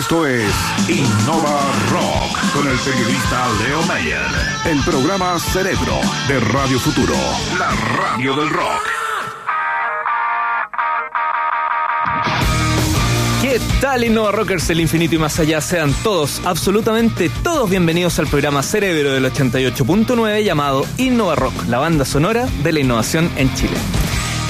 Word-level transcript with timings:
Esto 0.00 0.26
es 0.26 0.50
Innova 0.88 1.60
Rock 1.90 2.52
con 2.54 2.66
el 2.66 2.78
periodista 2.78 3.48
Leo 3.62 3.82
Mayer. 3.82 4.24
El 4.64 4.82
programa 4.82 5.38
Cerebro 5.38 6.00
de 6.26 6.40
Radio 6.40 6.80
Futuro. 6.80 7.12
La 7.58 7.70
radio 7.98 8.34
del 8.34 8.48
rock. 8.48 8.80
¿Qué 13.42 13.60
tal 13.82 14.04
Innova 14.04 14.32
Rockers 14.32 14.68
del 14.68 14.80
infinito 14.80 15.16
y 15.16 15.18
más 15.18 15.38
allá? 15.38 15.60
Sean 15.60 15.92
todos, 16.02 16.40
absolutamente 16.46 17.30
todos 17.42 17.68
bienvenidos 17.68 18.18
al 18.18 18.26
programa 18.26 18.62
Cerebro 18.62 19.12
del 19.12 19.26
88.9 19.30 20.42
llamado 20.42 20.86
Innova 20.96 21.34
Rock, 21.34 21.66
la 21.68 21.78
banda 21.78 22.06
sonora 22.06 22.48
de 22.62 22.72
la 22.72 22.80
innovación 22.80 23.30
en 23.36 23.54
Chile. 23.54 23.76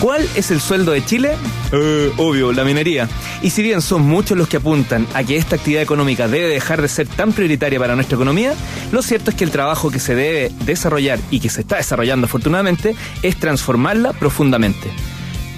¿Cuál 0.01 0.27
es 0.35 0.51
el 0.51 0.63
sueldo 0.63 0.93
de 0.93 1.05
Chile? 1.05 1.37
Eh, 1.73 2.11
obvio, 2.17 2.53
la 2.53 2.65
minería. 2.65 3.07
Y 3.43 3.51
si 3.51 3.63
bien 3.63 3.83
son 3.83 4.01
muchos 4.01 4.37
los 4.39 4.49
que 4.49 4.57
apuntan 4.57 5.07
a 5.13 5.23
que 5.23 5.37
esta 5.37 5.57
actividad 5.57 5.83
económica 5.83 6.27
debe 6.27 6.49
dejar 6.49 6.81
de 6.81 6.89
ser 6.89 7.07
tan 7.07 7.33
prioritaria 7.33 7.79
para 7.79 7.95
nuestra 7.95 8.17
economía, 8.17 8.55
lo 8.93 9.03
cierto 9.03 9.31
es 9.31 9.37
que 9.37 9.45
el 9.45 9.51
trabajo 9.51 9.91
que 9.91 10.01
se 10.01 10.15
debe 10.15 10.53
desarrollar 10.65 11.19
y 11.31 11.41
que 11.41 11.51
se 11.51 11.61
está 11.61 11.77
desarrollando 11.77 12.25
afortunadamente 12.25 12.97
es 13.23 13.37
transformarla 13.37 14.15
profundamente. 14.15 14.91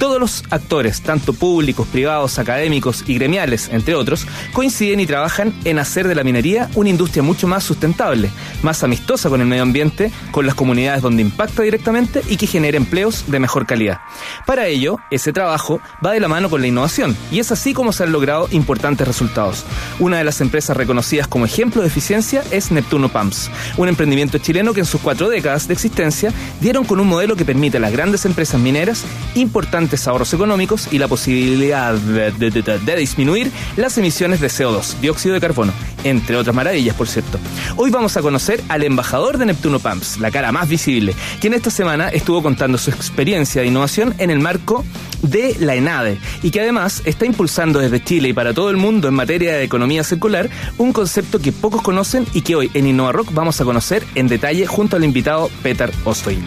Todos 0.02 0.18
los 0.18 0.42
actores, 0.50 1.00
tanto 1.00 1.32
públicos, 1.32 1.86
privados, 1.86 2.40
académicos 2.40 3.04
y 3.06 3.14
gremiales, 3.14 3.68
entre 3.68 3.94
otros, 3.94 4.26
coinciden 4.52 4.98
y 4.98 5.06
trabajan 5.06 5.54
en 5.62 5.78
hacer 5.78 6.08
de 6.08 6.16
la 6.16 6.24
minería 6.24 6.68
una 6.74 6.88
industria 6.90 7.22
mucho 7.22 7.46
más 7.46 7.62
sustentable, 7.62 8.28
más 8.64 8.82
amistosa 8.82 9.28
con 9.28 9.40
el 9.40 9.46
medio 9.46 9.62
ambiente, 9.62 10.10
con 10.32 10.44
las 10.44 10.56
comunidades 10.56 11.02
donde 11.02 11.22
impacta 11.22 11.62
directamente 11.62 12.20
y 12.28 12.36
que 12.36 12.48
genere 12.48 12.78
empleos 12.78 13.26
de 13.28 13.38
mejor 13.38 13.64
calidad. 13.64 14.00
Para 14.44 14.66
ello, 14.66 14.98
ese 15.12 15.32
trabajo 15.32 15.80
va 16.04 16.10
de 16.10 16.18
la 16.18 16.26
mano 16.26 16.50
con 16.50 16.62
la 16.62 16.66
innovación 16.66 17.16
y 17.30 17.38
es 17.38 17.52
así 17.52 17.72
como 17.72 17.92
se 17.92 18.02
han 18.02 18.10
logrado 18.10 18.48
importantes 18.50 19.06
resultados. 19.06 19.64
Una 20.00 20.18
de 20.18 20.24
las 20.24 20.40
empresas 20.40 20.76
reconocidas 20.76 21.28
como 21.28 21.44
ejemplo 21.44 21.80
de 21.80 21.86
eficiencia 21.86 22.42
es 22.50 22.72
Neptuno 22.72 23.08
Pumps, 23.08 23.52
un 23.76 23.86
emprendimiento 23.86 24.38
chileno 24.38 24.74
que 24.74 24.80
en 24.80 24.86
sus 24.86 25.00
cuatro 25.00 25.28
décadas 25.28 25.68
de 25.68 25.74
existencia 25.74 26.32
dieron 26.60 26.84
con 26.84 26.98
un 26.98 27.06
modelo 27.06 27.36
que 27.36 27.44
permite 27.44 27.76
a 27.76 27.80
las 27.80 27.92
grandes 27.92 28.24
empresas 28.24 28.60
mineras 28.60 29.04
importantes 29.36 29.91
ahorros 30.06 30.32
económicos 30.32 30.88
y 30.90 30.98
la 30.98 31.08
posibilidad 31.08 31.94
de, 31.94 32.96
disminuir 32.96 33.50
las 33.76 33.98
emisiones 33.98 34.40
de 34.40 34.48
CO2, 34.48 34.98
dióxido 35.00 35.34
de 35.34 35.40
carbono, 35.40 35.72
entre 36.04 36.36
otras 36.36 36.54
maravillas, 36.54 36.96
por 36.96 37.08
cierto. 37.08 37.38
Hoy 37.76 37.90
vamos 37.90 38.16
a 38.16 38.22
conocer 38.22 38.62
al 38.68 38.82
embajador 38.84 39.38
de 39.38 39.46
Neptuno 39.46 39.78
Pumps, 39.78 40.18
la 40.18 40.30
cara 40.30 40.52
más 40.52 40.68
visible, 40.68 41.14
quien 41.40 41.54
esta 41.54 41.70
semana 41.70 42.08
estuvo 42.08 42.42
contando 42.42 42.78
su 42.78 42.90
experiencia 42.90 43.62
de 43.62 43.68
innovación 43.68 44.14
en 44.18 44.30
el 44.30 44.40
marco 44.40 44.84
de 45.22 45.56
la 45.60 45.74
ENADE 45.74 46.18
y 46.42 46.50
que 46.50 46.60
además 46.60 47.02
está 47.04 47.26
impulsando 47.26 47.78
desde 47.78 48.02
Chile 48.02 48.30
y 48.30 48.32
para 48.32 48.54
todo 48.54 48.70
el 48.70 48.76
mundo 48.76 49.08
en 49.08 49.14
materia 49.14 49.54
de 49.54 49.62
economía 49.62 50.04
circular 50.04 50.50
un 50.78 50.92
concepto 50.92 51.38
que 51.38 51.52
pocos 51.52 51.82
conocen 51.82 52.26
y 52.32 52.42
que 52.42 52.56
hoy 52.56 52.70
en 52.74 52.86
InnovaRock 52.86 53.32
vamos 53.32 53.60
a 53.60 53.64
conocer 53.64 54.04
en 54.14 54.28
detalle 54.28 54.66
junto 54.66 54.96
al 54.96 55.04
invitado 55.04 55.50
Peter 55.62 55.92
Ostoy. 56.04 56.38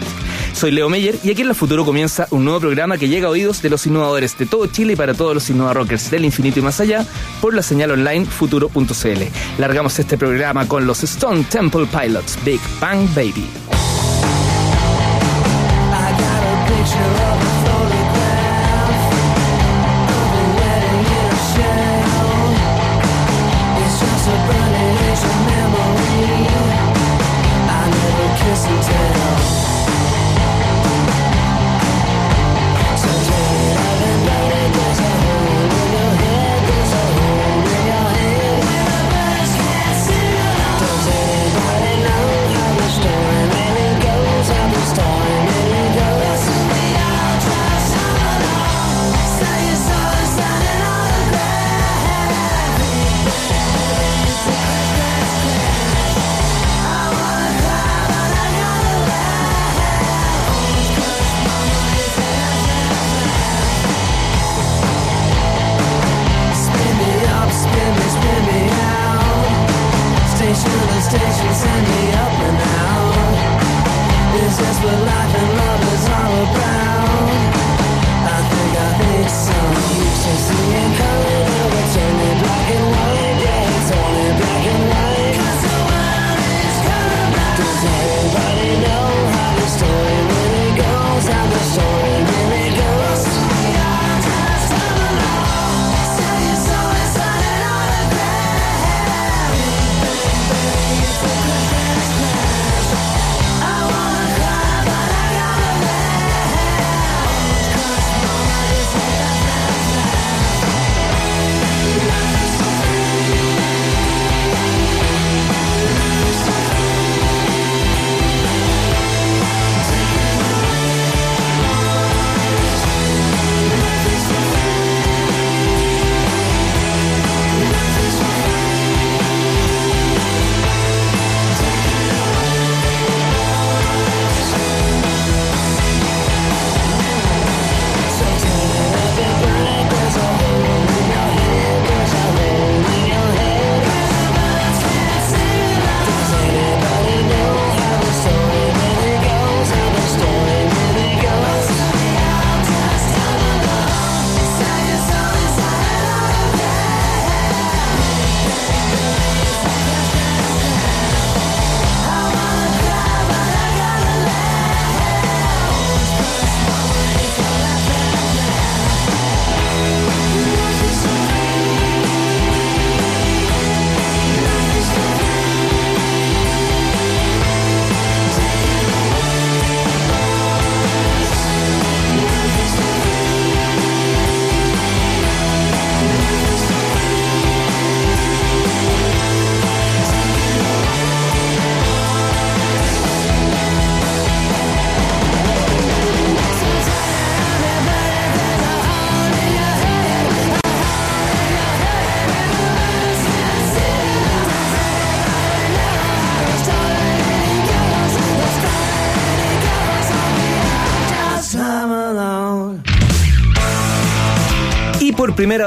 Soy 0.56 0.70
Leo 0.70 0.88
Meyer 0.88 1.18
y 1.22 1.30
aquí 1.30 1.42
en 1.42 1.48
La 1.48 1.54
Futuro 1.54 1.84
comienza 1.84 2.28
un 2.30 2.42
nuevo 2.42 2.60
programa 2.60 2.96
que 2.96 3.10
llega 3.10 3.28
a 3.28 3.30
oídos 3.30 3.60
de 3.60 3.68
los 3.68 3.86
innovadores 3.86 4.38
de 4.38 4.46
todo 4.46 4.66
Chile 4.66 4.94
y 4.94 4.96
para 4.96 5.12
todos 5.12 5.34
los 5.34 5.50
innovarockers 5.50 6.10
del 6.10 6.24
infinito 6.24 6.60
y 6.60 6.62
más 6.62 6.80
allá 6.80 7.04
por 7.42 7.52
la 7.52 7.62
señal 7.62 7.90
online 7.90 8.24
futuro.cl. 8.24 9.22
Largamos 9.58 9.98
este 9.98 10.16
programa 10.16 10.66
con 10.66 10.86
los 10.86 11.04
Stone 11.04 11.44
Temple 11.50 11.86
Pilots, 11.86 12.38
Big 12.42 12.60
Bang 12.80 13.06
Baby. 13.14 13.46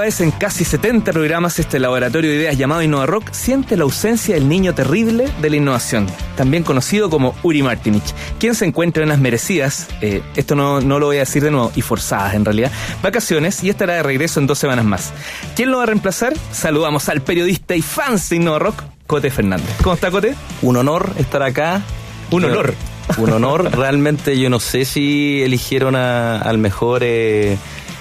Vez 0.10 0.22
en 0.22 0.32
casi 0.32 0.66
70 0.66 1.14
programas, 1.14 1.60
este 1.60 1.78
laboratorio 1.78 2.32
de 2.32 2.38
ideas 2.38 2.58
llamado 2.58 2.82
Innova 2.82 3.06
Rock 3.06 3.32
siente 3.32 3.78
la 3.78 3.84
ausencia 3.84 4.34
del 4.34 4.50
niño 4.50 4.74
terrible 4.74 5.30
de 5.40 5.50
la 5.52 5.58
innovación, 5.58 6.08
también 6.36 6.64
conocido 6.64 7.12
como 7.12 7.36
Uri 7.44 7.62
Martinich, 7.62 8.16
quien 8.40 8.56
se 8.56 8.66
encuentra 8.66 9.04
en 9.04 9.10
las 9.10 9.20
merecidas, 9.20 9.88
eh, 10.02 10.24
esto 10.36 10.56
no, 10.56 10.82
no 10.82 10.98
lo 10.98 11.06
voy 11.06 11.18
a 11.18 11.20
decir 11.20 11.44
de 11.44 11.52
nuevo, 11.52 11.72
y 11.76 11.84
forzadas 11.84 12.34
en 12.34 12.44
realidad, 12.44 12.72
vacaciones 13.04 13.64
y 13.64 13.70
estará 13.70 13.94
de 13.94 14.02
regreso 14.02 14.40
en 14.40 14.48
dos 14.48 14.58
semanas 14.58 14.84
más. 14.84 15.14
¿Quién 15.56 15.70
lo 15.70 15.78
va 15.78 15.84
a 15.84 15.86
reemplazar? 15.86 16.34
Saludamos 16.52 17.08
al 17.08 17.22
periodista 17.22 17.76
y 17.76 17.84
fans 17.84 18.30
de 18.32 18.38
Innova 18.38 18.58
Rock, 18.58 18.82
Cote 19.06 19.30
Fernández. 19.30 19.70
¿Cómo 19.84 19.94
está, 19.94 20.10
Cote? 20.10 20.34
Un 20.64 20.78
honor 20.78 21.14
estar 21.20 21.44
acá. 21.44 21.84
Un 22.32 22.46
honor. 22.46 22.74
Un 23.18 23.32
honor. 23.32 23.70
Realmente 23.78 24.40
yo 24.40 24.50
no 24.50 24.60
sé 24.60 24.86
si 24.86 25.44
eligieron 25.44 25.96
al 25.96 26.58
mejor... 26.58 27.02
Eh, 27.04 27.60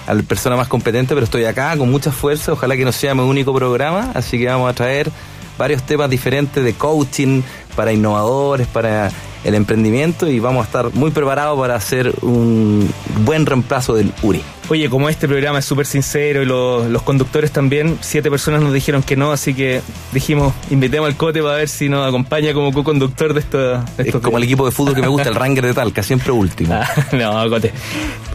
a 0.09 0.15
la 0.15 0.23
persona 0.23 0.57
más 0.57 0.69
competente, 0.69 1.15
pero 1.15 1.25
estoy 1.25 1.45
acá 1.45 1.77
con 1.77 1.91
mucha 1.91 2.11
fuerza. 2.11 2.53
Ojalá 2.53 2.77
que 2.77 2.85
no 2.85 2.93
sea 2.93 3.15
mi 3.15 3.21
único 3.21 3.55
programa, 3.55 4.11
así 4.15 4.39
que 4.39 4.47
vamos 4.47 4.71
a 4.71 4.73
traer 4.73 5.11
varios 5.59 5.83
temas 5.83 6.09
diferentes 6.09 6.65
de 6.65 6.73
coaching 6.73 7.43
para 7.77 7.93
innovadores, 7.93 8.67
para 8.69 9.11
el 9.45 9.55
emprendimiento 9.55 10.29
y 10.29 10.41
vamos 10.41 10.63
a 10.63 10.67
estar 10.67 10.95
muy 10.95 11.11
preparados 11.11 11.59
para 11.59 11.75
hacer 11.75 12.15
un 12.23 12.91
buen 13.25 13.47
reemplazo 13.47 13.95
del 13.95 14.13
URI. 14.23 14.43
Oye, 14.71 14.91
como 14.91 15.09
este 15.09 15.27
programa 15.27 15.61
es 15.61 15.65
súper 15.65 15.87
sincero 15.87 16.43
y 16.43 16.45
los, 16.45 17.03
conductores 17.03 17.51
también, 17.51 17.97
siete 18.03 18.31
personas 18.31 18.61
nos 18.61 18.75
dijeron 18.75 19.03
que 19.03 19.17
no, 19.17 19.33
así 19.33 19.55
que 19.55 19.81
dijimos, 20.13 20.53
invitemos 20.71 21.09
al 21.09 21.17
Cote 21.17 21.43
para 21.43 21.55
ver 21.55 21.71
si 21.71 21.89
nos 21.89 22.07
acompaña 22.07 22.53
como 22.53 22.71
co-conductor 22.73 23.33
de 23.33 23.41
esto. 23.41 23.83
es 23.97 24.15
como 24.17 24.37
el 24.37 24.45
equipo 24.45 24.67
de 24.67 24.73
fútbol 24.73 24.95
que 24.95 25.01
me 25.01 25.09
gusta, 25.09 25.31
el 25.31 25.35
Ranger 25.35 25.65
de 25.65 25.75
Talca, 25.75 26.03
siempre 26.03 26.33
último. 26.33 26.75
Ah, 26.81 26.87
no, 27.13 27.49
Cote. 27.51 27.73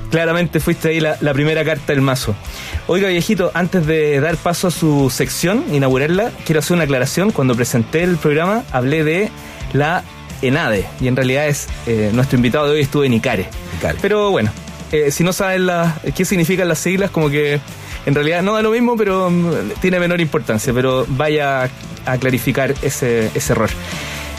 Claramente 0.09 0.59
fuiste 0.59 0.89
ahí 0.89 0.99
la, 0.99 1.17
la, 1.21 1.33
primera 1.33 1.63
carta 1.63 1.93
del 1.93 2.01
mazo. 2.01 2.35
Oiga, 2.87 3.07
viejito, 3.07 3.51
antes 3.53 3.85
de 3.85 4.19
dar 4.19 4.35
paso 4.37 4.67
a 4.67 4.71
su 4.71 5.09
sección, 5.09 5.63
inaugurarla, 5.71 6.31
quiero 6.45 6.59
hacer 6.59 6.75
una 6.75 6.83
aclaración. 6.83 7.31
Cuando 7.31 7.55
presenté 7.55 8.03
el 8.03 8.17
programa, 8.17 8.63
hablé 8.71 9.03
de 9.03 9.31
la 9.73 10.03
ENADE, 10.47 10.85
y 11.01 11.07
en 11.07 11.15
realidad 11.15 11.47
es 11.47 11.67
eh, 11.87 12.11
nuestro 12.13 12.37
invitado 12.37 12.65
de 12.65 12.73
hoy 12.73 12.81
estuvo 12.81 13.03
en 13.03 13.13
ICARE. 13.13 13.47
Pero 14.01 14.31
bueno, 14.31 14.51
eh, 14.91 15.11
si 15.11 15.23
no 15.23 15.33
saben 15.33 15.65
la, 15.65 15.97
qué 16.15 16.25
significan 16.25 16.67
las 16.67 16.79
siglas, 16.79 17.11
como 17.11 17.29
que 17.29 17.59
en 18.05 18.15
realidad 18.15 18.41
no 18.41 18.53
da 18.53 18.61
lo 18.61 18.71
mismo, 18.71 18.95
pero 18.95 19.29
mm, 19.29 19.79
tiene 19.81 19.99
menor 19.99 20.21
importancia, 20.21 20.73
pero 20.73 21.05
vaya 21.09 21.69
a 22.05 22.17
clarificar 22.17 22.73
ese, 22.81 23.31
ese 23.33 23.53
error. 23.53 23.69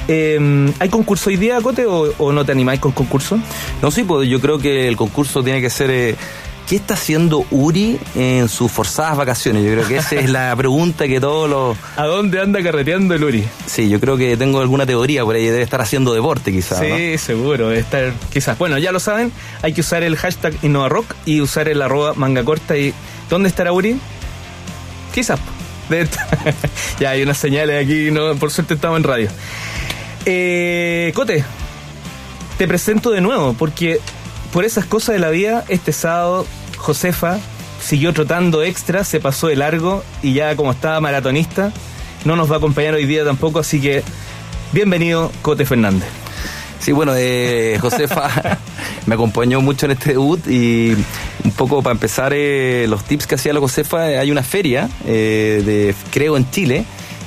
Eh, 0.06 0.72
¿Hay 0.78 0.88
concurso 0.90 1.30
hoy 1.30 1.36
día, 1.36 1.60
Cote, 1.60 1.86
o, 1.86 2.32
no 2.32 2.44
te 2.44 2.52
animáis 2.52 2.80
con 2.80 2.92
concurso? 2.92 3.38
No, 3.80 3.90
sí, 3.90 4.04
pues 4.04 4.28
yo 4.28 4.40
creo 4.40 4.58
que 4.58 4.86
el 4.86 4.96
concurso 4.96 5.42
tiene 5.42 5.60
que 5.60 5.70
ser 5.70 6.16
¿Qué 6.68 6.76
está 6.76 6.94
haciendo 6.94 7.44
Uri 7.50 7.98
en 8.14 8.48
sus 8.48 8.72
forzadas 8.72 9.18
vacaciones? 9.18 9.64
Yo 9.64 9.72
creo 9.72 9.86
que 9.86 9.96
esa 9.98 10.14
es 10.16 10.30
la 10.30 10.54
pregunta 10.56 11.06
que 11.06 11.20
todos 11.20 11.48
los... 11.48 11.76
¿A 11.96 12.06
dónde 12.06 12.40
anda 12.40 12.62
carreteando 12.62 13.14
el 13.14 13.22
Uri? 13.22 13.44
Sí, 13.66 13.90
yo 13.90 14.00
creo 14.00 14.16
que 14.16 14.36
tengo 14.38 14.60
alguna 14.60 14.86
teoría 14.86 15.24
por 15.24 15.36
ahí. 15.36 15.44
Debe 15.44 15.62
estar 15.62 15.82
haciendo 15.82 16.14
deporte 16.14 16.52
quizás. 16.52 16.78
Sí, 16.78 17.18
seguro. 17.18 17.68
Debe 17.68 17.80
estar 17.80 18.12
quizás. 18.32 18.56
Bueno, 18.56 18.78
ya 18.78 18.92
lo 18.92 19.00
saben. 19.00 19.30
Hay 19.60 19.74
que 19.74 19.82
usar 19.82 20.02
el 20.02 20.16
hashtag 20.16 20.54
InnovaRock 20.62 21.14
y 21.26 21.42
usar 21.42 21.68
el 21.68 21.82
arroba 21.82 22.14
manga 22.14 22.44
corta. 22.44 22.78
¿Y 22.78 22.94
dónde 23.28 23.50
estará 23.50 23.70
Uri? 23.72 23.98
Quizás. 25.12 25.38
ya 26.98 27.10
hay 27.10 27.22
unas 27.22 27.36
señales 27.36 27.84
aquí. 27.84 28.10
No, 28.10 28.34
por 28.36 28.50
suerte 28.50 28.74
estamos 28.74 28.96
en 28.98 29.04
radio. 29.04 29.28
Eh, 30.24 31.12
Cote, 31.14 31.44
te 32.56 32.66
presento 32.66 33.10
de 33.10 33.20
nuevo 33.20 33.52
porque 33.52 34.00
por 34.54 34.64
esas 34.64 34.84
cosas 34.84 35.16
de 35.16 35.18
la 35.18 35.30
vida, 35.30 35.64
este 35.68 35.92
sábado 35.92 36.46
Josefa 36.78 37.40
siguió 37.82 38.12
trotando 38.12 38.62
extra, 38.62 39.02
se 39.02 39.18
pasó 39.18 39.48
de 39.48 39.56
largo 39.56 40.04
y 40.22 40.32
ya 40.32 40.54
como 40.54 40.70
estaba 40.70 41.00
maratonista, 41.00 41.72
no 42.24 42.36
nos 42.36 42.48
va 42.48 42.54
a 42.54 42.58
acompañar 42.58 42.94
hoy 42.94 43.04
día 43.04 43.24
tampoco, 43.24 43.58
así 43.58 43.80
que 43.80 44.04
bienvenido 44.70 45.32
Cote 45.42 45.66
Fernández. 45.66 46.08
Sí, 46.78 46.92
bueno, 46.92 47.14
eh, 47.16 47.78
Josefa 47.80 48.60
me 49.06 49.16
acompañó 49.16 49.60
mucho 49.60 49.86
en 49.86 49.92
este 49.92 50.10
debut 50.10 50.46
y 50.46 50.94
un 51.42 51.50
poco 51.50 51.82
para 51.82 51.94
empezar 51.94 52.32
eh, 52.32 52.86
los 52.88 53.02
tips 53.02 53.26
que 53.26 53.34
hacía 53.34 53.52
la 53.54 53.58
Josefa, 53.58 54.02
hay 54.04 54.30
una 54.30 54.44
feria 54.44 54.88
eh, 55.04 55.62
de 55.66 55.96
Creo 56.12 56.36
en 56.36 56.48
Chile 56.52 56.84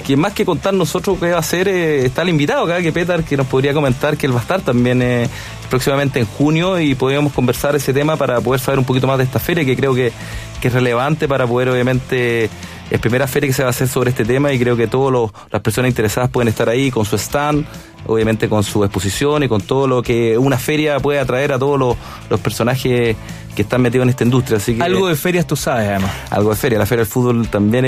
que 0.07 0.15
más 0.15 0.31
que 0.31 0.45
contar 0.45 0.74
nosotros 0.74 1.18
qué 1.19 1.31
va 1.31 1.36
a 1.36 1.39
hacer, 1.42 1.68
eh, 1.68 2.06
está 2.06 2.21
el 2.21 2.30
invitado 2.30 2.63
acá, 2.63 2.81
que 2.81 2.94
Petar, 2.94 3.25
que 3.25 3.36
nos 3.36 3.45
podría 3.45 3.74
comentar 3.74 4.15
que 4.15 4.25
él 4.25 4.33
va 4.33 4.39
a 4.39 4.42
estar 4.42 4.62
también 4.62 5.01
eh, 5.01 5.27
próximamente 5.69 6.18
en 6.18 6.25
junio 6.25 6.80
y 6.80 6.95
podríamos 6.95 7.33
conversar 7.33 7.75
ese 7.75 7.94
tema 7.94 8.15
para 8.15 8.39
poder 8.39 8.62
saber 8.62 8.80
un 8.80 8.86
poquito 8.86 9.06
más 9.06 9.18
de 9.18 9.25
esta 9.25 9.38
feria, 9.38 9.65
que 9.65 9.75
creo 9.75 9.94
que, 9.94 10.13
que 10.62 10.69
es 10.69 10.74
relevante 10.74 11.27
para 11.27 11.45
poder 11.45 11.68
obviamente 11.68 12.50
es 12.89 13.00
primera 13.01 13.27
feria 13.27 13.50
que 13.50 13.54
se 13.54 13.63
va 13.63 13.68
a 13.68 13.71
hacer 13.71 13.89
sobre 13.89 14.12
este 14.12 14.24
tema 14.24 14.54
y 14.54 14.59
creo 14.59 14.77
que 14.77 14.88
todas 14.88 15.30
las 15.51 15.62
personas 15.62 15.89
interesadas 15.89 16.30
pueden 16.30 16.48
estar 16.48 16.69
ahí 16.69 16.89
con 16.89 17.04
su 17.04 17.18
stand, 17.18 17.65
obviamente 18.05 18.47
con 18.49 18.63
su 18.63 18.83
exposición 18.83 19.44
y 19.44 19.47
con 19.47 19.61
todo 19.61 19.88
lo 19.88 20.01
que 20.01 20.38
una 20.38 20.57
feria 20.57 20.99
puede 20.99 21.19
atraer 21.19 21.51
a 21.51 21.59
todos 21.59 21.79
los, 21.79 22.39
personajes 22.39 23.15
que 23.55 23.61
están 23.63 23.81
metidos 23.81 24.03
en 24.03 24.09
esta 24.09 24.23
industria. 24.23 24.57
Así 24.57 24.75
que, 24.75 24.83
algo 24.83 25.07
de 25.07 25.15
ferias 25.15 25.47
tú 25.47 25.55
sabes, 25.55 25.89
además. 25.89 26.11
Algo 26.29 26.51
de 26.51 26.55
feria. 26.55 26.77
La 26.77 26.85
feria 26.85 27.03
del 27.03 27.11
fútbol 27.11 27.47
también 27.47 27.83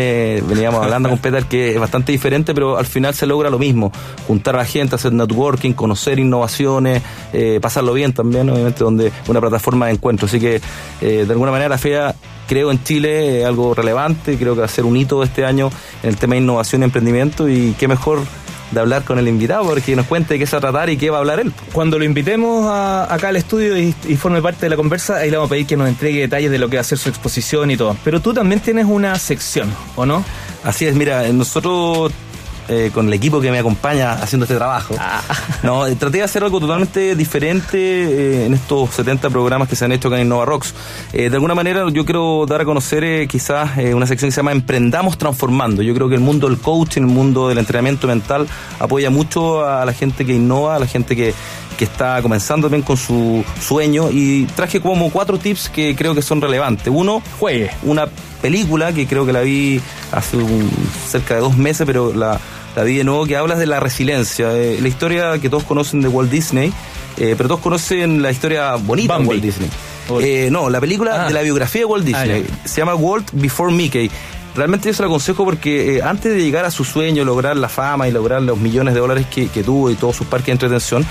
veníamos 0.47 0.83
hablando 0.83 1.09
con 1.09 1.19
Peter 1.19 1.45
que 1.45 1.73
es 1.73 1.79
bastante 1.79 2.11
diferente, 2.11 2.55
pero 2.55 2.77
al 2.77 2.87
final 2.87 3.13
se 3.13 3.27
logra 3.27 3.51
lo 3.51 3.59
mismo. 3.59 3.91
Juntar 4.27 4.55
a 4.55 4.59
la 4.59 4.65
gente, 4.65 4.95
hacer 4.95 5.13
networking, 5.13 5.73
conocer 5.73 6.17
innovaciones, 6.17 7.03
eh, 7.33 7.59
pasarlo 7.61 7.93
bien 7.93 8.13
también, 8.13 8.49
obviamente, 8.49 8.83
donde 8.83 9.11
una 9.27 9.39
plataforma 9.39 9.85
de 9.85 9.93
encuentro. 9.93 10.25
Así 10.25 10.39
que, 10.39 10.55
eh, 11.01 11.25
de 11.25 11.31
alguna 11.31 11.51
manera, 11.51 11.69
la 11.69 11.77
feria 11.77 12.15
creo 12.49 12.71
en 12.71 12.83
Chile 12.83 13.41
es 13.41 13.45
algo 13.45 13.75
relevante, 13.75 14.35
creo 14.35 14.55
que 14.55 14.61
va 14.61 14.65
a 14.65 14.69
ser 14.69 14.85
un 14.85 14.97
hito 14.97 15.21
este 15.21 15.45
año 15.45 15.69
en 16.01 16.09
el 16.09 16.17
tema 16.17 16.33
de 16.33 16.41
innovación 16.41 16.81
y 16.81 16.85
emprendimiento 16.85 17.47
y 17.47 17.75
qué 17.77 17.87
mejor 17.87 18.21
de 18.71 18.79
hablar 18.79 19.03
con 19.03 19.19
el 19.19 19.27
invitado 19.27 19.65
porque 19.65 19.95
nos 19.95 20.05
cuente 20.05 20.35
de 20.35 20.39
qué 20.39 20.45
se 20.45 20.53
va 20.53 20.57
a 20.57 20.61
tratar 20.61 20.89
y 20.89 20.97
qué 20.97 21.09
va 21.09 21.17
a 21.17 21.19
hablar 21.19 21.39
él. 21.39 21.53
Cuando 21.73 21.97
lo 21.97 22.05
invitemos 22.05 22.65
acá 22.69 23.29
al 23.29 23.35
estudio 23.35 23.77
y, 23.77 23.93
forme 24.15 24.41
parte 24.41 24.65
de 24.65 24.69
la 24.69 24.75
conversa, 24.75 25.17
ahí 25.17 25.29
le 25.29 25.37
vamos 25.37 25.49
a 25.49 25.51
pedir 25.51 25.65
que 25.65 25.77
nos 25.77 25.87
entregue 25.87 26.21
detalles 26.21 26.51
de 26.51 26.59
lo 26.59 26.69
que 26.69 26.77
va 26.77 26.81
a 26.81 26.83
ser 26.83 26.97
su 26.97 27.09
exposición 27.09 27.71
y 27.71 27.77
todo. 27.77 27.95
Pero 28.03 28.19
tú 28.19 28.33
también 28.33 28.59
tienes 28.59 28.85
una 28.85 29.17
sección, 29.17 29.73
¿o 29.95 30.05
no? 30.05 30.23
Así 30.63 30.85
es, 30.85 30.95
mira, 30.95 31.27
nosotros 31.29 32.11
eh, 32.71 32.91
con 32.93 33.07
el 33.07 33.13
equipo 33.13 33.41
que 33.41 33.49
me 33.49 33.57
acompaña 33.57 34.13
haciendo 34.13 34.45
este 34.45 34.55
trabajo. 34.55 34.95
Ah. 34.99 35.21
No, 35.63 35.85
eh, 35.85 35.95
traté 35.95 36.19
de 36.19 36.23
hacer 36.23 36.43
algo 36.43 36.59
totalmente 36.59 37.15
diferente 37.15 37.77
eh, 37.77 38.45
en 38.45 38.53
estos 38.53 38.91
70 38.91 39.29
programas 39.29 39.67
que 39.67 39.75
se 39.75 39.83
han 39.83 39.91
hecho 39.91 40.07
acá 40.07 40.17
en 40.17 40.27
Innova 40.27 40.45
Rocks. 40.45 40.73
de 41.11 41.27
alguna 41.27 41.53
manera 41.53 41.85
yo 41.91 42.05
quiero 42.05 42.45
dar 42.47 42.61
a 42.61 42.65
conocer 42.65 43.27
quizás 43.27 43.71
una 43.93 44.05
sección 44.05 44.29
que 44.29 44.31
se 44.31 44.37
llama 44.37 44.51
Emprendamos 44.51 45.17
Transformando. 45.17 45.81
Yo 45.81 45.93
creo 45.93 46.07
que 46.07 46.15
el 46.15 46.21
mundo 46.21 46.47
del 46.47 46.59
coaching, 46.59 47.01
el 47.01 47.07
mundo 47.07 47.49
del 47.49 47.57
entrenamiento 47.57 48.07
mental 48.07 48.47
apoya 48.79 49.09
mucho 49.09 49.65
a 49.65 49.83
la 49.83 49.93
gente 49.93 50.25
que 50.25 50.33
innova, 50.33 50.75
a 50.75 50.79
la 50.79 50.87
gente 50.87 51.15
que, 51.15 51.33
que 51.77 51.85
está 51.85 52.21
comenzando 52.21 52.67
también 52.67 52.83
con 52.83 52.97
su 52.97 53.43
sueño 53.61 54.09
y 54.11 54.45
traje 54.55 54.79
como 54.79 55.09
cuatro 55.11 55.39
tips 55.39 55.69
que 55.69 55.95
creo 55.95 56.13
que 56.13 56.21
son 56.21 56.41
relevantes. 56.41 56.87
Uno, 56.89 57.21
juegue. 57.39 57.71
Una 57.83 58.07
película 58.41 58.93
que 58.93 59.07
creo 59.07 59.25
que 59.25 59.33
la 59.33 59.41
vi 59.41 59.81
hace 60.11 60.37
cerca 61.07 61.35
de 61.35 61.41
dos 61.41 61.57
meses, 61.57 61.85
pero 61.85 62.13
la, 62.13 62.39
la 62.75 62.83
vi 62.83 62.97
de 62.97 63.03
nuevo, 63.03 63.25
que 63.25 63.35
hablas 63.35 63.59
de 63.59 63.65
la 63.65 63.79
resiliencia, 63.79 64.49
la 64.49 64.87
historia 64.87 65.39
que 65.39 65.49
todos 65.49 65.63
conocen 65.63 66.01
de 66.01 66.07
Walt 66.07 66.31
Disney, 66.31 66.71
eh, 67.17 67.35
pero 67.35 67.49
todos 67.49 67.61
conocen 67.61 68.21
la 68.21 68.31
historia 68.31 68.75
bonita 68.75 69.17
de 69.17 69.25
Walt 69.25 69.41
Disney. 69.41 69.69
Eh, 70.21 70.49
no, 70.51 70.69
la 70.69 70.79
película 70.79 71.25
ah. 71.25 71.27
de 71.27 71.33
la 71.33 71.41
biografía 71.41 71.81
de 71.81 71.85
Walt 71.85 72.07
ah, 72.13 72.23
Disney. 72.23 72.45
se 72.65 72.81
llama 72.81 72.95
Walt 72.95 73.29
Before 73.33 73.73
Mickey. 73.73 74.09
Realmente 74.55 74.87
yo 74.87 74.93
se 74.93 75.03
lo 75.03 75.09
aconsejo 75.09 75.45
porque 75.45 75.97
eh, 75.97 76.01
antes 76.01 76.33
de 76.33 76.41
llegar 76.41 76.65
a 76.65 76.71
su 76.71 76.83
sueño, 76.83 77.23
lograr 77.23 77.55
la 77.57 77.69
fama 77.69 78.07
y 78.07 78.11
lograr 78.11 78.41
los 78.41 78.57
millones 78.57 78.93
de 78.93 78.99
dólares 78.99 79.27
que, 79.29 79.47
tuvo 79.63 79.91
y 79.91 79.95
todos 79.95 80.15
sus 80.15 80.27
parques 80.27 80.47
de 80.47 80.51
entretención, 80.53 81.05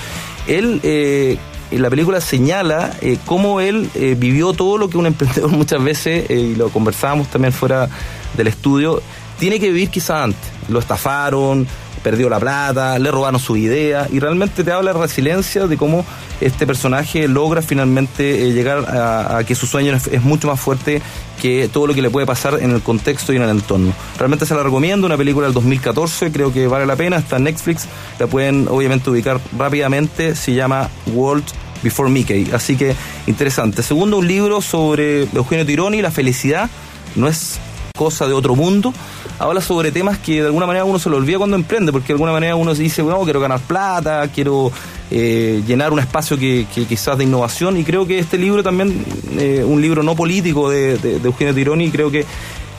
él 0.47 0.81
en 0.83 1.81
la 1.81 1.89
película 1.89 2.19
señala 2.19 2.91
cómo 3.25 3.61
él 3.61 3.89
vivió 4.17 4.53
todo 4.53 4.77
lo 4.77 4.89
que 4.89 4.97
un 4.97 5.05
emprendedor 5.07 5.49
muchas 5.51 5.83
veces, 5.83 6.29
y 6.29 6.55
lo 6.55 6.69
conversábamos 6.69 7.27
también 7.27 7.53
fuera 7.53 7.87
del 8.35 8.47
estudio, 8.47 9.01
tiene 9.37 9.59
que 9.59 9.67
vivir 9.67 9.89
quizá 9.89 10.23
antes. 10.23 10.58
Lo 10.69 10.79
estafaron, 10.79 11.67
perdió 11.99 12.29
la 12.29 12.39
plata, 12.39 12.97
le 12.97 13.11
robaron 13.11 13.39
su 13.39 13.57
idea 13.57 14.07
y 14.11 14.19
realmente 14.19 14.63
te 14.63 14.71
habla 14.71 14.93
de 14.93 14.99
resiliencia 14.99 15.67
de 15.67 15.77
cómo 15.77 16.05
este 16.41 16.65
personaje 16.65 17.27
logra 17.27 17.61
finalmente 17.61 18.47
eh, 18.47 18.53
llegar 18.53 18.85
a, 18.87 19.43
que 19.43 19.55
su 19.55 19.67
sueño 19.67 19.95
es, 19.95 20.23
mucho 20.23 20.47
más 20.47 20.59
fuerte 20.59 21.01
que 21.41 21.69
todo 21.71 21.87
lo 21.87 21.93
que 21.93 22.01
le 22.01 22.09
puede 22.09 22.25
pasar 22.25 22.59
en 22.61 22.71
el 22.71 22.81
contexto 22.81 23.33
y 23.33 23.37
en 23.37 23.43
el 23.43 23.49
entorno. 23.49 23.93
Realmente 24.17 24.45
se 24.45 24.55
la 24.55 24.63
recomiendo, 24.63 25.05
una 25.05 25.17
película 25.17 25.47
del 25.47 25.53
2014, 25.53 26.31
creo 26.31 26.51
que 26.51 26.67
vale 26.67 26.85
la 26.85 26.95
pena, 26.95 27.17
está 27.17 27.37
en 27.37 27.45
Netflix, 27.45 27.87
la 28.19 28.27
pueden 28.27 28.67
obviamente 28.67 29.09
ubicar 29.09 29.39
rápidamente, 29.57 30.35
se 30.35 30.53
llama 30.53 30.89
Walt 31.07 31.47
Before 31.81 32.09
Mickey, 32.09 32.49
así 32.53 32.75
que 32.75 32.95
interesante. 33.27 33.83
Segundo, 33.83 34.17
un 34.17 34.27
libro 34.27 34.61
sobre 34.61 35.23
Eugenio 35.33 35.65
Tironi, 35.65 36.01
La 36.01 36.11
felicidad 36.11 36.69
no 37.15 37.27
es 37.27 37.59
cosa 37.99 38.27
de 38.27 38.33
otro 38.33 38.55
mundo, 38.55 38.93
habla 39.39 39.59
sobre 39.59 39.91
temas 39.91 40.17
que 40.19 40.39
de 40.39 40.45
alguna 40.45 40.65
manera 40.65 40.85
uno 40.85 40.99
se 40.99 41.09
lo 41.09 41.17
olvida 41.17 41.37
cuando 41.37 41.57
emprende, 41.57 41.91
porque 41.91 42.07
de 42.07 42.13
alguna 42.13 42.31
manera 42.31 42.55
uno 42.55 42.73
se 42.73 42.81
dice, 42.81 43.01
bueno, 43.01 43.21
quiero 43.25 43.41
ganar 43.41 43.59
plata, 43.59 44.25
quiero 44.33 44.71
eh, 45.11 45.61
llenar 45.67 45.91
un 45.91 45.99
espacio 45.99 46.37
que, 46.39 46.65
quizás 46.87 47.17
de 47.17 47.25
innovación 47.25 47.75
y 47.75 47.83
creo 47.83 48.07
que 48.07 48.17
este 48.17 48.37
libro 48.37 48.63
también, 48.63 49.03
eh, 49.37 49.65
un 49.67 49.81
libro 49.81 50.01
no 50.01 50.15
político 50.15 50.69
de, 50.69 50.93
Eugenio 51.21 51.53
Tironi, 51.53 51.91
creo 51.91 52.09
que 52.09 52.25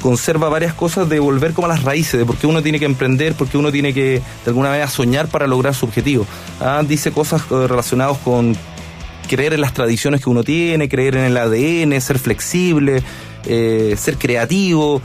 conserva 0.01 0.49
varias 0.49 0.73
cosas 0.73 1.07
de 1.07 1.21
volver 1.21 1.53
como 1.53 1.67
a 1.67 1.69
las 1.69 1.83
raíces, 1.83 2.19
de 2.19 2.25
por 2.25 2.37
qué 2.39 2.47
uno 2.47 2.63
tiene 2.63 2.79
que 2.79 2.87
emprender, 2.87 3.35
por 3.35 3.47
qué 3.47 3.59
uno 3.59 3.71
tiene 3.71 3.93
que 3.93 4.23
de 4.23 4.47
alguna 4.47 4.71
manera 4.71 4.89
soñar 4.89 5.29
para 5.29 5.47
lograr 5.47 5.75
su 5.75 5.85
objetivo. 5.85 6.25
Ah, 6.63 6.83
dice 6.83 7.13
cosas 7.13 7.43
eh, 7.43 7.67
relacionadas 7.69 8.17
con 8.25 8.57
creer 9.29 9.53
en 9.53 9.61
las 9.61 9.75
tradiciones 9.75 10.23
que 10.23 10.31
uno 10.31 10.43
tiene, 10.43 10.89
creer 10.89 11.17
en 11.17 11.25
el 11.25 11.37
ADN, 11.37 12.01
ser 12.01 12.19
flexible, 12.19 13.03
ser 13.45 14.17
creativo. 14.19 15.01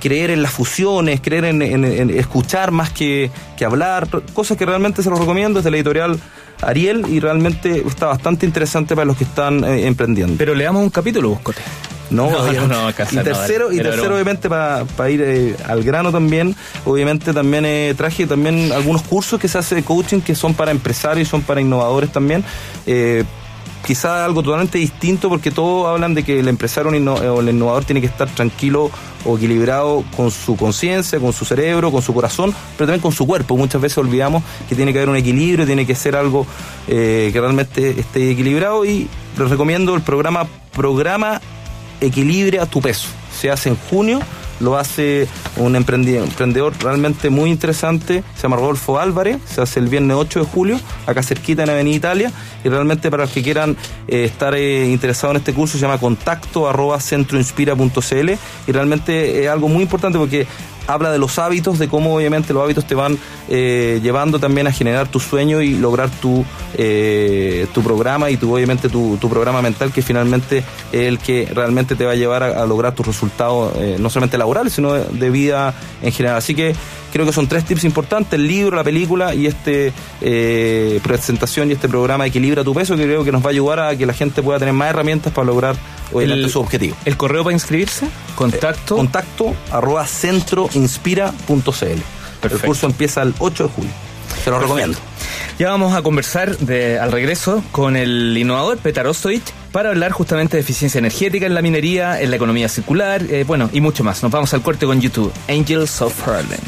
creer 0.00 0.30
en 0.30 0.42
las 0.42 0.52
fusiones, 0.52 1.20
creer 1.20 1.44
en, 1.44 2.10
escuchar 2.10 2.72
más 2.72 2.90
que, 2.90 3.30
que, 3.56 3.64
hablar, 3.64 4.08
cosas 4.34 4.56
que 4.56 4.66
realmente 4.66 5.02
se 5.02 5.10
los 5.10 5.18
recomiendo 5.18 5.60
desde 5.60 5.70
la 5.70 5.76
editorial 5.76 6.20
Ariel 6.62 7.06
y 7.08 7.20
realmente 7.20 7.84
está 7.86 8.06
bastante 8.06 8.46
interesante 8.46 8.94
para 8.94 9.04
los 9.04 9.16
que 9.16 9.24
están 9.24 9.64
eh, 9.64 9.86
emprendiendo. 9.86 10.34
Pero 10.36 10.54
leamos 10.54 10.82
un 10.82 10.90
capítulo, 10.90 11.30
Buscote. 11.30 11.62
No, 12.10 12.30
no, 12.30 12.66
no, 12.66 12.90
y 12.90 12.92
tercero, 12.94 13.70
y 13.70 13.76
tercero 13.76 14.14
obviamente 14.14 14.48
para 14.48 15.10
ir 15.10 15.20
eh, 15.22 15.56
al 15.66 15.82
grano 15.82 16.10
también, 16.10 16.56
obviamente 16.86 17.34
también 17.34 17.66
eh, 17.66 17.92
traje 17.98 18.26
también 18.26 18.72
algunos 18.72 19.02
cursos 19.02 19.38
que 19.38 19.46
se 19.46 19.58
hace 19.58 19.74
de 19.74 19.82
coaching 19.82 20.20
que 20.20 20.34
son 20.34 20.54
para 20.54 20.70
empresarios, 20.70 21.28
son 21.28 21.42
para 21.42 21.60
innovadores 21.60 22.10
también. 22.10 22.42
Eh, 22.86 23.24
quizá 23.86 24.24
algo 24.24 24.42
totalmente 24.42 24.78
distinto 24.78 25.28
porque 25.28 25.50
todos 25.50 25.88
hablan 25.88 26.14
de 26.14 26.22
que 26.22 26.40
el 26.40 26.48
empresario 26.48 26.90
o 26.90 27.40
el 27.40 27.48
innovador 27.48 27.84
tiene 27.84 28.00
que 28.00 28.06
estar 28.06 28.28
tranquilo 28.28 28.90
o 29.24 29.36
equilibrado 29.36 30.04
con 30.16 30.30
su 30.30 30.56
conciencia, 30.56 31.18
con 31.18 31.32
su 31.32 31.44
cerebro, 31.44 31.90
con 31.90 32.02
su 32.02 32.14
corazón, 32.14 32.54
pero 32.76 32.86
también 32.86 33.00
con 33.00 33.12
su 33.12 33.26
cuerpo. 33.26 33.56
Muchas 33.56 33.80
veces 33.80 33.98
olvidamos 33.98 34.42
que 34.68 34.74
tiene 34.74 34.92
que 34.92 34.98
haber 34.98 35.08
un 35.08 35.16
equilibrio, 35.16 35.66
tiene 35.66 35.86
que 35.86 35.94
ser 35.94 36.16
algo 36.16 36.46
eh, 36.86 37.30
que 37.32 37.40
realmente 37.40 37.98
esté 38.00 38.30
equilibrado 38.30 38.84
y 38.84 39.08
les 39.38 39.50
recomiendo 39.50 39.94
el 39.94 40.02
programa 40.02 40.46
Programa 40.72 41.40
Equilibria 42.00 42.66
tu 42.66 42.80
peso. 42.80 43.08
Se 43.36 43.50
hace 43.50 43.70
en 43.70 43.76
junio 43.90 44.20
lo 44.60 44.76
hace 44.76 45.28
un 45.56 45.76
emprendedor 45.76 46.72
realmente 46.80 47.30
muy 47.30 47.50
interesante, 47.50 48.22
se 48.34 48.42
llama 48.42 48.56
Rodolfo 48.56 48.98
Álvarez, 48.98 49.38
se 49.44 49.60
hace 49.60 49.80
el 49.80 49.88
viernes 49.88 50.16
8 50.16 50.40
de 50.40 50.46
julio, 50.46 50.80
acá 51.06 51.22
cerquita 51.22 51.62
en 51.62 51.70
Avenida 51.70 51.96
Italia, 51.96 52.32
y 52.64 52.68
realmente 52.68 53.10
para 53.10 53.24
los 53.24 53.32
que 53.32 53.42
quieran 53.42 53.76
eh, 54.06 54.24
estar 54.24 54.54
eh, 54.54 54.86
interesados 54.90 55.34
en 55.34 55.38
este 55.38 55.54
curso 55.54 55.78
se 55.78 55.82
llama 55.82 55.98
contacto 55.98 56.68
arroba 56.68 57.00
centroinspira.cl 57.00 58.30
y 58.66 58.72
realmente 58.72 59.44
es 59.44 59.48
algo 59.48 59.68
muy 59.68 59.82
importante 59.82 60.18
porque 60.18 60.46
habla 60.88 61.12
de 61.12 61.18
los 61.18 61.38
hábitos, 61.38 61.78
de 61.78 61.86
cómo 61.86 62.16
obviamente 62.16 62.52
los 62.52 62.64
hábitos 62.64 62.86
te 62.86 62.94
van 62.94 63.18
eh, 63.48 64.00
llevando 64.02 64.40
también 64.40 64.66
a 64.66 64.72
generar 64.72 65.06
tu 65.06 65.20
sueño 65.20 65.60
y 65.60 65.74
lograr 65.74 66.08
tu, 66.10 66.44
eh, 66.74 67.66
tu 67.74 67.82
programa 67.82 68.30
y 68.30 68.38
tu, 68.38 68.52
obviamente 68.52 68.88
tu, 68.88 69.18
programa 69.28 69.60
mental 69.60 69.92
que 69.92 70.00
finalmente 70.00 70.64
es 70.90 71.02
el 71.02 71.18
que 71.18 71.46
realmente 71.52 71.94
te 71.94 72.06
va 72.06 72.12
a 72.12 72.14
llevar 72.14 72.42
a, 72.42 72.66
lograr 72.66 72.94
tus 72.94 73.06
resultados, 73.06 73.74
eh, 73.76 73.96
no 74.00 74.08
solamente 74.08 74.38
laborales, 74.38 74.72
sino 74.72 74.94
de, 74.94 75.30
vida 75.30 75.74
en 76.02 76.10
general. 76.10 76.38
Así 76.38 76.54
que 76.54 76.74
creo 77.12 77.26
que 77.26 77.32
son 77.32 77.48
tres 77.48 77.64
tips 77.64 77.84
importantes, 77.84 78.34
el 78.34 78.46
libro, 78.46 78.76
la 78.76 78.84
película 78.84 79.34
y 79.34 79.46
este 79.46 79.92
presentación 81.02 81.70
y 81.70 81.72
este 81.74 81.88
programa 81.88 82.26
Equilibra 82.26 82.64
tu 82.64 82.74
peso 82.74 82.96
que 82.96 83.04
creo 83.04 83.24
que 83.24 83.32
nos 83.32 83.42
va 83.42 83.46
a 83.46 83.50
ayudar 83.50 83.80
a 83.80 83.96
que 83.96 84.06
la 84.06 84.12
gente 84.12 84.42
pueda 84.42 84.58
tener 84.58 84.74
más 84.74 84.90
herramientas 84.90 85.32
para 85.32 85.46
lograr 85.46 85.76
el, 86.14 86.50
su 86.50 86.60
objetivo. 86.60 86.96
¿El 87.04 87.16
correo 87.16 87.44
para 87.44 87.54
inscribirse? 87.54 88.08
Contacto. 88.34 88.96
contacto 88.96 89.54
arroba 89.70 90.06
centroinspira.cl. 90.06 91.84
El 92.42 92.58
curso 92.60 92.86
empieza 92.86 93.22
el 93.22 93.34
8 93.38 93.64
de 93.64 93.68
julio. 93.70 93.90
Se 94.44 94.50
lo 94.50 94.58
recomiendo. 94.58 94.98
Ya 95.58 95.70
vamos 95.70 95.94
a 95.94 96.02
conversar 96.02 96.56
de, 96.58 96.98
al 96.98 97.10
regreso 97.10 97.64
con 97.72 97.96
el 97.96 98.36
innovador 98.38 98.78
Petar 98.78 99.06
Ostoich 99.06 99.42
para 99.72 99.88
hablar 99.90 100.12
justamente 100.12 100.56
de 100.56 100.60
eficiencia 100.60 100.98
energética 100.98 101.46
en 101.46 101.54
la 101.54 101.62
minería, 101.62 102.20
en 102.20 102.30
la 102.30 102.36
economía 102.36 102.68
circular, 102.68 103.22
eh, 103.22 103.44
bueno, 103.44 103.68
y 103.72 103.80
mucho 103.80 104.04
más. 104.04 104.22
Nos 104.22 104.30
vamos 104.30 104.54
al 104.54 104.62
corte 104.62 104.86
con 104.86 105.00
YouTube, 105.00 105.32
Angels 105.48 106.00
of 106.00 106.28
Harlem. 106.28 106.60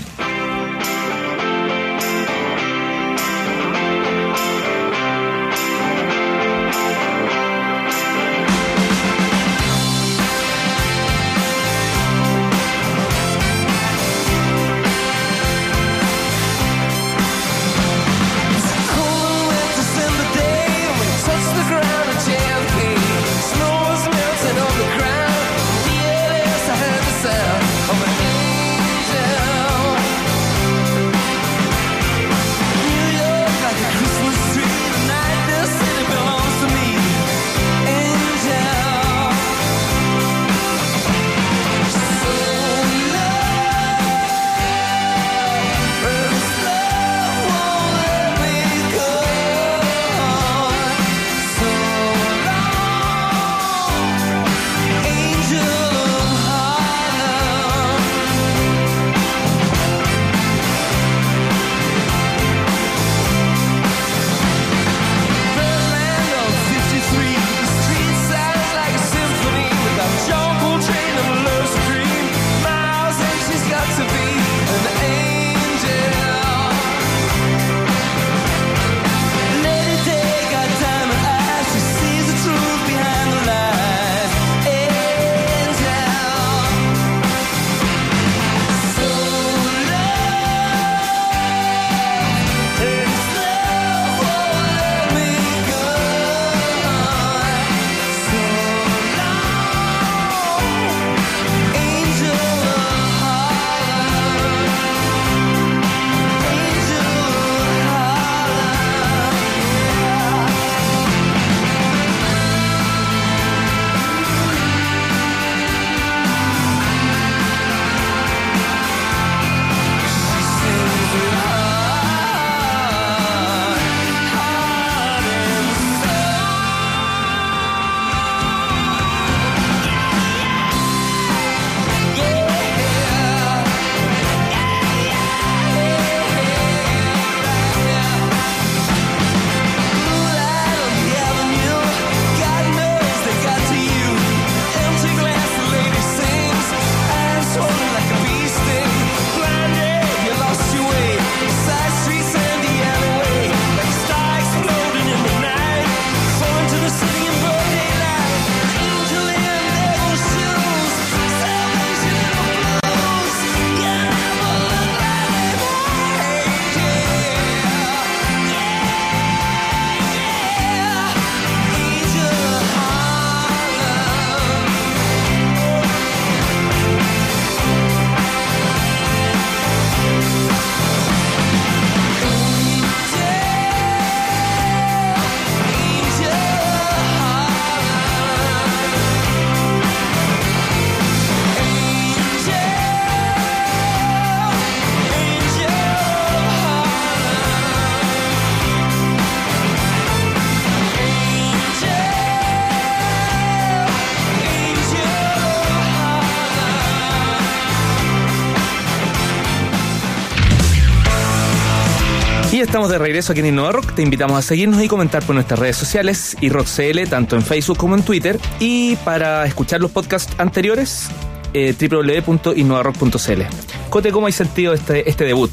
Estamos 212.80 212.92
de 212.92 213.04
regreso 213.04 213.32
aquí 213.32 213.40
en 213.40 213.48
Innova 213.48 213.72
Rock. 213.72 213.92
Te 213.92 214.00
invitamos 214.00 214.38
a 214.38 214.40
seguirnos 214.40 214.82
y 214.82 214.88
comentar 214.88 215.22
por 215.22 215.34
nuestras 215.34 215.60
redes 215.60 215.76
sociales 215.76 216.34
y 216.40 216.48
RockCL, 216.48 217.10
tanto 217.10 217.36
en 217.36 217.42
Facebook 217.42 217.76
como 217.76 217.94
en 217.94 218.02
Twitter. 218.02 218.40
Y 218.58 218.96
para 219.04 219.44
escuchar 219.44 219.82
los 219.82 219.90
podcasts 219.90 220.32
anteriores, 220.38 221.10
eh, 221.52 221.74
www.innovarock.cl. 221.78 223.42
Cote, 223.90 224.10
¿cómo 224.12 224.28
hay 224.28 224.32
sentido 224.32 224.72
este, 224.72 225.06
este 225.10 225.24
debut? 225.24 225.50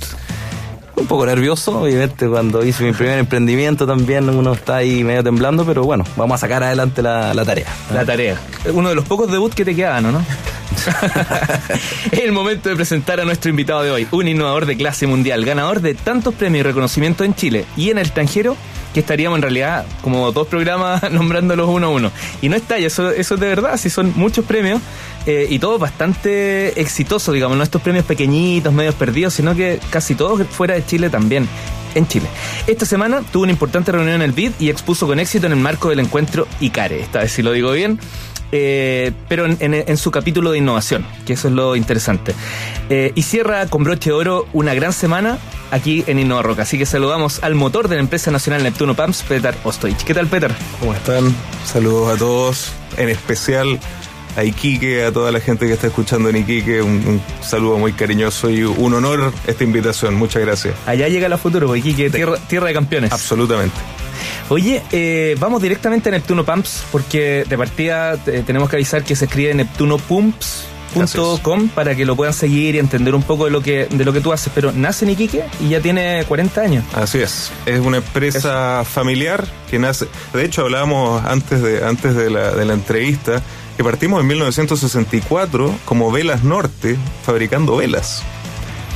Un 0.95 1.05
poco 1.05 1.25
nervioso, 1.25 1.81
obviamente, 1.81 2.29
cuando 2.29 2.63
hice 2.63 2.85
mi 2.85 2.93
primer 2.93 3.19
emprendimiento 3.19 3.85
también 3.85 4.29
uno 4.29 4.53
está 4.53 4.77
ahí 4.77 5.03
medio 5.03 5.21
temblando, 5.21 5.65
pero 5.65 5.83
bueno, 5.83 6.05
vamos 6.15 6.35
a 6.35 6.37
sacar 6.37 6.63
adelante 6.63 7.01
la, 7.01 7.33
tarea. 7.43 7.67
La 7.93 8.05
tarea. 8.05 8.37
Uno 8.71 8.87
de 8.87 8.95
los 8.95 9.03
pocos 9.03 9.29
debuts 9.29 9.53
que 9.53 9.65
te 9.65 9.75
quedan, 9.75 10.13
¿no? 10.13 10.23
Es 12.11 12.19
el 12.19 12.31
momento 12.31 12.69
de 12.69 12.75
presentar 12.75 13.19
a 13.19 13.25
nuestro 13.25 13.49
invitado 13.49 13.83
de 13.83 13.91
hoy, 13.91 14.07
un 14.11 14.27
innovador 14.27 14.65
de 14.65 14.77
clase 14.77 15.07
mundial, 15.07 15.45
ganador 15.45 15.81
de 15.81 15.93
tantos 15.93 16.33
premios 16.33 16.61
y 16.61 16.63
reconocimientos 16.63 17.25
en 17.25 17.35
Chile 17.35 17.65
y 17.75 17.89
en 17.89 17.97
el 17.97 18.05
extranjero 18.05 18.55
que 18.93 19.01
estaríamos 19.01 19.37
en 19.37 19.41
realidad 19.43 19.85
como 20.01 20.31
dos 20.31 20.47
programas 20.47 21.11
nombrándolos 21.11 21.69
uno 21.69 21.87
a 21.87 21.89
uno. 21.89 22.11
Y 22.41 22.49
no 22.49 22.55
está, 22.55 22.77
eso, 22.77 23.11
es 23.11 23.29
de 23.29 23.35
verdad, 23.35 23.77
sí 23.77 23.89
son 23.89 24.13
muchos 24.15 24.45
premios 24.45 24.81
eh, 25.25 25.47
y 25.49 25.59
todos 25.59 25.79
bastante 25.79 26.79
exitosos, 26.79 27.33
digamos, 27.33 27.57
no 27.57 27.63
estos 27.63 27.81
premios 27.81 28.05
pequeñitos, 28.05 28.73
medios 28.73 28.95
perdidos, 28.95 29.33
sino 29.33 29.55
que 29.55 29.79
casi 29.89 30.15
todos 30.15 30.45
fuera 30.47 30.75
de 30.75 30.85
Chile 30.85 31.09
también 31.09 31.47
en 31.95 32.07
Chile. 32.07 32.27
Esta 32.67 32.85
semana 32.85 33.21
tuvo 33.31 33.43
una 33.43 33.51
importante 33.51 33.91
reunión 33.91 34.15
en 34.15 34.21
el 34.21 34.31
BID 34.31 34.51
y 34.59 34.69
expuso 34.69 35.07
con 35.07 35.19
éxito 35.19 35.47
en 35.47 35.53
el 35.53 35.59
marco 35.59 35.89
del 35.89 35.99
encuentro 35.99 36.47
ICARE. 36.59 37.01
Esta 37.01 37.19
vez 37.19 37.31
si 37.31 37.41
lo 37.41 37.51
digo 37.51 37.71
bien. 37.71 37.99
Eh, 38.51 39.11
pero 39.27 39.45
en, 39.45 39.97
su 39.97 40.11
capítulo 40.11 40.51
de 40.51 40.59
innovación, 40.59 41.05
que 41.25 41.33
eso 41.33 41.47
es 41.47 41.53
lo 41.53 41.75
interesante. 41.75 42.33
Eh, 42.89 43.11
y 43.15 43.23
cierra 43.23 43.67
con 43.67 43.83
broche 43.83 44.09
de 44.09 44.15
oro 44.15 44.47
una 44.53 44.73
gran 44.73 44.93
semana 44.93 45.37
aquí 45.71 46.03
en 46.07 46.19
Innova 46.19 46.43
Rock. 46.43 46.59
Así 46.59 46.77
que 46.77 46.85
saludamos 46.85 47.43
al 47.43 47.55
motor 47.55 47.87
de 47.87 47.95
la 47.95 48.01
empresa 48.01 48.31
nacional 48.31 48.63
Neptuno 48.63 48.95
Pumps, 48.95 49.23
Peter 49.27 49.55
Ostoich. 49.63 50.03
¿Qué 50.03 50.13
tal, 50.13 50.27
Peter? 50.27 50.53
¿Cómo 50.79 50.93
están? 50.93 51.35
Saludos 51.65 52.15
a 52.15 52.17
todos, 52.17 52.71
en 52.97 53.09
especial 53.09 53.79
a 54.37 54.43
Iquique, 54.43 55.03
a 55.03 55.11
toda 55.11 55.31
la 55.31 55.39
gente 55.39 55.65
que 55.65 55.73
está 55.73 55.87
escuchando 55.87 56.29
en 56.29 56.37
Iquique, 56.37 56.81
un, 56.81 57.19
saludo 57.41 57.79
muy 57.79 57.93
cariñoso 57.93 58.51
y 58.51 58.63
un 58.63 58.93
honor 58.93 59.33
esta 59.47 59.63
invitación. 59.63 60.13
Muchas 60.13 60.43
gracias. 60.43 60.75
Allá 60.85 61.07
llega 61.07 61.27
la 61.27 61.39
futuro, 61.39 61.75
Iquique, 61.75 62.09
tierra, 62.11 62.37
tierra 62.47 62.67
de 62.67 62.73
campeones. 62.73 63.11
Absolutamente. 63.11 63.75
Oye, 64.49 64.81
eh, 64.91 65.35
vamos 65.39 65.61
directamente 65.61 66.09
a 66.09 66.11
Neptuno 66.13 66.45
Pumps, 66.45 66.85
porque 66.91 67.45
de 67.47 67.57
partida 67.57 68.13
eh, 68.27 68.43
tenemos 68.45 68.69
que 68.69 68.77
avisar 68.77 69.03
que 69.03 69.15
se 69.15 69.25
escribe 69.25 69.53
Neptuno 69.53 69.97
Pumps 69.97 70.67
Com 71.43 71.69
para 71.69 71.95
que 71.95 72.05
lo 72.05 72.15
puedan 72.15 72.33
seguir 72.33 72.75
y 72.75 72.79
entender 72.79 73.13
un 73.13 73.21
poco 73.21 73.45
de 73.45 73.51
lo 73.51 73.61
que 73.61 73.85
de 73.85 74.05
lo 74.05 74.13
que 74.13 74.21
tú 74.21 74.33
haces, 74.33 74.51
pero 74.55 74.71
nace 74.71 75.05
en 75.05 75.11
Iquique 75.11 75.43
y 75.59 75.69
ya 75.69 75.79
tiene 75.79 76.23
40 76.27 76.61
años. 76.61 76.83
Así 76.93 77.19
es. 77.19 77.51
Es 77.65 77.79
una 77.79 77.97
empresa 77.97 78.83
familiar 78.83 79.45
que 79.69 79.79
nace, 79.79 80.07
de 80.33 80.45
hecho 80.45 80.63
hablábamos 80.63 81.23
antes 81.25 81.61
de 81.61 81.85
antes 81.85 82.15
de 82.15 82.29
la, 82.29 82.51
de 82.51 82.65
la 82.65 82.73
entrevista 82.73 83.41
que 83.75 83.83
partimos 83.83 84.21
en 84.21 84.27
1964 84.27 85.75
como 85.85 86.11
Velas 86.11 86.43
Norte 86.43 86.97
fabricando 87.23 87.77
velas. 87.77 88.23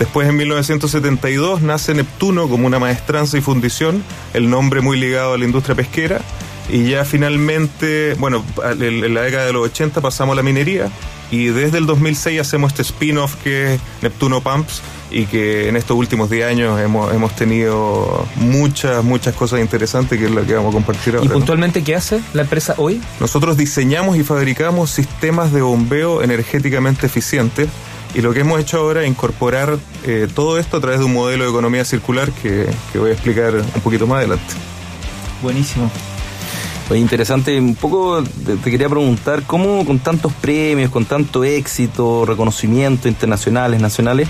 Después 0.02 0.28
en 0.28 0.36
1972 0.36 1.62
nace 1.62 1.94
Neptuno 1.94 2.50
como 2.50 2.66
una 2.66 2.80
maestranza 2.80 3.38
y 3.38 3.42
fundición, 3.42 4.04
el 4.34 4.50
nombre 4.50 4.82
muy 4.82 5.00
ligado 5.00 5.36
a 5.36 5.38
la 5.38 5.46
industria 5.46 5.76
pesquera. 5.76 6.22
Y 6.70 6.90
ya 6.90 7.06
finalmente, 7.06 8.16
bueno, 8.16 8.44
en 8.80 9.14
la 9.14 9.22
década 9.22 9.46
de 9.46 9.54
los 9.54 9.64
80 9.64 10.02
pasamos 10.02 10.34
a 10.34 10.38
la 10.38 10.42
minería 10.42 10.90
y 11.30 11.50
desde 11.50 11.78
el 11.78 11.86
2006 11.86 12.42
hacemos 12.42 12.72
este 12.72 12.82
spin-off 12.82 13.36
que 13.44 13.76
es 13.76 13.82
Neptuno 14.02 14.42
Pumps 14.42 14.82
y 15.12 15.26
que 15.26 15.70
en 15.70 15.76
estos 15.76 15.96
últimos 15.96 16.32
10 16.32 16.48
años 16.48 16.82
hemos, 16.82 17.14
hemos 17.14 17.36
tenido 17.36 18.26
muchas, 18.38 19.04
muchas 19.04 19.36
cosas 19.36 19.60
interesantes 19.60 20.18
que 20.18 20.26
es 20.26 20.32
lo 20.32 20.44
que 20.48 20.56
vamos 20.56 20.72
a 20.72 20.74
compartir 20.74 21.14
ahora. 21.14 21.28
¿Y 21.28 21.30
puntualmente 21.30 21.84
qué 21.84 21.94
hace 21.94 22.22
la 22.34 22.42
empresa 22.42 22.74
hoy? 22.78 23.00
Nosotros 23.20 23.56
diseñamos 23.56 24.18
y 24.18 24.24
fabricamos 24.24 24.90
sistemas 24.90 25.54
de 25.54 25.62
bombeo 25.62 26.24
energéticamente 26.24 27.06
eficientes 27.06 27.70
y 28.14 28.22
lo 28.22 28.34
que 28.34 28.42
hemos 28.42 28.60
hecho 28.60 28.78
ahora 28.78 29.04
es 29.04 29.10
incorporar 29.10 29.78
eh, 30.04 30.28
todo 30.34 30.58
esto 30.58 30.78
a 30.78 30.82
través 30.82 31.00
de 31.00 31.06
un 31.06 31.14
modelo 31.14 31.46
de 31.46 31.50
economía 31.50 31.86
circular 31.86 32.32
que, 32.32 32.68
voy 32.96 33.12
a 33.12 33.14
explicar 33.14 33.54
un 33.56 33.82
poquito 33.82 34.08
más 34.08 34.20
adelante. 34.20 34.54
Buenísimo. 35.42 35.90
Pues 36.88 37.00
interesante, 37.00 37.58
un 37.58 37.76
poco 37.76 38.22
te, 38.24 38.70
quería 38.70 38.90
preguntar 38.90 39.44
cómo 39.44 39.86
con 39.86 40.00
tantos 40.00 40.34
premios, 40.34 40.92
con 40.92 41.06
tanto 41.06 41.44
éxito, 41.46 42.26
reconocimiento 42.26 43.08
internacionales, 43.08 43.80
nacionales, 43.80 44.28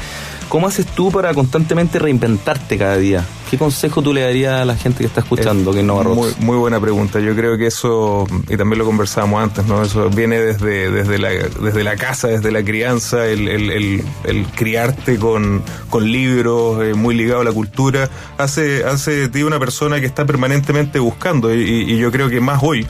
¿Cómo 0.51 0.67
haces 0.67 0.85
tú 0.85 1.09
para 1.13 1.33
constantemente 1.33 1.97
reinventarte 1.97 2.77
cada 2.77 2.97
día? 2.97 3.25
¿Qué 3.49 3.57
consejo 3.57 4.01
tú 4.01 4.13
le 4.13 4.19
darías 4.19 4.61
a 4.61 4.65
la 4.65 4.75
gente 4.75 4.99
que 4.99 5.05
está 5.05 5.21
escuchando 5.21 5.71
que 5.71 5.81
no 5.81 6.03
muy, 6.03 6.29
muy 6.39 6.57
buena 6.57 6.77
pregunta. 6.77 7.21
Yo 7.21 7.33
creo 7.37 7.57
que 7.57 7.67
eso, 7.67 8.27
y 8.49 8.57
también 8.57 8.79
lo 8.79 8.83
conversábamos 8.83 9.41
antes, 9.41 9.65
¿no? 9.65 9.81
Eso 9.81 10.09
viene 10.09 10.41
desde, 10.41 10.91
desde, 10.91 11.19
la, 11.19 11.29
desde 11.29 11.85
la 11.85 11.95
casa, 11.95 12.27
desde 12.27 12.51
la 12.51 12.65
crianza, 12.65 13.27
el, 13.27 13.47
el, 13.47 14.03
el, 14.25 14.45
criarte 14.47 15.17
con, 15.17 15.63
con 15.89 16.11
libros, 16.11 16.83
eh, 16.83 16.95
muy 16.95 17.15
ligado 17.15 17.39
a 17.39 17.45
la 17.45 17.53
cultura, 17.53 18.09
hace, 18.37 18.83
hace 18.83 19.11
de 19.11 19.29
ti 19.29 19.43
una 19.43 19.57
persona 19.57 20.01
que 20.01 20.05
está 20.05 20.25
permanentemente 20.25 20.99
buscando. 20.99 21.55
Y, 21.55 21.61
y 21.61 21.97
yo 21.97 22.11
creo 22.11 22.29
que 22.29 22.41
más 22.41 22.59
hoy, 22.61 22.85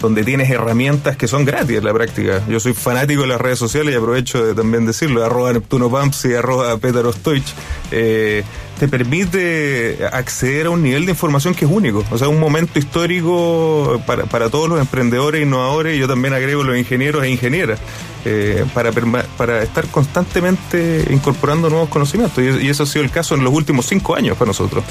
donde 0.00 0.24
tienes 0.24 0.50
herramientas 0.50 1.16
que 1.16 1.28
son 1.28 1.44
gratis 1.44 1.78
en 1.78 1.84
la 1.84 1.92
práctica. 1.92 2.42
Yo 2.48 2.58
soy 2.58 2.72
fanático 2.72 3.22
de 3.22 3.28
las 3.28 3.40
redes 3.40 3.58
sociales 3.58 3.94
y 3.94 3.96
aprovecho 3.96 4.44
de 4.44 4.54
también 4.54 4.86
decirlo, 4.86 5.24
arroba 5.24 5.52
Neptuno 5.52 5.90
Pumps 5.90 6.24
y 6.24 6.34
arroba 6.34 6.76
Peter 6.78 7.04
Ostoich, 7.04 7.44
eh, 7.90 8.42
te 8.78 8.88
permite 8.88 9.98
acceder 10.10 10.66
a 10.66 10.70
un 10.70 10.82
nivel 10.82 11.04
de 11.04 11.12
información 11.12 11.54
que 11.54 11.66
es 11.66 11.70
único. 11.70 12.02
O 12.10 12.16
sea, 12.16 12.28
un 12.28 12.40
momento 12.40 12.78
histórico 12.78 14.00
para, 14.06 14.24
para 14.24 14.48
todos 14.48 14.70
los 14.70 14.80
emprendedores, 14.80 15.42
innovadores, 15.42 15.96
y 15.96 15.98
yo 15.98 16.08
también 16.08 16.32
agrego 16.32 16.64
los 16.64 16.78
ingenieros 16.78 17.22
e 17.24 17.30
ingenieras, 17.30 17.78
eh, 18.24 18.64
para, 18.72 18.90
para 19.36 19.62
estar 19.62 19.86
constantemente 19.88 21.06
incorporando 21.10 21.68
nuevos 21.68 21.90
conocimientos. 21.90 22.42
Y, 22.42 22.64
y 22.64 22.68
eso 22.70 22.84
ha 22.84 22.86
sido 22.86 23.04
el 23.04 23.10
caso 23.10 23.34
en 23.34 23.44
los 23.44 23.52
últimos 23.52 23.84
cinco 23.86 24.16
años 24.16 24.38
para 24.38 24.48
nosotros. 24.48 24.82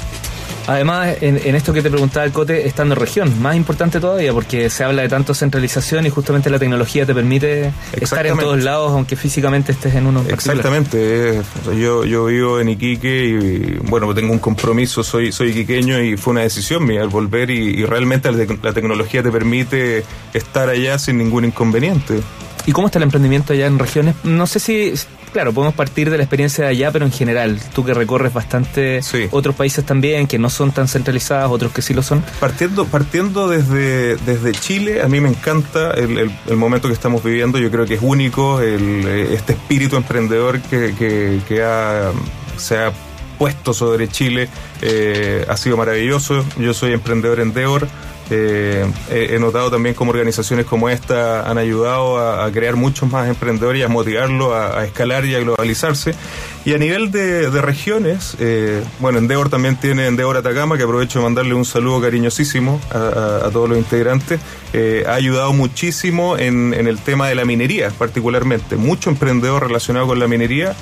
Además, 0.70 1.16
en, 1.20 1.56
esto 1.56 1.72
que 1.72 1.82
te 1.82 1.90
preguntaba 1.90 2.24
el 2.24 2.30
Cote, 2.30 2.64
estando 2.64 2.94
en 2.94 3.00
región, 3.00 3.42
más 3.42 3.56
importante 3.56 3.98
todavía, 3.98 4.32
porque 4.32 4.70
se 4.70 4.84
habla 4.84 5.02
de 5.02 5.08
tanto 5.08 5.34
centralización 5.34 6.06
y 6.06 6.10
justamente 6.10 6.48
la 6.48 6.60
tecnología 6.60 7.04
te 7.04 7.12
permite 7.12 7.72
estar 8.00 8.24
en 8.24 8.38
todos 8.38 8.62
lados, 8.62 8.92
aunque 8.92 9.16
físicamente 9.16 9.72
estés 9.72 9.96
en 9.96 10.06
uno. 10.06 10.24
Exactamente. 10.28 11.42
yo, 11.76 12.04
yo 12.04 12.26
vivo 12.26 12.60
en 12.60 12.68
Iquique 12.68 13.24
y, 13.24 13.78
bueno, 13.88 14.14
tengo 14.14 14.32
un 14.32 14.38
compromiso, 14.38 15.02
soy, 15.02 15.32
soy 15.32 15.48
iquiqueño 15.48 16.00
y 16.00 16.16
fue 16.16 16.34
una 16.34 16.42
decisión 16.42 16.86
mía 16.86 17.02
al 17.02 17.08
volver 17.08 17.50
y, 17.50 17.84
realmente 17.84 18.30
la 18.30 18.72
tecnología 18.72 19.24
te 19.24 19.32
permite 19.32 20.04
estar 20.32 20.68
allá 20.68 21.00
sin 21.00 21.18
ningún 21.18 21.46
inconveniente. 21.46 22.20
¿Y 22.66 22.72
cómo 22.72 22.88
está 22.88 22.98
el 22.98 23.04
emprendimiento 23.04 23.52
allá 23.52 23.66
en 23.66 23.78
regiones? 23.78 24.14
No 24.24 24.46
sé 24.46 24.60
si 24.60 24.94
claro, 25.32 25.52
podemos 25.52 25.74
partir 25.74 26.10
de 26.10 26.16
la 26.16 26.24
experiencia 26.24 26.64
de 26.64 26.70
allá, 26.70 26.90
pero 26.90 27.04
en 27.04 27.12
general, 27.12 27.60
tú 27.74 27.84
que 27.84 27.94
recorres 27.94 28.32
bastante 28.32 29.00
otros 29.30 29.54
países 29.54 29.84
también, 29.84 30.26
que 30.26 30.38
no 30.38 30.50
son 30.50 30.72
tan 30.72 30.88
centralizados, 30.88 31.50
otros 31.50 31.72
que 31.72 31.82
sí 31.82 31.94
lo 31.94 32.02
son. 32.02 32.22
Partiendo, 32.40 32.84
partiendo 32.86 33.48
desde, 33.48 34.16
desde 34.16 34.52
Chile, 34.52 35.02
a 35.02 35.08
mí 35.08 35.20
me 35.20 35.28
encanta 35.28 35.92
el, 35.92 36.30
el, 36.46 36.56
momento 36.56 36.88
que 36.88 36.94
estamos 36.94 37.22
viviendo, 37.22 37.58
yo 37.58 37.70
creo 37.70 37.86
que 37.86 37.94
es 37.94 38.02
único, 38.02 38.60
el, 38.60 39.06
este 39.06 39.52
espíritu 39.52 39.96
emprendedor 39.96 40.60
que, 40.60 40.94
que, 40.98 41.40
que 41.48 41.62
ha, 41.62 42.10
se 42.56 42.76
ha 42.78 42.92
puesto 43.38 43.72
sobre 43.72 44.06
Chile 44.06 44.50
eh, 44.82 45.46
ha 45.48 45.56
sido 45.56 45.78
maravilloso. 45.78 46.44
Yo 46.58 46.74
soy 46.74 46.92
emprendedor 46.92 47.40
en 47.40 47.54
Deor. 47.54 47.88
Eh, 48.30 48.86
he 49.10 49.38
notado 49.38 49.70
también 49.70 49.94
cómo 49.94 50.10
organizaciones 50.10 50.66
como 50.66 50.88
esta 50.88 51.50
han 51.50 51.58
ayudado 51.58 52.18
a, 52.18 52.50
crear 52.52 52.76
muchos 52.76 53.10
más 53.10 53.28
emprendedores 53.28 53.80
y 53.80 53.82
a 53.82 53.88
motivarlos 53.88 54.52
a, 54.52 54.84
escalar 54.84 55.24
y 55.24 55.34
a 55.34 55.40
globalizarse. 55.40 56.14
Y 56.64 56.74
a 56.74 56.78
nivel 56.78 57.10
de, 57.10 57.50
regiones, 57.60 58.36
eh, 58.38 58.82
bueno, 59.00 59.18
Endeavor 59.18 59.48
también 59.48 59.76
tiene 59.76 60.06
Endeavor 60.06 60.36
Atacama, 60.36 60.76
que 60.76 60.84
aprovecho 60.84 61.18
de 61.18 61.24
mandarle 61.24 61.54
un 61.54 61.64
saludo 61.64 62.00
cariñosísimo 62.00 62.80
a, 62.90 63.48
todos 63.52 63.68
los 63.68 63.78
integrantes. 63.78 64.40
Eh, 64.72 65.04
ha 65.08 65.14
ayudado 65.14 65.52
muchísimo 65.52 66.38
en, 66.38 66.74
en, 66.74 66.86
el 66.86 66.98
tema 66.98 67.28
de 67.28 67.34
la 67.34 67.44
minería, 67.44 67.90
particularmente. 67.90 68.76
Mucho 68.76 69.10
emprendedor 69.10 69.66
relacionado 69.66 70.06
con 70.06 70.18
la 70.18 70.28
minería. 70.28 70.74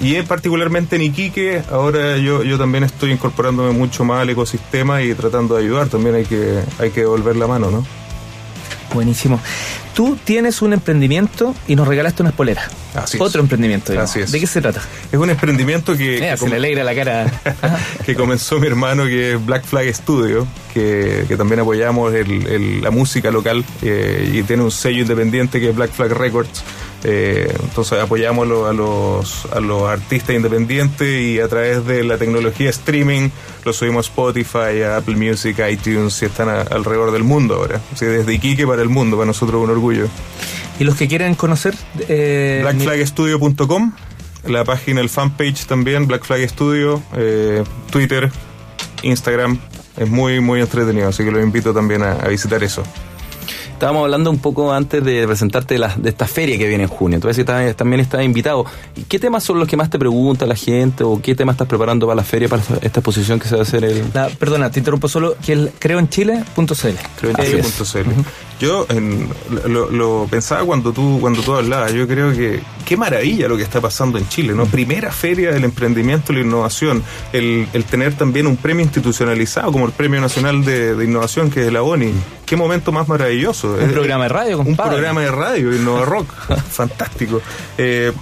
Y 0.00 0.20
particularmente 0.22 0.96
en 0.96 1.02
Iquique, 1.02 1.62
ahora 1.70 2.16
yo, 2.18 2.42
yo 2.42 2.58
también 2.58 2.84
estoy 2.84 3.12
incorporándome 3.12 3.70
mucho 3.70 4.04
más 4.04 4.22
al 4.22 4.30
ecosistema 4.30 5.02
y 5.02 5.14
tratando 5.14 5.56
de 5.56 5.64
ayudar. 5.64 5.88
También 5.88 6.16
hay 6.16 6.24
que, 6.24 6.60
hay 6.78 6.90
que 6.90 7.00
devolver 7.00 7.36
la 7.36 7.46
mano, 7.46 7.70
¿no? 7.70 7.86
Buenísimo. 8.92 9.40
Tú 9.94 10.16
tienes 10.22 10.60
un 10.60 10.72
emprendimiento 10.72 11.54
y 11.68 11.76
nos 11.76 11.86
regalaste 11.86 12.22
unas 12.22 12.34
poleras. 12.34 12.68
Así 12.94 13.16
Otro 13.20 13.40
emprendimiento. 13.40 13.98
Así 13.98 14.20
es. 14.20 14.32
¿De 14.32 14.40
qué 14.40 14.46
se 14.46 14.60
trata? 14.60 14.82
Es 15.10 15.18
un 15.18 15.30
emprendimiento 15.30 15.96
que... 15.96 16.36
se 16.36 16.48
le 16.48 16.56
alegra 16.56 16.82
la 16.82 16.94
cara. 16.94 17.40
que 18.06 18.14
comenzó 18.14 18.58
mi 18.58 18.66
hermano 18.66 19.04
que 19.04 19.34
es 19.34 19.46
Black 19.46 19.64
Flag 19.64 19.92
Studio, 19.94 20.46
que, 20.72 21.24
que 21.28 21.36
también 21.36 21.60
apoyamos 21.60 22.12
el, 22.12 22.82
la 22.82 22.90
música 22.90 23.30
local 23.30 23.64
eh, 23.82 24.32
y 24.32 24.42
tiene 24.42 24.64
un 24.64 24.72
sello 24.72 25.02
independiente 25.02 25.60
que 25.60 25.70
es 25.70 25.76
Black 25.76 25.92
Flag 25.92 26.12
Records 26.12 26.64
Eh, 27.04 27.54
entonces 27.62 27.98
apoyamos 27.98 28.46
a 28.66 28.72
los, 28.72 29.46
a 29.52 29.60
los 29.60 29.82
artistas 29.82 30.34
independientes 30.34 31.06
y 31.06 31.38
a 31.38 31.48
través 31.48 31.86
de 31.86 32.02
la 32.02 32.16
tecnología 32.16 32.70
streaming 32.70 33.28
lo 33.64 33.74
subimos 33.74 34.06
a 34.06 34.08
Spotify, 34.08 34.82
a 34.82 34.96
Apple 34.96 35.16
Music, 35.16 35.60
a 35.60 35.70
iTunes 35.70 36.20
y 36.22 36.24
están 36.24 36.48
alrededor 36.48 37.12
del 37.12 37.22
mundo 37.22 37.56
ahora. 37.56 37.80
desde 38.00 38.32
Iquique 38.32 38.66
para 38.66 38.80
el 38.80 38.88
mundo, 38.88 39.18
para 39.18 39.26
nosotros 39.26 39.62
un 39.62 39.70
orgullo. 39.70 40.06
¿Y 40.80 40.84
los 40.84 40.96
que 40.96 41.06
quieren 41.06 41.34
conocer? 41.34 41.74
Eh, 42.08 42.60
Blackflagstudio.com, 42.62 43.92
la 44.46 44.64
página, 44.64 45.02
el 45.02 45.10
fanpage 45.10 45.66
también, 45.66 46.06
Black 46.06 46.24
Flag 46.24 46.48
Studio, 46.48 47.02
eh, 47.16 47.62
Twitter, 47.90 48.30
Instagram. 49.02 49.58
Es 49.96 50.08
muy, 50.08 50.40
muy 50.40 50.60
entretenido, 50.60 51.08
así 51.08 51.22
que 51.22 51.30
los 51.30 51.42
invito 51.42 51.72
también 51.72 52.02
a 52.02 52.26
visitar 52.26 52.64
eso. 52.64 52.82
Estábamos 53.74 54.04
hablando 54.04 54.30
un 54.30 54.38
poco 54.38 54.72
antes 54.72 55.04
de 55.04 55.26
presentarte 55.26 55.78
la, 55.78 55.92
de 55.96 56.08
esta 56.08 56.28
feria 56.28 56.56
que 56.56 56.68
viene 56.68 56.84
en 56.84 56.88
junio. 56.88 57.16
Entonces 57.16 57.44
también 57.76 58.00
estás 58.00 58.24
invitado. 58.24 58.64
¿Qué 59.08 59.18
temas 59.18 59.42
son 59.42 59.58
los 59.58 59.68
que 59.68 59.76
más 59.76 59.90
te 59.90 59.98
pregunta 59.98 60.46
la 60.46 60.54
gente 60.54 61.02
o 61.02 61.20
qué 61.20 61.34
temas 61.34 61.54
estás 61.54 61.66
preparando 61.66 62.06
para 62.06 62.14
la 62.14 62.22
feria, 62.22 62.48
para 62.48 62.62
esta 62.80 63.00
exposición 63.00 63.40
que 63.40 63.48
se 63.48 63.56
va 63.56 63.62
a 63.62 63.64
hacer? 63.64 63.84
El... 63.84 64.04
perdona, 64.38 64.70
te 64.70 64.78
interrumpo 64.78 65.08
solo, 65.08 65.34
que 65.44 65.52
el 65.52 65.72
creo 65.78 65.98
en 65.98 66.08
Creo 68.64 68.86
en. 68.88 69.28
Yo 69.28 69.90
lo, 69.90 70.26
pensaba 70.30 70.64
cuando 70.64 70.92
tú, 70.92 71.18
cuando 71.20 71.42
tú 71.42 71.54
hablabas, 71.54 71.92
yo 71.92 72.08
creo 72.08 72.32
que 72.32 72.60
qué 72.84 72.96
maravilla 72.96 73.46
lo 73.46 73.56
que 73.56 73.62
está 73.62 73.80
pasando 73.80 74.16
en 74.16 74.26
Chile, 74.28 74.54
¿no? 74.54 74.66
Primera 74.66 75.12
feria 75.12 75.52
del 75.52 75.64
emprendimiento 75.64 76.32
y 76.32 76.36
la 76.36 76.42
innovación, 76.42 77.02
el, 77.32 77.68
tener 77.90 78.14
también 78.14 78.46
un 78.46 78.56
premio 78.56 78.82
institucionalizado 78.82 79.70
como 79.70 79.86
el 79.86 79.92
Premio 79.92 80.20
Nacional 80.20 80.64
de, 80.64 81.04
Innovación 81.04 81.50
que 81.50 81.66
es 81.66 81.72
la 81.72 81.82
ONI. 81.82 82.12
Qué 82.46 82.56
momento 82.56 82.90
más 82.90 83.06
maravilloso. 83.06 83.74
Un 83.74 83.90
programa 83.90 84.24
de 84.24 84.28
radio, 84.30 84.56
compadre. 84.56 84.90
Un 84.90 84.94
programa 84.94 85.20
de 85.20 85.30
radio, 85.30 85.74
Innova 85.74 86.04
Rock. 86.04 86.32
Fantástico. 86.70 87.42
Eh, 87.76 88.12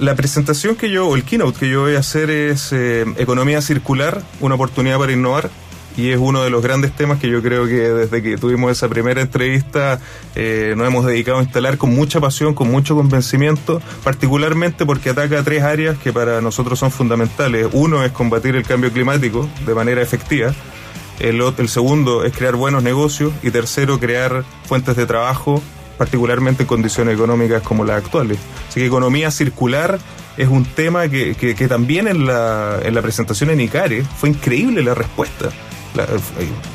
la 0.00 0.14
presentación 0.14 0.76
que 0.76 0.90
yo, 0.90 1.08
o 1.08 1.16
el 1.16 1.22
keynote 1.22 1.58
que 1.58 1.68
yo 1.68 1.82
voy 1.82 1.94
a 1.94 2.00
hacer 2.00 2.30
es 2.30 2.72
eh, 2.72 3.04
Economía 3.16 3.62
Circular, 3.62 4.22
una 4.40 4.56
oportunidad 4.56 4.98
para 4.98 5.12
innovar 5.12 5.50
y 5.96 6.10
es 6.10 6.18
uno 6.18 6.42
de 6.42 6.50
los 6.50 6.62
grandes 6.62 6.92
temas 6.92 7.18
que 7.18 7.28
yo 7.28 7.42
creo 7.42 7.66
que 7.66 7.90
desde 7.90 8.22
que 8.22 8.36
tuvimos 8.36 8.70
esa 8.70 8.88
primera 8.88 9.20
entrevista 9.20 10.00
eh, 10.34 10.74
nos 10.76 10.86
hemos 10.86 11.06
dedicado 11.06 11.38
a 11.38 11.42
instalar 11.42 11.78
con 11.78 11.94
mucha 11.94 12.20
pasión, 12.20 12.54
con 12.54 12.70
mucho 12.70 12.94
convencimiento, 12.94 13.80
particularmente 14.04 14.84
porque 14.84 15.10
ataca 15.10 15.42
tres 15.42 15.62
áreas 15.62 15.98
que 15.98 16.12
para 16.12 16.40
nosotros 16.40 16.78
son 16.78 16.90
fundamentales. 16.90 17.68
Uno 17.72 18.04
es 18.04 18.12
combatir 18.12 18.56
el 18.56 18.64
cambio 18.64 18.92
climático 18.92 19.48
de 19.64 19.74
manera 19.74 20.02
efectiva. 20.02 20.52
El, 21.18 21.40
el 21.40 21.68
segundo 21.68 22.24
es 22.24 22.36
crear 22.36 22.56
buenos 22.56 22.82
negocios 22.82 23.32
y 23.42 23.50
tercero 23.50 23.98
crear 23.98 24.44
fuentes 24.66 24.96
de 24.96 25.06
trabajo 25.06 25.62
particularmente 25.96 26.64
en 26.64 26.66
condiciones 26.66 27.14
económicas 27.14 27.62
como 27.62 27.84
las 27.84 27.96
actuales. 27.96 28.38
Así 28.68 28.80
que 28.80 28.86
economía 28.86 29.30
circular 29.30 29.98
es 30.36 30.48
un 30.48 30.66
tema 30.66 31.08
que, 31.08 31.34
que, 31.34 31.68
también 31.68 32.06
en 32.06 32.26
la, 32.26 32.80
en 32.82 32.94
la 32.94 33.00
presentación 33.00 33.48
en 33.48 33.60
ICARE 33.60 34.04
fue 34.04 34.28
increíble 34.28 34.82
la 34.82 34.94
respuesta. 34.94 35.48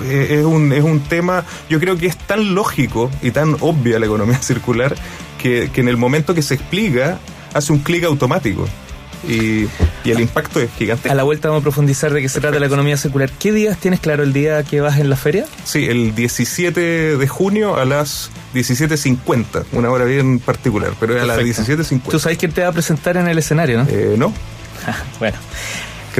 Eh, 0.03 0.39
es, 0.39 0.45
un, 0.45 0.71
es 0.71 0.83
un 0.83 1.01
tema, 1.01 1.45
yo 1.69 1.79
creo 1.79 1.97
que 1.97 2.07
es 2.07 2.17
tan 2.17 2.55
lógico 2.55 3.09
y 3.21 3.31
tan 3.31 3.55
obvia 3.59 3.99
la 3.99 4.05
economía 4.05 4.37
circular 4.41 4.95
que, 5.37 5.69
en 5.73 5.87
el 5.87 5.97
momento 5.97 6.33
que 6.33 6.41
se 6.41 6.55
explica 6.55 7.19
hace 7.53 7.73
un 7.73 7.79
clic 7.79 8.03
automático. 8.03 8.67
Y, 9.27 9.67
el 10.03 10.19
impacto 10.19 10.59
es 10.59 10.71
gigante. 10.73 11.09
A 11.09 11.13
la 11.13 11.21
vuelta 11.21 11.49
vamos 11.49 11.61
a 11.61 11.63
profundizar 11.63 12.11
de 12.11 12.21
qué 12.21 12.29
se 12.29 12.41
trata 12.41 12.59
la 12.59 12.65
economía 12.65 12.97
circular. 12.97 13.29
¿Qué 13.31 13.51
días 13.51 13.77
tienes 13.77 13.99
claro 13.99 14.23
el 14.23 14.33
día 14.33 14.63
que 14.63 14.81
vas 14.81 14.99
en 14.99 15.11
la 15.11 15.15
feria? 15.15 15.45
Sí, 15.63 15.85
el 15.85 16.15
17 16.15 17.17
de 17.17 17.27
junio 17.27 17.75
a 17.75 17.85
las 17.85 18.31
17.50, 18.55 19.65
una 19.73 19.91
hora 19.91 20.05
bien 20.05 20.39
particular, 20.39 20.93
pero 20.99 21.15
es 21.15 21.21
a 21.21 21.27
las 21.27 21.37
17.50. 21.37 22.01
¿Tú 22.09 22.19
sabes 22.19 22.39
quién 22.39 22.51
te 22.51 22.61
va 22.61 22.69
a 22.69 22.71
presentar 22.71 23.15
en 23.17 23.27
el 23.27 23.37
escenario, 23.37 23.83
no? 23.83 23.89
Eh, 23.89 24.15
no. 24.17 24.33
bueno. 25.19 25.37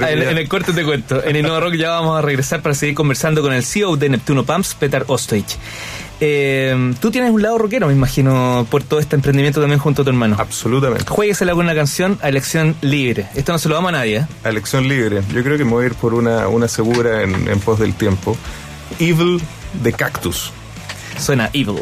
Ah, 0.01 0.11
en, 0.11 0.37
el 0.37 0.47
corte 0.47 0.73
te 0.73 0.83
cuento. 0.83 1.23
En 1.23 1.35
Innova 1.35 1.59
Rock 1.59 1.75
ya 1.75 1.89
vamos 1.89 2.17
a 2.17 2.21
regresar 2.21 2.61
para 2.61 2.75
seguir 2.75 2.95
conversando 2.95 3.41
con 3.41 3.53
el 3.53 3.63
CEO 3.63 3.97
de 3.97 4.09
Neptuno 4.09 4.45
Pumps, 4.45 4.75
Peter 4.75 5.03
Ostoich. 5.07 5.57
Eh, 6.23 6.93
tú 7.01 7.09
tienes 7.09 7.31
un 7.31 7.41
lado 7.41 7.57
rockero, 7.57 7.87
me 7.87 7.93
imagino, 7.93 8.67
por 8.69 8.83
todo 8.83 8.99
este 8.99 9.15
emprendimiento 9.15 9.59
también 9.59 9.79
junto 9.79 10.03
a 10.03 10.05
tu 10.05 10.11
hermano. 10.11 10.35
Absolutamente. 10.39 11.05
Jueguesela 11.09 11.53
con 11.53 11.65
una 11.65 11.73
canción 11.73 12.19
a 12.21 12.29
elección 12.29 12.75
libre. 12.81 13.27
Esto 13.33 13.51
no 13.51 13.57
se 13.57 13.67
lo 13.69 13.75
damos 13.75 13.89
a 13.89 13.93
nadie. 13.93 14.17
¿eh? 14.17 14.27
A 14.43 14.49
elección 14.49 14.87
libre. 14.87 15.23
Yo 15.33 15.43
creo 15.43 15.57
que 15.57 15.65
me 15.65 15.71
voy 15.71 15.85
a 15.85 15.87
ir 15.87 15.95
por 15.95 16.13
una, 16.13 16.47
una 16.47 16.67
segura 16.67 17.23
en, 17.23 17.47
en 17.47 17.59
pos 17.59 17.79
del 17.79 17.95
tiempo. 17.95 18.37
Evil 18.99 19.41
de 19.81 19.93
Cactus. 19.93 20.51
Suena 21.17 21.49
Evil. 21.53 21.79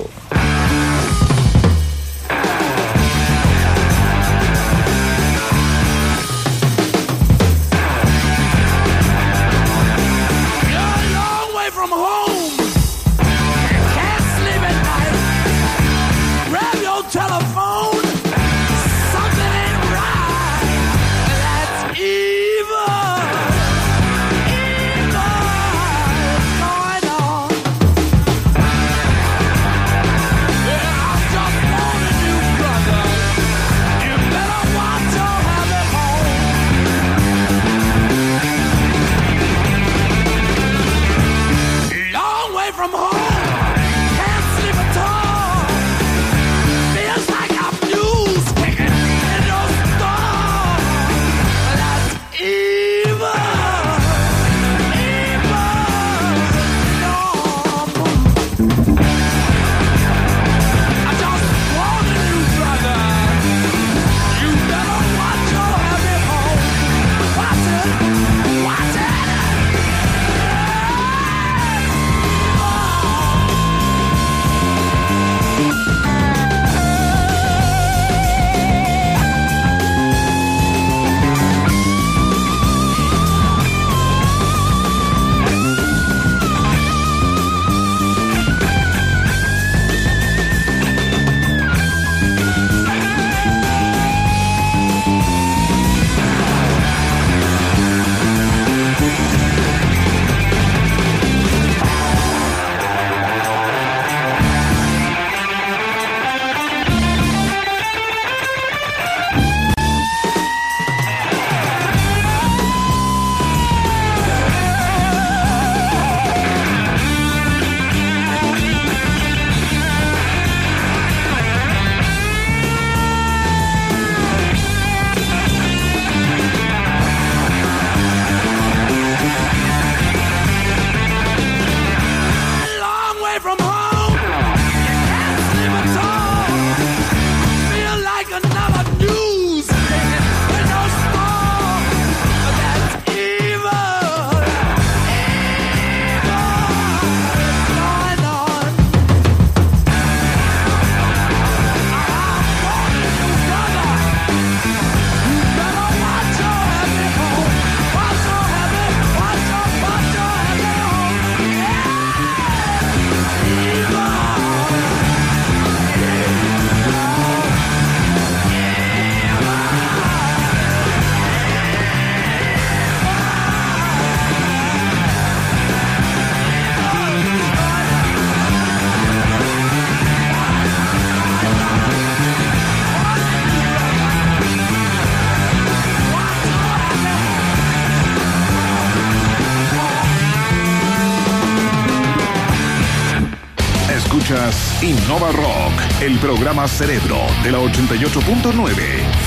El 196.01 196.17
programa 196.19 196.67
Cerebro 196.67 197.17
de 197.43 197.51
la 197.51 197.59
88.9. 197.59 198.73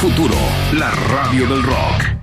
Futuro, 0.01 0.37
la 0.73 0.91
radio 0.91 1.47
del 1.47 1.63
rock. 1.63 2.23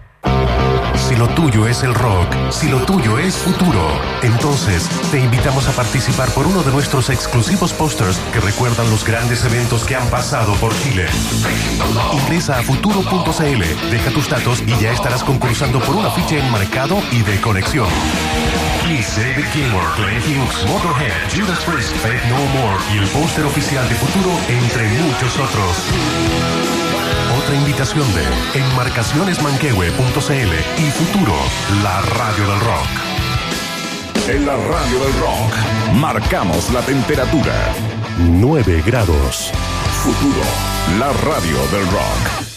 Si 0.95 1.15
lo 1.15 1.27
tuyo 1.29 1.67
es 1.67 1.83
el 1.83 1.93
rock, 1.93 2.33
si 2.49 2.67
lo 2.67 2.83
tuyo 2.83 3.19
es 3.19 3.35
futuro, 3.35 3.87
entonces 4.21 4.89
te 5.11 5.19
invitamos 5.19 5.67
a 5.67 5.71
participar 5.71 6.29
por 6.31 6.47
uno 6.47 6.63
de 6.63 6.71
nuestros 6.71 7.09
exclusivos 7.09 7.73
posters 7.73 8.17
que 8.33 8.39
recuerdan 8.39 8.89
los 8.89 9.05
grandes 9.05 9.43
eventos 9.45 9.83
que 9.85 9.95
han 9.95 10.07
pasado 10.09 10.53
por 10.55 10.75
Chile. 10.81 11.05
Ingresa 12.13 12.59
a 12.59 12.63
futuro.cl, 12.63 13.91
deja 13.91 14.11
tus 14.11 14.29
datos 14.29 14.63
y 14.65 14.75
ya 14.81 14.91
estarás 14.91 15.23
concursando 15.23 15.79
por 15.79 15.95
una 15.95 16.11
ficha 16.11 16.37
enmarcado 16.37 16.99
y 17.11 17.21
de 17.21 17.39
conexión. 17.39 17.87
Please 18.89 19.21
David 19.21 19.45
Gilmour, 19.53 19.85
Glenn 19.97 20.17
Hughes, 20.23 20.65
Motorhead, 20.65 21.29
Judas 21.29 21.63
Priest, 21.63 21.95
Faith 21.97 22.23
No 22.27 22.37
More 22.57 22.79
y 22.91 22.97
el 22.97 23.07
póster 23.09 23.45
oficial 23.45 23.87
de 23.87 23.93
Futuro, 23.93 24.31
entre 24.47 24.89
muchos 25.03 25.37
otros. 25.37 25.85
Otra 27.37 27.55
invitación 27.55 28.11
de 28.15 28.23
enmarcacionesmanquehue.cl 28.57 30.53
y 30.81 30.89
Futuro, 30.89 31.35
la 31.83 32.01
radio 32.01 32.49
del 32.49 32.59
rock. 32.61 32.89
En 34.27 34.47
la 34.47 34.55
radio 34.55 34.99
del 35.05 35.13
rock, 35.19 35.53
marcamos 35.93 36.71
la 36.73 36.81
temperatura. 36.81 37.53
9 38.17 38.81
grados. 38.87 39.51
Futuro, 40.01 40.41
la 40.97 41.13
radio 41.13 41.59
del 41.67 41.85
rock. 41.91 42.48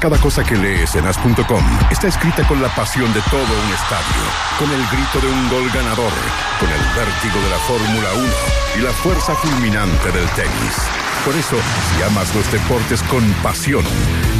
Cada 0.00 0.18
cosa 0.18 0.44
que 0.44 0.54
lees 0.56 0.94
en 0.94 1.06
as.com 1.06 1.64
está 1.90 2.08
escrita 2.08 2.46
con 2.46 2.60
la 2.60 2.68
pasión 2.74 3.12
de 3.14 3.20
todo 3.30 3.40
un 3.40 3.72
estadio, 3.72 4.22
con 4.58 4.70
el 4.70 4.86
grito 4.88 5.20
de 5.20 5.32
un 5.32 5.48
gol 5.48 5.70
ganador, 5.72 6.12
con 6.60 6.68
el 6.68 6.80
vértigo 6.94 7.40
de 7.42 7.50
la 7.50 7.58
Fórmula 7.58 8.12
1 8.14 8.26
y 8.76 8.80
la 8.82 8.92
fuerza 8.92 9.34
fulminante 9.34 10.12
del 10.12 10.28
tenis. 10.30 11.05
Por 11.26 11.34
eso, 11.34 11.56
si 11.56 12.02
amas 12.04 12.32
los 12.36 12.50
deportes 12.52 13.02
con 13.02 13.20
pasión, 13.42 13.84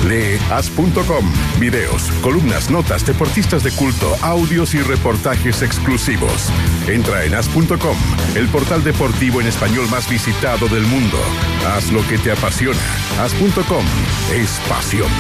lee 0.07 0.39
as.com. 0.53 1.33
Videos, 1.59 2.13
columnas, 2.23 2.71
notas, 2.71 3.05
deportistas 3.05 3.65
de 3.65 3.73
culto, 3.73 4.17
audios 4.23 4.73
y 4.73 4.81
reportajes 4.81 5.63
exclusivos. 5.63 6.49
Entra 6.87 7.25
en 7.25 7.35
as.com, 7.35 7.97
el 8.37 8.47
portal 8.51 8.85
deportivo 8.85 9.41
en 9.41 9.49
español 9.49 9.89
más 9.91 10.09
visitado 10.09 10.69
del 10.69 10.87
mundo. 10.87 11.19
Haz 11.67 11.91
lo 11.91 12.07
que 12.07 12.19
te 12.19 12.31
apasiona. 12.31 12.79
As.com 13.19 13.85
es 14.33 14.61
pasión. 14.69 15.11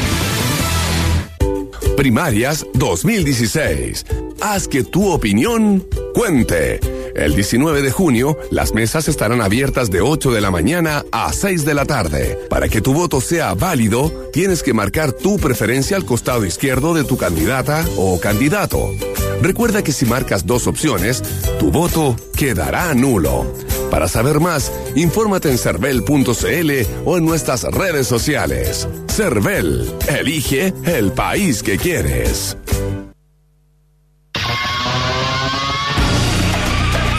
Primarias 1.96 2.64
2016. 2.74 4.06
Haz 4.40 4.68
que 4.68 4.84
tu 4.84 5.10
opinión 5.10 5.84
cuente. 6.14 6.78
El 7.16 7.34
19 7.34 7.80
de 7.80 7.90
junio, 7.90 8.38
las 8.50 8.74
mesas 8.74 9.08
estarán 9.08 9.40
abiertas 9.40 9.90
de 9.90 10.02
8 10.02 10.32
de 10.32 10.42
la 10.42 10.50
mañana 10.50 11.02
a 11.10 11.32
6 11.32 11.64
de 11.64 11.72
la 11.72 11.86
tarde. 11.86 12.38
Para 12.50 12.68
que 12.68 12.82
tu 12.82 12.92
voto 12.92 13.22
sea 13.22 13.54
válido, 13.54 14.12
tienes 14.34 14.62
que 14.62 14.74
marcar 14.74 15.12
tu 15.12 15.38
preferencia 15.38 15.96
al 15.96 16.04
costado 16.04 16.44
izquierdo 16.44 16.92
de 16.92 17.04
tu 17.04 17.16
candidata 17.16 17.86
o 17.96 18.20
candidato. 18.20 18.90
Recuerda 19.40 19.82
que 19.82 19.92
si 19.92 20.04
marcas 20.04 20.44
dos 20.44 20.66
opciones, 20.66 21.22
tu 21.58 21.70
voto 21.70 22.16
quedará 22.36 22.92
nulo. 22.92 23.46
Para 23.90 24.08
saber 24.08 24.38
más, 24.38 24.70
infórmate 24.94 25.50
en 25.50 25.56
cervel.cl 25.56 26.70
o 27.06 27.16
en 27.16 27.24
nuestras 27.24 27.62
redes 27.64 28.06
sociales. 28.06 28.86
Cervel, 29.08 29.90
elige 30.06 30.74
el 30.84 31.12
país 31.12 31.62
que 31.62 31.78
quieres. 31.78 32.58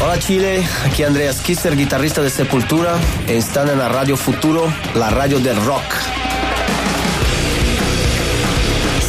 Hola 0.07 0.19
Chile, 0.19 0.65
aquí 0.85 1.03
Andreas 1.03 1.41
Kisser, 1.41 1.75
guitarrista 1.75 2.21
de 2.21 2.29
Sepultura. 2.29 2.97
Están 3.27 3.67
en 3.67 3.77
la 3.77 3.89
Radio 3.89 4.15
Futuro, 4.15 4.71
la 4.95 5.09
radio 5.09 5.37
del 5.37 5.57
rock. 5.65 5.83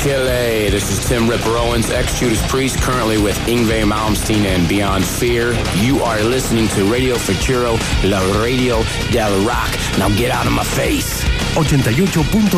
Chile, 0.02 0.70
this 0.72 0.90
is 0.90 0.98
Tim 1.06 1.28
Ripper 1.28 1.56
Owens, 1.56 1.88
ex 1.90 2.18
Judas 2.18 2.42
Priest, 2.50 2.80
currently 2.82 3.16
with 3.16 3.36
Ingve 3.46 3.84
Malmsteen 3.84 4.44
and 4.44 4.66
Beyond 4.66 5.04
Fear. 5.04 5.54
You 5.80 6.02
are 6.02 6.20
listening 6.24 6.66
to 6.70 6.84
Radio 6.92 7.14
Futuro, 7.14 7.78
la 8.02 8.18
radio 8.42 8.82
del 9.12 9.46
rock. 9.46 9.70
Now 9.98 10.08
get 10.08 10.32
out 10.32 10.48
of 10.48 10.52
my 10.52 10.64
face. 10.64 11.22
88.9 11.54 12.50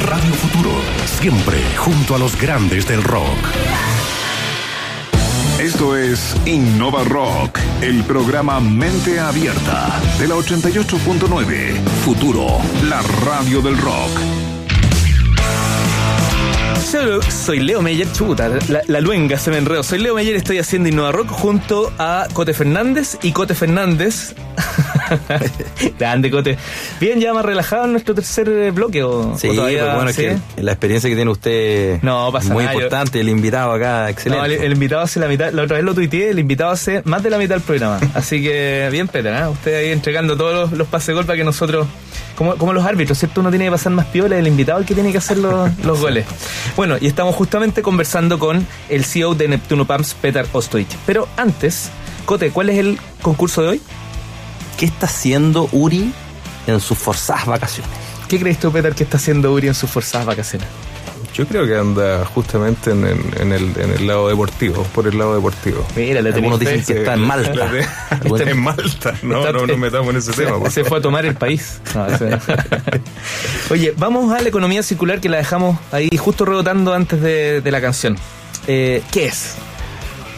Radio 0.00 0.34
Futuro, 0.34 0.72
siempre 1.06 1.62
junto 1.76 2.16
a 2.16 2.18
los 2.18 2.36
grandes 2.36 2.88
del 2.88 3.04
rock. 3.04 3.38
Esto 5.78 5.96
es 5.96 6.34
Innova 6.44 7.04
Rock, 7.04 7.60
el 7.82 8.02
programa 8.02 8.58
Mente 8.58 9.20
Abierta 9.20 10.00
de 10.18 10.26
la 10.26 10.34
88.9. 10.34 11.72
Futuro, 12.04 12.48
la 12.88 13.00
radio 13.24 13.62
del 13.62 13.78
rock. 13.78 14.10
Soy, 16.84 17.22
soy 17.30 17.60
Leo 17.60 17.80
Meyer, 17.80 18.10
chuta, 18.10 18.50
la, 18.88 19.00
luenga 19.00 19.38
se 19.38 19.52
me 19.52 19.58
enredó. 19.58 19.84
Soy 19.84 20.00
Leo 20.00 20.16
Meyer, 20.16 20.34
estoy 20.34 20.58
haciendo 20.58 20.88
Innova 20.88 21.12
Rock 21.12 21.28
junto 21.28 21.92
a 21.96 22.26
Cote 22.32 22.54
Fernández 22.54 23.16
y 23.22 23.30
Cote 23.30 23.54
Fernández. 23.54 24.34
Grande, 25.98 26.30
Cote. 26.30 26.56
Bien, 27.00 27.20
ya 27.20 27.32
más 27.34 27.44
relajado 27.44 27.84
en 27.84 27.92
nuestro 27.92 28.14
tercer 28.14 28.72
bloque. 28.72 29.02
¿o, 29.02 29.36
Sí, 29.38 29.48
o 29.48 29.54
todavía, 29.54 29.82
pues 29.84 29.94
bueno, 29.94 30.12
¿sí? 30.12 30.24
es 30.24 30.40
que 30.56 30.62
la 30.62 30.72
experiencia 30.72 31.08
que 31.10 31.16
tiene 31.16 31.30
usted 31.30 32.00
No, 32.02 32.30
pasa 32.32 32.52
muy 32.52 32.64
nada, 32.64 32.74
yo- 32.74 32.80
importante, 32.80 33.20
el 33.20 33.28
invitado 33.28 33.72
acá, 33.72 34.10
excelente. 34.10 34.38
No, 34.48 34.54
el, 34.54 34.62
el 34.62 34.72
invitado 34.72 35.02
hace 35.02 35.20
la 35.20 35.28
mitad, 35.28 35.52
la 35.52 35.62
otra 35.62 35.76
vez 35.76 35.84
lo 35.84 35.94
tuiteé, 35.94 36.30
el 36.30 36.38
invitado 36.38 36.70
hace 36.70 37.02
más 37.04 37.22
de 37.22 37.30
la 37.30 37.38
mitad 37.38 37.54
del 37.56 37.62
programa. 37.64 37.98
Así 38.14 38.42
que 38.42 38.88
bien, 38.90 39.08
Peter, 39.08 39.32
¿eh? 39.34 39.46
usted 39.48 39.74
ahí 39.76 39.90
entregando 39.92 40.36
todos 40.36 40.70
los, 40.70 40.78
los 40.78 40.88
pases 40.88 41.14
gol 41.14 41.24
para 41.26 41.36
que 41.36 41.44
nosotros, 41.44 41.86
como, 42.36 42.56
como 42.56 42.72
los 42.72 42.84
árbitros, 42.84 43.18
¿cierto? 43.18 43.40
Uno 43.40 43.50
tiene 43.50 43.64
que 43.66 43.70
pasar 43.70 43.92
más 43.92 44.06
piola, 44.06 44.36
el 44.38 44.46
invitado 44.46 44.78
el 44.80 44.86
que 44.86 44.94
tiene 44.94 45.12
que 45.12 45.18
hacer 45.18 45.38
los, 45.38 45.70
los 45.84 46.00
goles. 46.00 46.24
Bueno, 46.76 46.96
y 47.00 47.06
estamos 47.06 47.34
justamente 47.34 47.82
conversando 47.82 48.38
con 48.38 48.66
el 48.88 49.04
CEO 49.04 49.34
de 49.34 49.48
Neptuno 49.48 49.86
Pumps, 49.86 50.14
Peter 50.20 50.46
Ostoich. 50.52 50.88
Pero 51.06 51.28
antes, 51.36 51.90
Cote, 52.24 52.50
¿cuál 52.50 52.70
es 52.70 52.78
el 52.78 52.98
concurso 53.22 53.62
de 53.62 53.68
hoy? 53.68 53.80
¿Qué 54.78 54.86
está 54.86 55.06
haciendo 55.06 55.68
Uri 55.72 56.12
en 56.66 56.80
sus 56.80 56.96
forzadas 56.96 57.44
vacaciones? 57.46 57.90
¿Qué 58.28 58.38
crees 58.38 58.58
tú, 58.60 58.70
Peter, 58.72 58.94
que 58.94 59.04
está 59.04 59.16
haciendo 59.18 59.52
Uri 59.52 59.68
en 59.68 59.74
sus 59.74 59.90
forzadas 59.90 60.26
vacaciones? 60.26 60.66
Yo 61.34 61.46
creo 61.46 61.66
que 61.66 61.76
anda 61.76 62.24
justamente 62.24 62.90
en, 62.90 63.06
en- 63.06 63.32
en 63.40 63.52
el, 63.52 63.72
en 63.78 63.90
el 63.92 64.06
lado 64.08 64.28
deportivo, 64.28 64.82
por 64.94 65.06
el 65.06 65.16
lado 65.18 65.34
deportivo. 65.36 65.86
Mira, 65.94 66.20
le 66.20 66.30
Algunos 66.30 66.58
dicen 66.58 66.84
que 66.84 66.98
está 66.98 67.14
en 67.14 67.20
Malta. 67.20 67.70
Está 68.24 68.50
en 68.50 68.58
Malta. 68.60 69.14
No, 69.22 69.38
Está- 69.40 69.52
no 69.52 69.66
nos 69.66 69.78
metamos 69.78 70.10
en 70.10 70.16
ese 70.16 70.32
se, 70.32 70.44
tema. 70.46 70.68
se 70.70 70.84
fue 70.84 70.98
a 70.98 71.00
tomar 71.00 71.24
el 71.26 71.34
país. 71.36 71.80
No, 71.94 72.06
ese- 72.06 72.38
Oye, 73.70 73.94
vamos 73.96 74.32
a 74.34 74.40
la 74.40 74.48
economía 74.48 74.82
circular 74.82 75.20
que 75.20 75.28
la 75.28 75.36
dejamos 75.36 75.78
ahí 75.92 76.10
justo 76.16 76.44
rebotando 76.44 76.92
antes 76.94 77.20
de, 77.20 77.60
de 77.60 77.70
la 77.70 77.80
canción. 77.80 78.16
Eh, 78.66 79.02
¿Qué 79.12 79.26
es? 79.26 79.54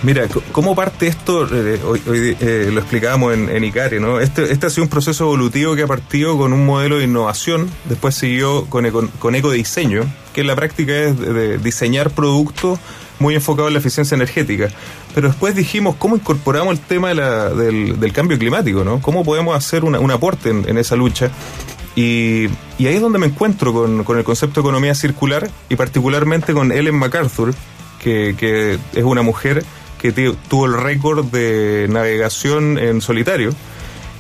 Mira, 0.03 0.27
¿cómo 0.53 0.75
parte 0.75 1.09
esto? 1.09 1.47
Eh, 1.55 1.79
hoy 1.87 2.01
hoy, 2.09 2.37
eh, 2.41 2.71
lo 2.73 2.81
explicábamos 2.81 3.35
en, 3.35 3.51
en 3.51 3.65
Icaria, 3.65 4.01
¿no? 4.01 4.19
Este, 4.19 4.51
este 4.51 4.67
ha 4.67 4.71
sido 4.71 4.85
un 4.85 4.89
proceso 4.89 5.25
evolutivo 5.25 5.75
que 5.77 5.83
ha 5.83 5.87
partido 5.87 6.39
con 6.39 6.55
un 6.55 6.65
modelo 6.65 6.97
de 6.99 7.05
innovación, 7.05 7.69
después 7.85 8.15
siguió 8.15 8.65
con, 8.67 8.87
eco- 8.87 9.11
con 9.19 9.35
ecodiseño, 9.35 10.05
que 10.33 10.41
en 10.41 10.47
la 10.47 10.57
práctica 10.57 10.93
es 10.95 11.19
de, 11.21 11.33
de 11.35 11.59
diseñar 11.59 12.11
productos 12.13 12.79
muy 13.19 13.35
enfocados 13.35 13.69
en 13.69 13.75
la 13.75 13.81
eficiencia 13.81 14.15
energética. 14.15 14.71
Pero 15.15 15.29
después 15.29 15.55
dijimos, 15.55 15.97
¿cómo 15.99 16.17
incorporamos 16.17 16.73
el 16.73 16.81
tema 16.81 17.09
del, 17.11 17.99
cambio 18.15 18.39
climático, 18.39 18.83
¿no? 18.85 19.03
¿Cómo 19.03 19.23
podemos 19.23 19.55
hacer 19.55 19.85
una- 19.85 20.01
un 20.01 20.11
aporte 20.11 20.49
en, 20.49 20.79
esa 20.79 20.97
lucha? 20.97 21.31
Y, 21.95 22.47
y 22.79 22.87
ahí 22.87 22.95
es 22.95 23.03
donde 23.03 23.19
me 23.19 23.27
encuentro 23.27 23.75
con, 23.75 24.03
con 24.05 24.17
el 24.17 24.25
concepto 24.25 24.63
de 24.63 24.67
economía 24.69 24.95
circular 24.95 25.51
y 25.69 25.77
particularmente 25.77 26.55
con 26.55 26.73
Ellen 26.73 26.95
MacArthur, 26.95 27.53
que, 28.03 28.35
que 28.39 28.79
es 28.95 29.05
una 29.05 29.21
mujer 29.21 29.63
que 30.01 30.13
tuvo 30.13 30.67
el 30.67 30.75
récord 30.75 31.27
de 31.27 31.87
navegación 31.89 32.79
en 32.79 33.01
solitario. 33.01 33.51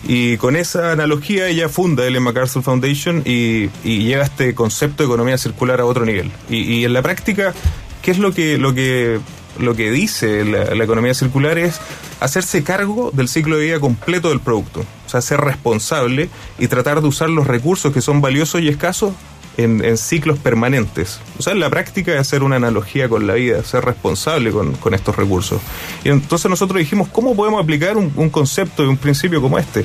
Y 0.06 0.36
con 0.38 0.56
esa 0.56 0.92
analogía 0.92 1.48
ella 1.48 1.68
funda 1.68 2.06
el 2.06 2.20
MacArthur 2.20 2.62
Foundation 2.62 3.22
y, 3.24 3.68
y 3.84 4.04
lleva 4.04 4.24
este 4.24 4.54
concepto 4.54 5.02
de 5.02 5.08
economía 5.08 5.36
circular 5.38 5.80
a 5.80 5.84
otro 5.84 6.04
nivel. 6.04 6.30
Y, 6.48 6.58
y 6.62 6.84
en 6.84 6.92
la 6.92 7.02
práctica, 7.02 7.54
¿qué 8.02 8.10
es 8.10 8.18
lo 8.18 8.32
que, 8.32 8.56
lo 8.56 8.74
que, 8.74 9.20
lo 9.58 9.74
que 9.74 9.90
dice 9.90 10.44
la, 10.44 10.74
la 10.74 10.84
economía 10.84 11.14
circular? 11.14 11.58
Es 11.58 11.80
hacerse 12.20 12.62
cargo 12.62 13.10
del 13.12 13.28
ciclo 13.28 13.56
de 13.56 13.64
vida 13.64 13.80
completo 13.80 14.30
del 14.30 14.40
producto. 14.40 14.80
O 14.80 15.08
sea, 15.08 15.20
ser 15.20 15.40
responsable 15.40 16.30
y 16.58 16.68
tratar 16.68 17.00
de 17.02 17.08
usar 17.08 17.28
los 17.28 17.46
recursos 17.46 17.92
que 17.92 18.00
son 18.00 18.20
valiosos 18.20 18.62
y 18.62 18.68
escasos 18.68 19.12
en, 19.62 19.84
en 19.84 19.96
ciclos 19.96 20.38
permanentes. 20.38 21.20
O 21.38 21.42
sea, 21.42 21.52
en 21.52 21.60
la 21.60 21.70
práctica 21.70 22.12
es 22.12 22.20
hacer 22.20 22.42
una 22.42 22.56
analogía 22.56 23.08
con 23.08 23.26
la 23.26 23.34
vida, 23.34 23.62
ser 23.64 23.84
responsable 23.84 24.50
con, 24.50 24.72
con 24.72 24.94
estos 24.94 25.16
recursos. 25.16 25.60
Y 26.04 26.08
entonces 26.08 26.50
nosotros 26.50 26.78
dijimos, 26.78 27.08
¿cómo 27.08 27.34
podemos 27.34 27.62
aplicar 27.62 27.96
un, 27.96 28.12
un 28.16 28.30
concepto 28.30 28.84
y 28.84 28.86
un 28.86 28.96
principio 28.96 29.40
como 29.40 29.58
este? 29.58 29.84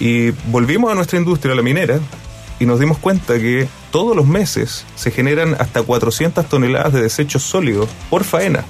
Y 0.00 0.30
volvimos 0.50 0.90
a 0.90 0.94
nuestra 0.94 1.18
industria, 1.18 1.54
la 1.54 1.62
minera, 1.62 2.00
y 2.58 2.66
nos 2.66 2.78
dimos 2.78 2.98
cuenta 2.98 3.38
que 3.38 3.68
todos 3.90 4.14
los 4.16 4.26
meses 4.26 4.84
se 4.94 5.10
generan 5.10 5.56
hasta 5.58 5.82
400 5.82 6.48
toneladas 6.48 6.92
de 6.92 7.02
desechos 7.02 7.42
sólidos 7.42 7.88
por 8.08 8.24
faena. 8.24 8.64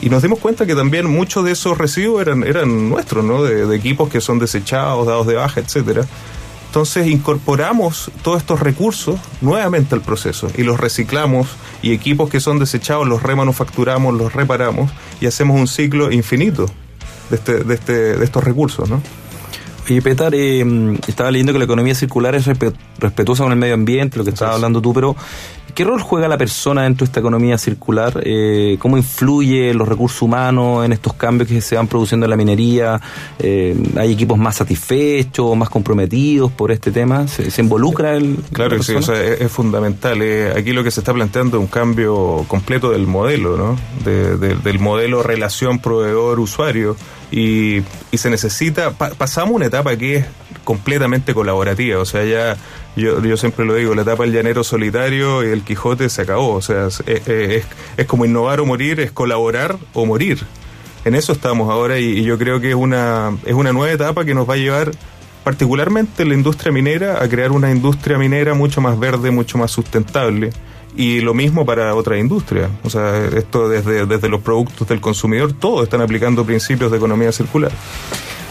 y 0.00 0.10
nos 0.10 0.22
dimos 0.22 0.38
cuenta 0.38 0.64
que 0.64 0.74
también 0.74 1.06
muchos 1.06 1.44
de 1.44 1.52
esos 1.52 1.76
residuos 1.76 2.22
eran, 2.22 2.44
eran 2.44 2.88
nuestros, 2.88 3.24
¿no? 3.24 3.42
De, 3.42 3.66
de 3.66 3.76
equipos 3.76 4.08
que 4.08 4.20
son 4.20 4.38
desechados, 4.38 5.06
dados 5.06 5.26
de 5.26 5.34
baja, 5.34 5.60
etcétera. 5.60 6.06
Entonces 6.68 7.06
incorporamos 7.06 8.10
todos 8.22 8.42
estos 8.42 8.60
recursos 8.60 9.18
nuevamente 9.40 9.94
al 9.94 10.02
proceso 10.02 10.48
y 10.54 10.64
los 10.64 10.78
reciclamos 10.78 11.48
y 11.80 11.92
equipos 11.92 12.28
que 12.28 12.40
son 12.40 12.58
desechados 12.58 13.08
los 13.08 13.22
remanufacturamos, 13.22 14.14
los 14.14 14.34
reparamos 14.34 14.90
y 15.18 15.26
hacemos 15.26 15.58
un 15.58 15.66
ciclo 15.66 16.12
infinito 16.12 16.66
de, 17.30 17.36
este, 17.36 17.64
de, 17.64 17.74
este, 17.74 17.92
de 18.18 18.24
estos 18.24 18.44
recursos, 18.44 18.88
¿no? 18.88 19.00
Y 19.88 20.00
Petar, 20.00 20.34
eh, 20.34 20.64
estaba 21.06 21.30
leyendo 21.30 21.52
que 21.52 21.58
la 21.58 21.64
economía 21.64 21.94
circular 21.94 22.34
es 22.34 22.46
respetuosa 22.98 23.42
con 23.42 23.52
el 23.52 23.58
medio 23.58 23.74
ambiente, 23.74 24.18
lo 24.18 24.24
que 24.24 24.30
estabas 24.30 24.56
hablando 24.56 24.82
tú, 24.82 24.92
pero 24.92 25.16
¿qué 25.74 25.84
rol 25.84 26.02
juega 26.02 26.28
la 26.28 26.36
persona 26.36 26.82
dentro 26.82 27.06
de 27.06 27.08
esta 27.08 27.20
economía 27.20 27.56
circular? 27.56 28.20
Eh, 28.24 28.76
¿Cómo 28.80 28.98
influye 28.98 29.72
los 29.72 29.88
recursos 29.88 30.20
humanos 30.20 30.84
en 30.84 30.92
estos 30.92 31.14
cambios 31.14 31.48
que 31.48 31.60
se 31.62 31.76
van 31.76 31.86
produciendo 31.86 32.26
en 32.26 32.30
la 32.30 32.36
minería? 32.36 33.00
Eh, 33.38 33.76
¿Hay 33.96 34.12
equipos 34.12 34.36
más 34.36 34.56
satisfechos, 34.56 35.56
más 35.56 35.70
comprometidos 35.70 36.52
por 36.52 36.70
este 36.70 36.90
tema? 36.90 37.26
¿Se, 37.26 37.50
se 37.50 37.62
involucra 37.62 38.14
el... 38.14 38.36
Claro 38.52 38.76
que 38.76 38.82
sí, 38.82 38.94
o 38.94 39.02
sea, 39.02 39.22
es, 39.22 39.40
es 39.40 39.50
fundamental. 39.50 40.20
Eh, 40.20 40.52
aquí 40.54 40.72
lo 40.72 40.84
que 40.84 40.90
se 40.90 41.00
está 41.00 41.14
planteando 41.14 41.56
es 41.56 41.62
un 41.62 41.68
cambio 41.68 42.44
completo 42.46 42.90
del 42.90 43.06
modelo, 43.06 43.56
¿no? 43.56 43.78
De, 44.04 44.36
de, 44.36 44.54
del 44.54 44.78
modelo 44.80 45.22
relación 45.22 45.78
proveedor-usuario 45.78 46.96
y, 47.30 47.82
y 48.10 48.18
se 48.18 48.30
necesita, 48.30 48.92
pa, 48.92 49.10
pasamos 49.10 49.54
una 49.54 49.66
etapa 49.66 49.96
que 49.96 50.16
es 50.16 50.26
completamente 50.64 51.34
colaborativa, 51.34 51.98
o 51.98 52.04
sea, 52.04 52.24
ya 52.24 52.56
yo, 52.96 53.22
yo 53.22 53.36
siempre 53.36 53.64
lo 53.64 53.74
digo, 53.74 53.94
la 53.94 54.02
etapa 54.02 54.24
del 54.24 54.32
llanero 54.32 54.64
solitario 54.64 55.44
y 55.44 55.50
el 55.50 55.62
Quijote 55.62 56.08
se 56.08 56.22
acabó, 56.22 56.54
o 56.54 56.62
sea, 56.62 56.86
es, 56.86 57.02
es, 57.06 57.64
es 57.96 58.06
como 58.06 58.24
innovar 58.24 58.60
o 58.60 58.66
morir, 58.66 59.00
es 59.00 59.12
colaborar 59.12 59.76
o 59.92 60.06
morir. 60.06 60.44
En 61.04 61.14
eso 61.14 61.32
estamos 61.32 61.70
ahora 61.70 61.98
y, 61.98 62.18
y 62.18 62.24
yo 62.24 62.38
creo 62.38 62.60
que 62.60 62.70
es 62.70 62.74
una, 62.74 63.36
es 63.46 63.54
una 63.54 63.72
nueva 63.72 63.92
etapa 63.92 64.24
que 64.24 64.34
nos 64.34 64.48
va 64.48 64.54
a 64.54 64.56
llevar 64.58 64.90
particularmente 65.44 66.24
la 66.26 66.34
industria 66.34 66.72
minera 66.72 67.22
a 67.22 67.28
crear 67.28 67.52
una 67.52 67.70
industria 67.70 68.18
minera 68.18 68.52
mucho 68.52 68.80
más 68.80 68.98
verde, 68.98 69.30
mucho 69.30 69.56
más 69.56 69.70
sustentable 69.70 70.50
y 70.96 71.20
lo 71.20 71.34
mismo 71.34 71.64
para 71.64 71.94
otra 71.94 72.18
industria. 72.18 72.68
O 72.84 72.90
sea, 72.90 73.26
esto 73.36 73.68
desde, 73.68 74.06
desde 74.06 74.28
los 74.28 74.40
productos 74.40 74.88
del 74.88 75.00
consumidor, 75.00 75.52
todos 75.52 75.84
están 75.84 76.00
aplicando 76.00 76.44
principios 76.44 76.90
de 76.90 76.96
economía 76.96 77.32
circular. 77.32 77.72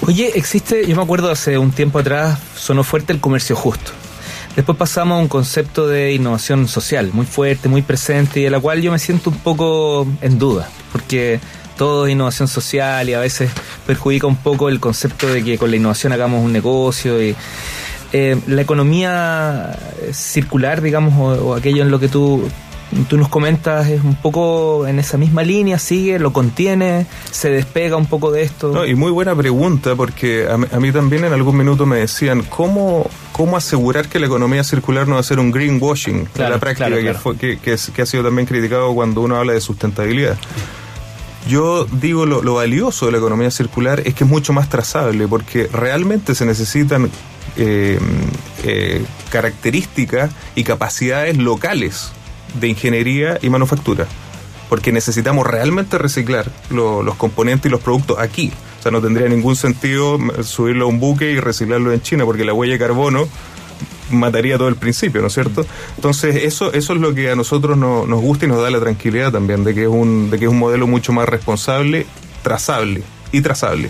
Oye, 0.02 0.32
existe, 0.36 0.86
yo 0.86 0.96
me 0.96 1.02
acuerdo 1.02 1.32
hace 1.32 1.58
un 1.58 1.72
tiempo 1.72 2.00
atrás, 2.00 2.40
sonó 2.56 2.84
fuerte 2.84 3.14
el 3.14 3.20
comercio 3.20 3.56
justo. 3.56 3.92
Después 4.56 4.78
pasamos 4.78 5.18
a 5.18 5.22
un 5.22 5.28
concepto 5.28 5.88
de 5.88 6.14
innovación 6.14 6.68
social 6.68 7.12
muy 7.14 7.26
fuerte, 7.26 7.70
muy 7.70 7.84
presente 7.84 8.40
y 8.40 8.44
de 8.44 8.50
la 8.50 8.60
cual 8.60 8.82
yo 8.82 8.92
me 8.92 8.98
siento 8.98 9.30
un 9.30 9.38
poco 9.38 10.08
en 10.22 10.40
duda, 10.40 10.68
porque 10.92 11.40
todo 11.78 12.08
es 12.08 12.14
innovación 12.14 12.48
social 12.48 13.08
y 13.08 13.14
a 13.14 13.20
veces 13.20 13.52
perjudica 13.86 14.26
un 14.26 14.36
poco 14.36 14.70
el 14.70 14.80
concepto 14.80 15.28
de 15.28 15.44
que 15.44 15.60
con 15.60 15.70
la 15.70 15.78
innovación 15.78 16.12
hagamos 16.12 16.44
un 16.44 16.52
negocio 16.52 17.22
y 17.22 17.36
eh, 18.14 18.40
la 18.48 18.62
economía 18.62 19.78
circular, 20.12 20.82
digamos, 20.82 21.14
o, 21.16 21.50
o, 21.50 21.56
aquello 21.56 21.84
en 21.84 21.92
lo 21.92 22.00
que 22.00 22.08
tú, 22.08 22.48
tú 23.10 23.18
nos 23.18 23.28
comentas 23.28 23.90
es 23.90 24.04
un 24.04 24.16
poco 24.16 24.88
en 24.88 25.00
esa 25.00 25.18
misma 25.18 25.44
línea, 25.44 25.78
sigue, 25.78 26.20
lo 26.20 26.32
contiene, 26.32 27.06
se 27.32 27.50
despega 27.50 27.98
un 27.98 28.06
poco 28.06 28.32
de 28.32 28.44
esto. 28.44 28.72
No, 28.72 28.86
y 28.86 28.96
muy 28.96 29.12
buena 29.12 29.36
pregunta, 29.36 29.96
porque 29.96 30.48
a, 30.48 30.54
a 30.54 30.80
mí 30.80 30.92
también 30.92 31.26
en 31.26 31.34
algún 31.34 31.58
minuto 31.58 31.86
me 31.86 31.98
decían, 31.98 32.44
¿cómo, 32.44 33.10
cómo 33.32 33.58
asegurar 33.58 34.08
que 34.08 34.20
la 34.20 34.28
economía 34.28 34.64
circular 34.64 35.08
no 35.08 35.16
va 35.16 35.20
a 35.20 35.24
ser 35.24 35.40
un 35.40 35.52
greenwashing 35.52 36.26
claro, 36.34 36.56
la 36.56 36.60
práctica, 36.60 36.88
claro, 36.88 37.02
claro. 37.02 37.18
Que, 37.18 37.22
fue, 37.22 37.38
que, 37.38 37.60
que, 37.60 37.76
que 37.94 38.02
ha 38.02 38.06
sido 38.06 38.24
también 38.24 38.48
criticado 38.48 38.94
cuando 38.94 39.22
uno 39.22 39.36
habla 39.36 39.54
de 39.54 39.62
sustentabilidad? 39.62 40.38
Yo 41.48 41.86
digo 41.86 42.26
lo, 42.26 42.42
lo, 42.42 42.56
valioso 42.56 43.06
de 43.06 43.14
la 43.14 43.20
economía 43.20 43.50
circular 43.52 44.02
es 44.06 44.14
que 44.14 44.26
es 44.26 44.30
mucho 44.30 44.52
más 44.52 44.68
trazable 44.68 45.30
porque 45.30 45.70
realmente 45.72 46.36
se 46.36 46.46
necesitan 46.46 47.10
eh, 47.56 48.00
eh, 48.64 49.06
características 49.30 50.32
y 50.56 50.64
capacidades 50.64 51.38
locales 51.38 52.12
de 52.60 52.68
ingeniería 52.68 53.40
y 53.42 53.50
manufactura. 53.50 54.08
Porque 54.70 54.92
necesitamos 54.92 55.48
realmente 55.48 55.98
reciclar 55.98 56.52
lo, 56.70 57.02
los 57.02 57.16
componentes 57.16 57.70
y 57.70 57.72
los 57.72 57.82
productos 57.82 58.20
aquí. 58.20 58.52
O 58.80 58.84
sea, 58.84 58.92
no 58.92 59.02
tendría 59.02 59.30
ningún 59.30 59.56
sentido 59.56 60.20
subirlo 60.44 60.86
a 60.86 60.88
un 60.88 61.00
buque 61.00 61.32
y 61.32 61.40
reciclarlo 61.40 61.94
en 61.94 62.02
China 62.02 62.26
porque 62.26 62.44
la 62.44 62.54
huella 62.54 62.74
de 62.74 62.80
carbono 62.80 63.28
mataría 64.12 64.58
todo 64.58 64.68
el 64.68 64.76
principio, 64.76 65.22
¿no 65.22 65.28
es 65.28 65.34
cierto? 65.34 65.66
Entonces, 65.96 66.44
eso, 66.44 66.72
eso 66.74 66.94
es 66.94 67.00
lo 67.00 67.14
que 67.14 67.32
a 67.32 67.36
nosotros 67.36 67.78
no, 67.78 68.06
nos 68.06 68.22
gusta 68.22 68.46
y 68.46 68.48
nos 68.48 68.62
da 68.62 68.70
la 68.70 68.80
tranquilidad 68.80 69.32
también, 69.32 69.64
de 69.64 69.74
que, 69.74 69.84
es 69.84 69.90
un, 69.90 70.30
de 70.30 70.40
que 70.40 70.46
es 70.46 70.52
un 70.52 70.60
modelo 70.60 70.88
mucho 70.88 71.14
más 71.14 71.28
responsable, 71.28 72.06
trazable 72.44 73.04
y 73.32 73.42
trazable. 73.42 73.90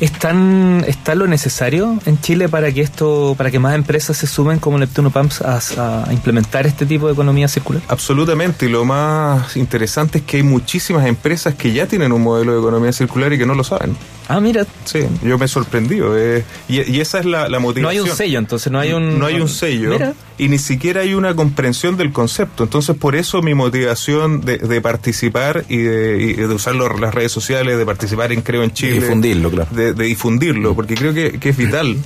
¿Están, 0.00 0.84
¿Está 0.86 1.14
lo 1.14 1.26
necesario 1.26 1.98
en 2.04 2.20
Chile 2.20 2.48
para 2.48 2.70
que 2.70 2.82
esto, 2.82 3.34
para 3.38 3.50
que 3.50 3.58
más 3.58 3.74
empresas 3.74 4.16
se 4.16 4.26
sumen 4.26 4.58
como 4.58 4.78
Neptuno 4.78 5.10
Pumps 5.10 5.40
a, 5.40 5.58
a, 5.78 6.12
implementar 6.12 6.66
este 6.66 6.84
tipo 6.84 7.06
de 7.06 7.14
economía 7.14 7.48
circular? 7.48 7.82
Absolutamente, 7.88 8.66
y 8.66 8.68
lo 8.68 8.84
más 8.84 9.56
interesante 9.56 10.18
es 10.18 10.24
que 10.24 10.38
hay 10.38 10.42
muchísimas 10.42 11.06
empresas 11.06 11.54
que 11.54 11.72
ya 11.72 11.86
tienen 11.86 12.12
un 12.12 12.22
modelo 12.22 12.52
de 12.52 12.58
economía 12.58 12.92
circular 12.92 13.32
y 13.32 13.38
que 13.38 13.46
no 13.46 13.54
lo 13.54 13.64
saben. 13.64 13.96
Ah, 14.28 14.38
mira. 14.38 14.66
Sí, 14.84 15.00
yo 15.22 15.38
me 15.38 15.46
he 15.46 15.48
sorprendido. 15.48 16.18
Eh, 16.18 16.44
y, 16.68 16.90
y, 16.90 17.00
esa 17.00 17.20
es 17.20 17.24
la, 17.24 17.48
la, 17.48 17.58
motivación. 17.58 17.82
No 17.82 17.88
hay 17.88 18.10
un 18.10 18.16
sello, 18.16 18.38
entonces 18.38 18.70
no 18.70 18.78
hay 18.78 18.92
un... 18.92 19.18
No 19.18 19.26
hay 19.26 19.40
un 19.40 19.48
sello. 19.48 19.90
Mira. 19.90 20.14
Y 20.38 20.48
ni 20.48 20.58
siquiera 20.58 21.00
hay 21.00 21.14
una 21.14 21.34
comprensión 21.34 21.96
del 21.96 22.12
concepto. 22.12 22.64
Entonces, 22.64 22.96
por 22.96 23.16
eso 23.16 23.40
mi 23.42 23.54
motivación 23.54 24.42
de, 24.42 24.58
de 24.58 24.80
participar 24.80 25.64
y 25.68 25.78
de, 25.78 26.22
y 26.22 26.32
de, 26.34 26.46
usar 26.46 26.74
las 26.74 27.14
redes 27.14 27.32
sociales, 27.32 27.78
de 27.78 27.86
participar 27.86 28.32
en 28.32 28.42
Creo 28.42 28.62
en 28.62 28.72
Chile. 28.72 28.94
De 28.94 29.00
difundirlo, 29.00 29.50
claro. 29.50 29.70
De, 29.74 29.94
de 29.94 30.04
difundirlo, 30.04 30.74
porque 30.74 30.94
creo 30.94 31.14
que, 31.14 31.38
que 31.38 31.50
es 31.50 31.56
vital. 31.56 31.96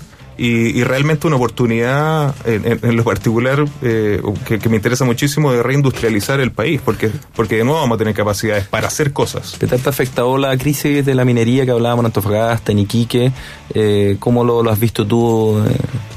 Y, 0.43 0.79
y, 0.81 0.85
realmente 0.85 1.27
una 1.27 1.37
oportunidad 1.37 2.35
en, 2.47 2.65
en, 2.65 2.81
en 2.83 2.97
lo 2.97 3.05
particular 3.05 3.63
eh, 3.83 4.23
que, 4.47 4.59
que, 4.59 4.71
me 4.71 4.77
interesa 4.77 5.05
muchísimo 5.05 5.53
de 5.53 5.63
reindustrializar 5.63 6.41
el 6.41 6.51
país, 6.51 6.81
porque, 6.83 7.11
porque 7.37 7.57
de 7.57 7.65
nuevo 7.65 7.79
vamos 7.79 7.97
a 7.97 7.99
tener 7.99 8.15
capacidades 8.15 8.67
para 8.67 8.87
hacer 8.87 9.13
cosas. 9.13 9.57
¿Qué 9.61 9.67
tal 9.67 9.83
te 9.83 9.91
ha 9.91 9.91
afectado 9.91 10.39
la 10.39 10.57
crisis 10.57 11.05
de 11.05 11.15
la 11.15 11.27
minería 11.27 11.67
que 11.67 11.73
hablábamos 11.73 12.05
en 12.05 12.07
Antofagasta, 12.07 12.73
en 12.73 12.79
Iquique? 12.79 13.33
Eh, 13.75 14.17
¿Cómo 14.19 14.43
lo, 14.43 14.63
lo, 14.63 14.71
has 14.71 14.81
visto 14.81 15.07
tú? 15.07 15.63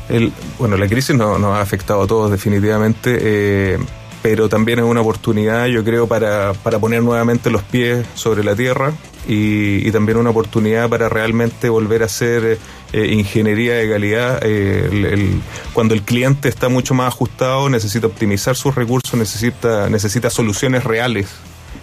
El, 0.07 0.31
bueno, 0.57 0.77
la 0.77 0.87
crisis 0.87 1.13
nos 1.13 1.37
no 1.37 1.53
ha 1.53 1.59
afectado 1.59 2.03
a 2.03 2.07
todos 2.07 2.31
definitivamente. 2.31 3.17
Eh, 3.19 3.77
pero 4.21 4.47
también 4.47 4.79
es 4.79 4.85
una 4.85 5.01
oportunidad, 5.01 5.65
yo 5.65 5.83
creo, 5.83 6.07
para, 6.07 6.53
para 6.53 6.79
poner 6.79 7.03
nuevamente 7.03 7.49
los 7.49 7.61
pies 7.61 8.05
sobre 8.15 8.41
la 8.41 8.55
tierra 8.55 8.93
y, 9.27 9.87
y 9.87 9.91
también 9.91 10.17
una 10.17 10.31
oportunidad 10.31 10.89
para 10.89 11.09
realmente 11.09 11.69
volver 11.69 12.03
a 12.03 12.05
hacer 12.05 12.59
eh, 12.93 13.07
ingeniería 13.07 13.73
de 13.75 13.89
calidad. 13.89 14.39
Eh, 14.43 14.89
el, 14.91 15.41
cuando 15.73 15.93
el 15.93 16.03
cliente 16.03 16.49
está 16.49 16.69
mucho 16.69 16.93
más 16.93 17.07
ajustado, 17.07 17.69
necesita 17.69 18.07
optimizar 18.07 18.55
sus 18.55 18.75
recursos, 18.75 19.15
necesita, 19.15 19.89
necesita 19.89 20.29
soluciones 20.29 20.83
reales. 20.83 21.27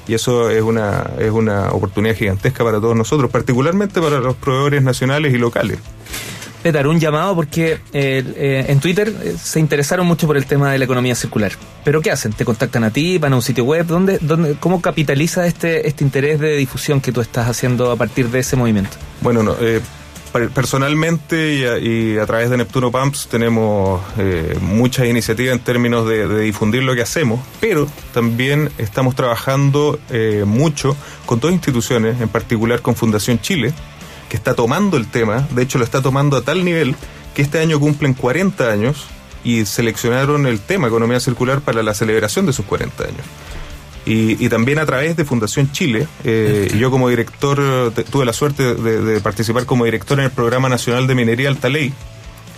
Y 0.06 0.14
eso 0.14 0.50
es 0.50 0.62
una, 0.62 1.10
es 1.18 1.30
una 1.30 1.70
oportunidad 1.70 2.14
gigantesca 2.14 2.64
para 2.64 2.80
todos 2.80 2.96
nosotros, 2.96 3.30
particularmente 3.30 4.00
para 4.00 4.18
los 4.18 4.36
proveedores 4.36 4.82
nacionales 4.82 5.34
y 5.34 5.38
locales. 5.38 5.78
Petar, 6.62 6.86
un 6.86 7.00
llamado 7.00 7.34
porque 7.34 7.72
eh, 7.72 7.78
eh, 7.92 8.64
en 8.68 8.80
Twitter 8.80 9.12
se 9.40 9.60
interesaron 9.60 10.06
mucho 10.06 10.26
por 10.26 10.36
el 10.36 10.46
tema 10.46 10.72
de 10.72 10.78
la 10.78 10.84
economía 10.84 11.14
circular. 11.14 11.52
¿Pero 11.84 12.02
qué 12.02 12.10
hacen? 12.10 12.32
¿Te 12.32 12.44
contactan 12.44 12.84
a 12.84 12.90
ti? 12.90 13.18
¿Van 13.18 13.32
a 13.32 13.36
un 13.36 13.42
sitio 13.42 13.64
web? 13.64 13.86
¿Dónde, 13.86 14.18
dónde, 14.20 14.56
¿Cómo 14.60 14.82
capitaliza 14.82 15.46
este, 15.46 15.88
este 15.88 16.04
interés 16.04 16.38
de 16.38 16.56
difusión 16.56 17.00
que 17.00 17.12
tú 17.12 17.20
estás 17.20 17.48
haciendo 17.48 17.90
a 17.90 17.96
partir 17.96 18.28
de 18.28 18.40
ese 18.40 18.56
movimiento? 18.56 18.96
Bueno, 19.22 19.42
no, 19.42 19.56
eh, 19.60 19.80
personalmente 20.54 21.54
y 21.54 21.64
a, 21.64 21.78
y 21.78 22.18
a, 22.18 22.26
través 22.26 22.50
de 22.50 22.56
Neptuno 22.56 22.90
Pumps 22.92 23.26
tenemos 23.28 24.00
eh, 24.18 24.56
muchas 24.60 25.06
iniciativas 25.06 25.54
en 25.54 25.60
términos 25.60 26.08
de, 26.08 26.28
de, 26.28 26.42
difundir 26.42 26.82
lo 26.82 26.94
que 26.94 27.02
hacemos, 27.02 27.40
pero 27.60 27.88
también 28.14 28.70
estamos 28.78 29.16
trabajando 29.16 29.98
eh, 30.10 30.44
mucho 30.46 30.96
con 31.26 31.40
dos 31.40 31.52
instituciones, 31.52 32.20
en 32.20 32.28
particular 32.28 32.80
con 32.80 32.94
Fundación 32.94 33.40
Chile, 33.40 33.72
que 34.30 34.36
está 34.36 34.54
tomando 34.54 34.96
el 34.96 35.06
tema, 35.08 35.46
de 35.50 35.62
hecho 35.62 35.76
lo 35.76 35.84
está 35.84 36.00
tomando 36.00 36.38
a 36.38 36.42
tal 36.42 36.64
nivel 36.64 36.94
que 37.34 37.42
este 37.42 37.58
año 37.58 37.78
cumplen 37.78 38.14
40 38.14 38.70
años 38.70 39.06
y 39.44 39.66
seleccionaron 39.66 40.46
el 40.46 40.60
tema 40.60 40.88
economía 40.88 41.20
circular 41.20 41.60
para 41.60 41.82
la 41.82 41.92
celebración 41.92 42.46
de 42.46 42.52
sus 42.52 42.64
40 42.64 43.04
años. 43.04 43.26
Y, 44.06 44.42
y, 44.44 44.48
también 44.48 44.78
a 44.78 44.86
través 44.86 45.14
de 45.14 45.26
Fundación 45.26 45.70
Chile. 45.72 46.06
Eh, 46.24 46.74
yo 46.78 46.90
como 46.90 47.10
director 47.10 47.92
tuve 48.10 48.24
la 48.24 48.32
suerte 48.32 48.74
de, 48.74 49.02
de, 49.02 49.20
participar 49.20 49.66
como 49.66 49.84
director 49.84 50.18
en 50.18 50.24
el 50.24 50.30
Programa 50.30 50.70
Nacional 50.70 51.06
de 51.06 51.14
Minería 51.14 51.48
Altaley, 51.48 51.92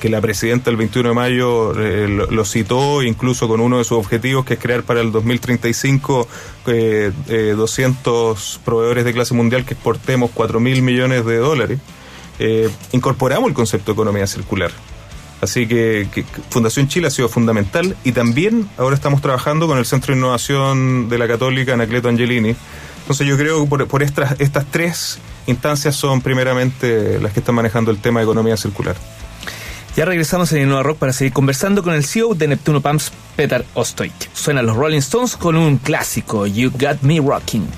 que 0.02 0.08
la 0.08 0.20
presidenta 0.20 0.68
el 0.68 0.76
21 0.76 1.10
de 1.10 1.14
mayo 1.14 1.80
eh, 1.80 2.08
lo, 2.08 2.44
citó, 2.44 3.04
incluso 3.04 3.46
con 3.46 3.60
uno 3.60 3.78
de 3.78 3.84
sus 3.84 3.98
objetivos, 3.98 4.44
que 4.44 4.54
es 4.54 4.60
crear 4.60 4.82
para 4.82 5.00
el 5.00 5.12
2035 5.12 6.26
eh, 6.66 7.12
200 7.56 8.60
proveedores 8.64 9.04
de 9.04 9.12
clase 9.12 9.32
mundial 9.34 9.64
que 9.64 9.74
exportemos 9.74 10.32
4 10.34 10.58
mil 10.58 10.82
millones 10.82 11.24
de 11.24 11.36
dólares. 11.36 11.78
Eh, 12.40 12.68
incorporamos 12.90 13.48
el 13.48 13.54
concepto 13.54 13.92
de 13.92 13.94
economía 13.94 14.26
circular 14.26 14.72
Así 15.40 15.68
que, 15.68 16.08
que 16.12 16.24
Fundación 16.50 16.88
Chile 16.88 17.06
ha 17.06 17.10
sido 17.10 17.28
fundamental 17.28 17.96
y 18.02 18.10
también 18.10 18.68
ahora 18.78 18.96
estamos 18.96 19.22
trabajando 19.22 19.68
con 19.68 19.78
el 19.78 19.86
Centro 19.86 20.14
de 20.14 20.18
Innovación 20.18 21.10
de 21.10 21.18
la 21.18 21.28
Católica 21.28 21.74
Anacleto 21.74 22.08
Angelini. 22.08 22.56
Entonces 23.02 23.24
yo 23.24 23.36
creo 23.36 23.62
que 23.62 23.68
por, 23.68 23.86
por 23.86 24.02
estas, 24.02 24.40
estas 24.40 24.66
tres 24.68 25.20
instancias 25.46 25.94
son 25.94 26.22
primeramente 26.22 27.20
las 27.20 27.32
que 27.32 27.38
están 27.38 27.54
manejando 27.54 27.92
el 27.92 27.98
tema 27.98 28.18
de 28.18 28.24
economía 28.24 28.56
circular. 28.56 28.96
Ya 29.94 30.06
regresamos 30.06 30.50
en 30.52 30.62
Innova 30.62 30.82
Rock 30.82 30.98
para 30.98 31.12
seguir 31.12 31.34
conversando 31.34 31.82
con 31.82 31.92
el 31.92 32.04
CEO 32.04 32.34
de 32.34 32.48
Neptuno 32.48 32.80
Pumps, 32.80 33.12
Peter 33.36 33.64
Ostoich. 33.74 34.30
Suenan 34.32 34.64
los 34.64 34.76
Rolling 34.76 34.98
Stones 34.98 35.36
con 35.36 35.56
un 35.56 35.76
clásico, 35.76 36.46
You 36.46 36.70
Got 36.70 37.02
Me 37.02 37.20
Rocking. 37.20 37.68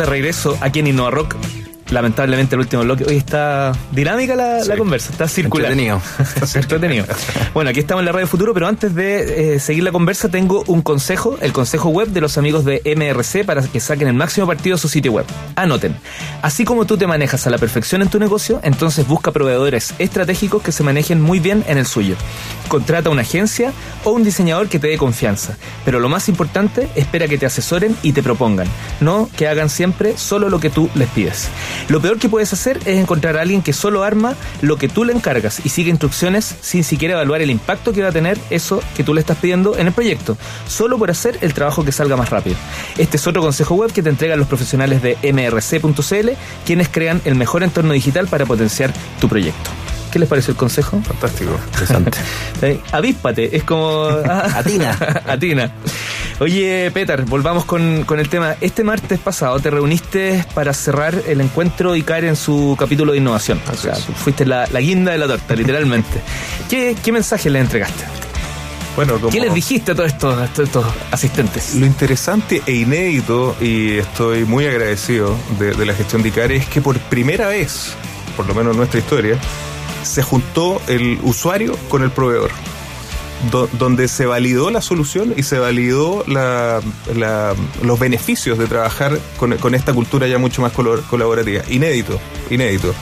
De 0.00 0.06
regreso 0.06 0.56
aquí 0.62 0.80
en 0.80 0.86
Innova 0.86 1.10
Rock. 1.10 1.36
Lamentablemente 1.90 2.54
el 2.54 2.60
último 2.60 2.82
bloque. 2.82 3.04
Hoy 3.04 3.16
está 3.16 3.72
dinámica 3.90 4.36
la, 4.36 4.64
la 4.64 4.76
conversa, 4.76 5.10
está 5.10 5.26
circular. 5.26 5.72
Entretenido. 5.72 6.00
Entretenido. 6.54 7.06
Bueno, 7.52 7.70
aquí 7.70 7.80
estamos 7.80 8.02
en 8.02 8.06
la 8.06 8.12
Radio 8.12 8.26
Futuro, 8.26 8.54
pero 8.54 8.68
antes 8.68 8.94
de 8.94 9.54
eh, 9.54 9.60
seguir 9.60 9.82
la 9.82 9.92
conversa 9.92 10.28
tengo 10.28 10.62
un 10.68 10.82
consejo, 10.82 11.36
el 11.40 11.52
consejo 11.52 11.88
web 11.88 12.08
de 12.08 12.20
los 12.20 12.38
amigos 12.38 12.64
de 12.64 12.80
MRC 12.96 13.44
para 13.44 13.62
que 13.62 13.80
saquen 13.80 14.08
el 14.08 14.14
máximo 14.14 14.46
partido 14.46 14.76
de 14.76 14.80
su 14.80 14.88
sitio 14.88 15.12
web. 15.12 15.26
Anoten. 15.56 15.96
Así 16.42 16.64
como 16.64 16.84
tú 16.84 16.96
te 16.96 17.06
manejas 17.06 17.46
a 17.46 17.50
la 17.50 17.58
perfección 17.58 18.02
en 18.02 18.08
tu 18.08 18.18
negocio, 18.18 18.60
entonces 18.62 19.06
busca 19.06 19.32
proveedores 19.32 19.94
estratégicos 19.98 20.62
que 20.62 20.72
se 20.72 20.84
manejen 20.84 21.20
muy 21.20 21.40
bien 21.40 21.64
en 21.66 21.78
el 21.78 21.86
suyo. 21.86 22.14
Contrata 22.68 23.10
una 23.10 23.22
agencia 23.22 23.72
o 24.04 24.10
un 24.10 24.22
diseñador 24.22 24.68
que 24.68 24.78
te 24.78 24.86
dé 24.86 24.96
confianza. 24.96 25.56
Pero 25.84 25.98
lo 25.98 26.08
más 26.08 26.28
importante, 26.28 26.88
espera 26.94 27.26
que 27.26 27.38
te 27.38 27.46
asesoren 27.46 27.96
y 28.02 28.12
te 28.12 28.22
propongan, 28.22 28.68
no 29.00 29.28
que 29.36 29.48
hagan 29.48 29.68
siempre 29.68 30.16
solo 30.16 30.48
lo 30.48 30.60
que 30.60 30.70
tú 30.70 30.88
les 30.94 31.08
pides. 31.08 31.48
Lo 31.88 32.00
peor 32.00 32.18
que 32.18 32.28
puedes 32.28 32.52
hacer 32.52 32.78
es 32.78 32.98
encontrar 32.98 33.36
a 33.36 33.42
alguien 33.42 33.62
que 33.62 33.72
solo 33.72 34.04
arma 34.04 34.34
lo 34.62 34.76
que 34.76 34.88
tú 34.88 35.04
le 35.04 35.12
encargas 35.12 35.64
y 35.64 35.68
sigue 35.68 35.90
instrucciones 35.90 36.56
sin 36.60 36.84
siquiera 36.84 37.14
evaluar 37.14 37.42
el 37.42 37.50
impacto 37.50 37.92
que 37.92 38.02
va 38.02 38.08
a 38.08 38.12
tener 38.12 38.38
eso 38.50 38.82
que 38.96 39.04
tú 39.04 39.14
le 39.14 39.20
estás 39.20 39.38
pidiendo 39.38 39.76
en 39.76 39.86
el 39.86 39.92
proyecto, 39.92 40.36
solo 40.66 40.98
por 40.98 41.10
hacer 41.10 41.38
el 41.40 41.54
trabajo 41.54 41.84
que 41.84 41.92
salga 41.92 42.16
más 42.16 42.30
rápido. 42.30 42.56
Este 42.98 43.16
es 43.16 43.26
otro 43.26 43.42
consejo 43.42 43.74
web 43.74 43.92
que 43.92 44.02
te 44.02 44.10
entregan 44.10 44.38
los 44.38 44.48
profesionales 44.48 45.02
de 45.02 45.16
mrc.cl, 45.32 46.30
quienes 46.64 46.88
crean 46.88 47.20
el 47.24 47.34
mejor 47.34 47.62
entorno 47.62 47.92
digital 47.92 48.28
para 48.28 48.46
potenciar 48.46 48.92
tu 49.20 49.28
proyecto. 49.28 49.70
¿Qué 50.10 50.18
les 50.18 50.28
pareció 50.28 50.50
el 50.52 50.56
consejo? 50.56 51.00
Fantástico. 51.02 51.52
Interesante. 51.72 52.18
Avíspate, 52.92 53.56
es 53.56 53.62
como. 53.64 54.08
Atina. 54.54 54.96
Atina. 55.26 55.70
Oye, 56.40 56.90
Peter, 56.92 57.22
volvamos 57.26 57.64
con, 57.64 58.04
con 58.04 58.18
el 58.18 58.28
tema. 58.28 58.56
Este 58.60 58.82
martes 58.82 59.18
pasado 59.20 59.60
te 59.60 59.70
reuniste 59.70 60.44
para 60.54 60.72
cerrar 60.72 61.14
el 61.28 61.40
encuentro 61.40 61.94
y 61.96 62.02
caer 62.02 62.24
en 62.24 62.36
su 62.36 62.76
capítulo 62.78 63.12
de 63.12 63.18
innovación. 63.18 63.60
O 63.70 63.76
sea, 63.76 63.94
fuiste 63.94 64.46
la, 64.46 64.66
la 64.72 64.80
guinda 64.80 65.12
de 65.12 65.18
la 65.18 65.26
torta, 65.26 65.54
literalmente. 65.54 66.20
¿Qué, 66.68 66.96
qué 67.02 67.12
mensaje 67.12 67.50
le 67.50 67.60
entregaste? 67.60 68.04
Bueno, 68.96 69.14
como- 69.20 69.30
¿Qué 69.30 69.38
les 69.40 69.54
dijiste 69.54 69.92
a 69.92 69.94
todos 69.94 70.08
estos, 70.12 70.36
a 70.38 70.46
todos 70.48 70.68
estos 70.68 70.86
asistentes? 71.12 71.74
Lo 71.76 71.86
interesante 71.86 72.62
e 72.66 72.72
inédito, 72.72 73.54
y 73.60 73.98
estoy 73.98 74.44
muy 74.44 74.66
agradecido 74.66 75.36
de, 75.58 75.72
de 75.74 75.86
la 75.86 75.94
gestión 75.94 76.22
de 76.22 76.30
ICARE, 76.30 76.56
es 76.56 76.66
que 76.66 76.80
por 76.80 76.98
primera 76.98 77.48
vez, 77.48 77.92
por 78.36 78.46
lo 78.46 78.54
menos 78.54 78.72
en 78.72 78.78
nuestra 78.78 78.98
historia, 78.98 79.36
se 80.02 80.22
juntó 80.22 80.80
el 80.88 81.18
usuario 81.22 81.76
con 81.88 82.02
el 82.02 82.10
proveedor. 82.10 82.50
Do- 83.50 83.70
donde 83.78 84.06
se 84.08 84.26
validó 84.26 84.70
la 84.70 84.82
solución 84.82 85.32
y 85.34 85.44
se 85.44 85.58
validó 85.58 86.24
la- 86.26 86.80
la- 87.16 87.54
los 87.82 87.98
beneficios 87.98 88.58
de 88.58 88.66
trabajar 88.66 89.18
con, 89.38 89.74
esta 89.74 89.94
cultura 89.94 90.26
ya 90.26 90.36
mucho 90.38 90.60
más 90.60 90.72
colaborativa. 90.72 91.62
Inédito, 91.70 92.20
inédito. 92.50 92.92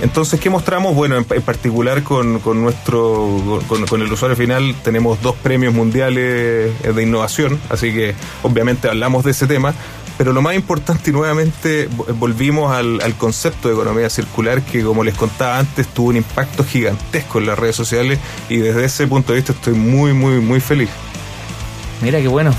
Entonces, 0.00 0.38
¿qué 0.38 0.48
mostramos? 0.48 0.94
Bueno, 0.94 1.16
en, 1.16 1.24
particular 1.24 2.04
con, 2.04 2.40
nuestro, 2.62 3.62
con, 3.66 3.84
con 3.86 4.00
el 4.00 4.12
usuario 4.12 4.36
final 4.36 4.76
tenemos 4.84 5.20
dos 5.22 5.34
premios 5.34 5.74
mundiales 5.74 6.72
eh, 6.84 6.92
de 6.94 7.02
innovación, 7.02 7.58
así 7.68 7.92
que 7.92 8.14
obviamente 8.44 8.88
hablamos 8.88 9.24
de 9.24 9.32
ese 9.32 9.48
tema, 9.48 9.74
pero 10.18 10.32
lo 10.32 10.42
más 10.42 10.54
importante 10.56 11.10
y 11.10 11.12
nuevamente 11.12 11.88
vo- 11.88 12.12
volvimos 12.18 12.72
al, 12.72 13.00
al 13.00 13.14
concepto 13.14 13.68
de 13.68 13.74
economía 13.74 14.10
circular 14.10 14.60
que 14.62 14.82
como 14.82 15.04
les 15.04 15.14
contaba 15.14 15.58
antes 15.58 15.86
tuvo 15.88 16.08
un 16.08 16.16
impacto 16.16 16.64
gigantesco 16.64 17.38
en 17.38 17.46
las 17.46 17.58
redes 17.58 17.76
sociales 17.76 18.18
y 18.48 18.56
desde 18.56 18.84
ese 18.84 19.06
punto 19.06 19.32
de 19.32 19.36
vista 19.38 19.52
estoy 19.52 19.74
muy, 19.74 20.12
muy, 20.12 20.40
muy 20.40 20.60
feliz. 20.60 20.90
Mira 22.02 22.20
qué 22.20 22.28
bueno. 22.28 22.52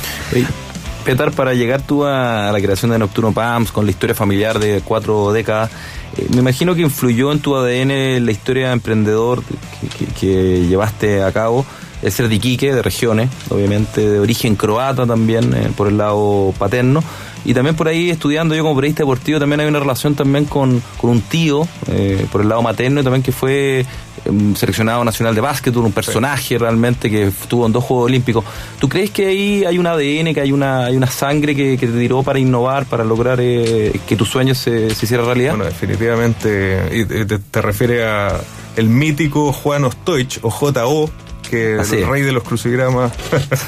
Petar, 1.05 1.31
para 1.31 1.53
llegar 1.53 1.81
tú 1.81 2.05
a 2.05 2.51
la 2.51 2.59
creación 2.61 2.91
de 2.91 2.99
Nocturno 2.99 3.31
Pams 3.31 3.71
con 3.71 3.85
la 3.85 3.91
historia 3.91 4.13
familiar 4.15 4.59
de 4.59 4.81
cuatro 4.83 5.31
décadas, 5.31 5.71
eh, 6.17 6.27
me 6.31 6.37
imagino 6.39 6.75
que 6.75 6.81
influyó 6.81 7.31
en 7.31 7.39
tu 7.39 7.55
ADN 7.55 8.25
la 8.25 8.31
historia 8.31 8.67
de 8.67 8.73
emprendedor 8.73 9.41
que, 9.43 9.87
que- 10.05 10.11
que 10.13 10.67
llevaste 10.67 11.23
a 11.23 11.31
cabo, 11.31 11.65
el 12.01 12.11
ser 12.11 12.27
de 12.29 12.39
de 12.39 12.81
regiones, 12.81 13.29
obviamente 13.49 14.07
de 14.07 14.19
origen 14.19 14.55
croata 14.55 15.05
también, 15.05 15.53
eh, 15.53 15.69
por 15.75 15.87
el 15.87 15.97
lado 15.97 16.53
paterno. 16.57 17.03
Y 17.45 17.53
también 17.53 17.75
por 17.75 17.87
ahí 17.87 18.09
estudiando 18.09 18.53
yo 18.53 18.63
como 18.63 18.75
periodista 18.75 19.03
deportivo 19.03 19.39
también 19.39 19.61
hay 19.61 19.67
una 19.67 19.79
relación 19.79 20.13
también 20.13 20.43
con, 20.45 20.81
con 20.99 21.09
un 21.09 21.21
tío 21.21 21.65
eh, 21.87 22.25
por 22.31 22.41
el 22.41 22.49
lado 22.49 22.61
materno 22.61 22.99
y 22.99 23.03
también 23.03 23.23
que 23.23 23.31
fue 23.31 23.85
em, 24.25 24.55
seleccionado 24.55 25.05
nacional 25.05 25.33
de 25.33 25.39
básquetbol, 25.39 25.85
un 25.85 25.93
personaje 25.93 26.57
realmente 26.57 27.09
que 27.09 27.27
estuvo 27.27 27.65
en 27.65 27.71
dos 27.71 27.83
Juegos 27.85 28.07
Olímpicos. 28.07 28.43
¿Tú 28.79 28.89
crees 28.89 29.11
que 29.11 29.27
ahí 29.27 29.63
hay 29.63 29.77
un 29.77 29.87
ADN, 29.87 30.33
que 30.33 30.41
hay 30.41 30.51
una, 30.51 30.85
hay 30.87 30.97
una 30.97 31.07
sangre 31.07 31.55
que, 31.55 31.77
te 31.77 31.87
tiró 31.87 32.23
para 32.23 32.39
innovar, 32.39 32.85
para 32.85 33.05
lograr 33.05 33.39
eh, 33.41 33.97
que 34.05 34.17
tus 34.17 34.27
sueños 34.29 34.57
se, 34.57 34.93
se 34.93 35.05
hicieran 35.05 35.25
realidad? 35.25 35.51
Bueno, 35.55 35.65
definitivamente, 35.65 36.89
y 36.91 37.05
te, 37.05 37.25
te- 37.25 37.39
te 37.39 37.61
refiere 37.61 38.05
a 38.05 38.39
el 38.75 38.89
mítico 38.89 39.53
Juan 39.53 39.85
Ostoich 39.85 40.39
o 40.41 40.49
JO, 40.51 41.09
que 41.49 41.73
el 41.73 42.07
rey 42.07 42.21
de 42.21 42.31
los 42.31 42.43
crucigramas. 42.43 43.11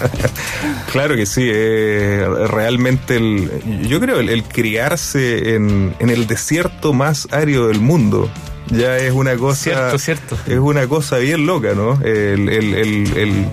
claro 0.91 1.15
que 1.15 1.25
sí, 1.25 1.43
eh, 1.51 2.25
realmente 2.47 3.15
el, 3.17 3.49
yo 3.87 3.99
creo 3.99 4.19
el, 4.19 4.29
el 4.29 4.43
criarse 4.43 5.55
en, 5.55 5.95
en 5.99 6.09
el 6.09 6.27
desierto 6.27 6.93
más 6.93 7.27
árido 7.31 7.67
del 7.67 7.79
mundo 7.79 8.29
ya 8.69 8.97
es 8.97 9.11
una 9.11 9.35
cosa 9.35 9.63
Cierto, 9.63 9.97
cierto. 9.99 10.37
es 10.47 10.59
una 10.59 10.87
cosa 10.87 11.17
bien 11.17 11.45
loca, 11.45 11.73
¿no? 11.75 11.99
El, 12.03 12.47
el- 12.49 12.73
el- 12.75 13.17
el- 13.17 13.45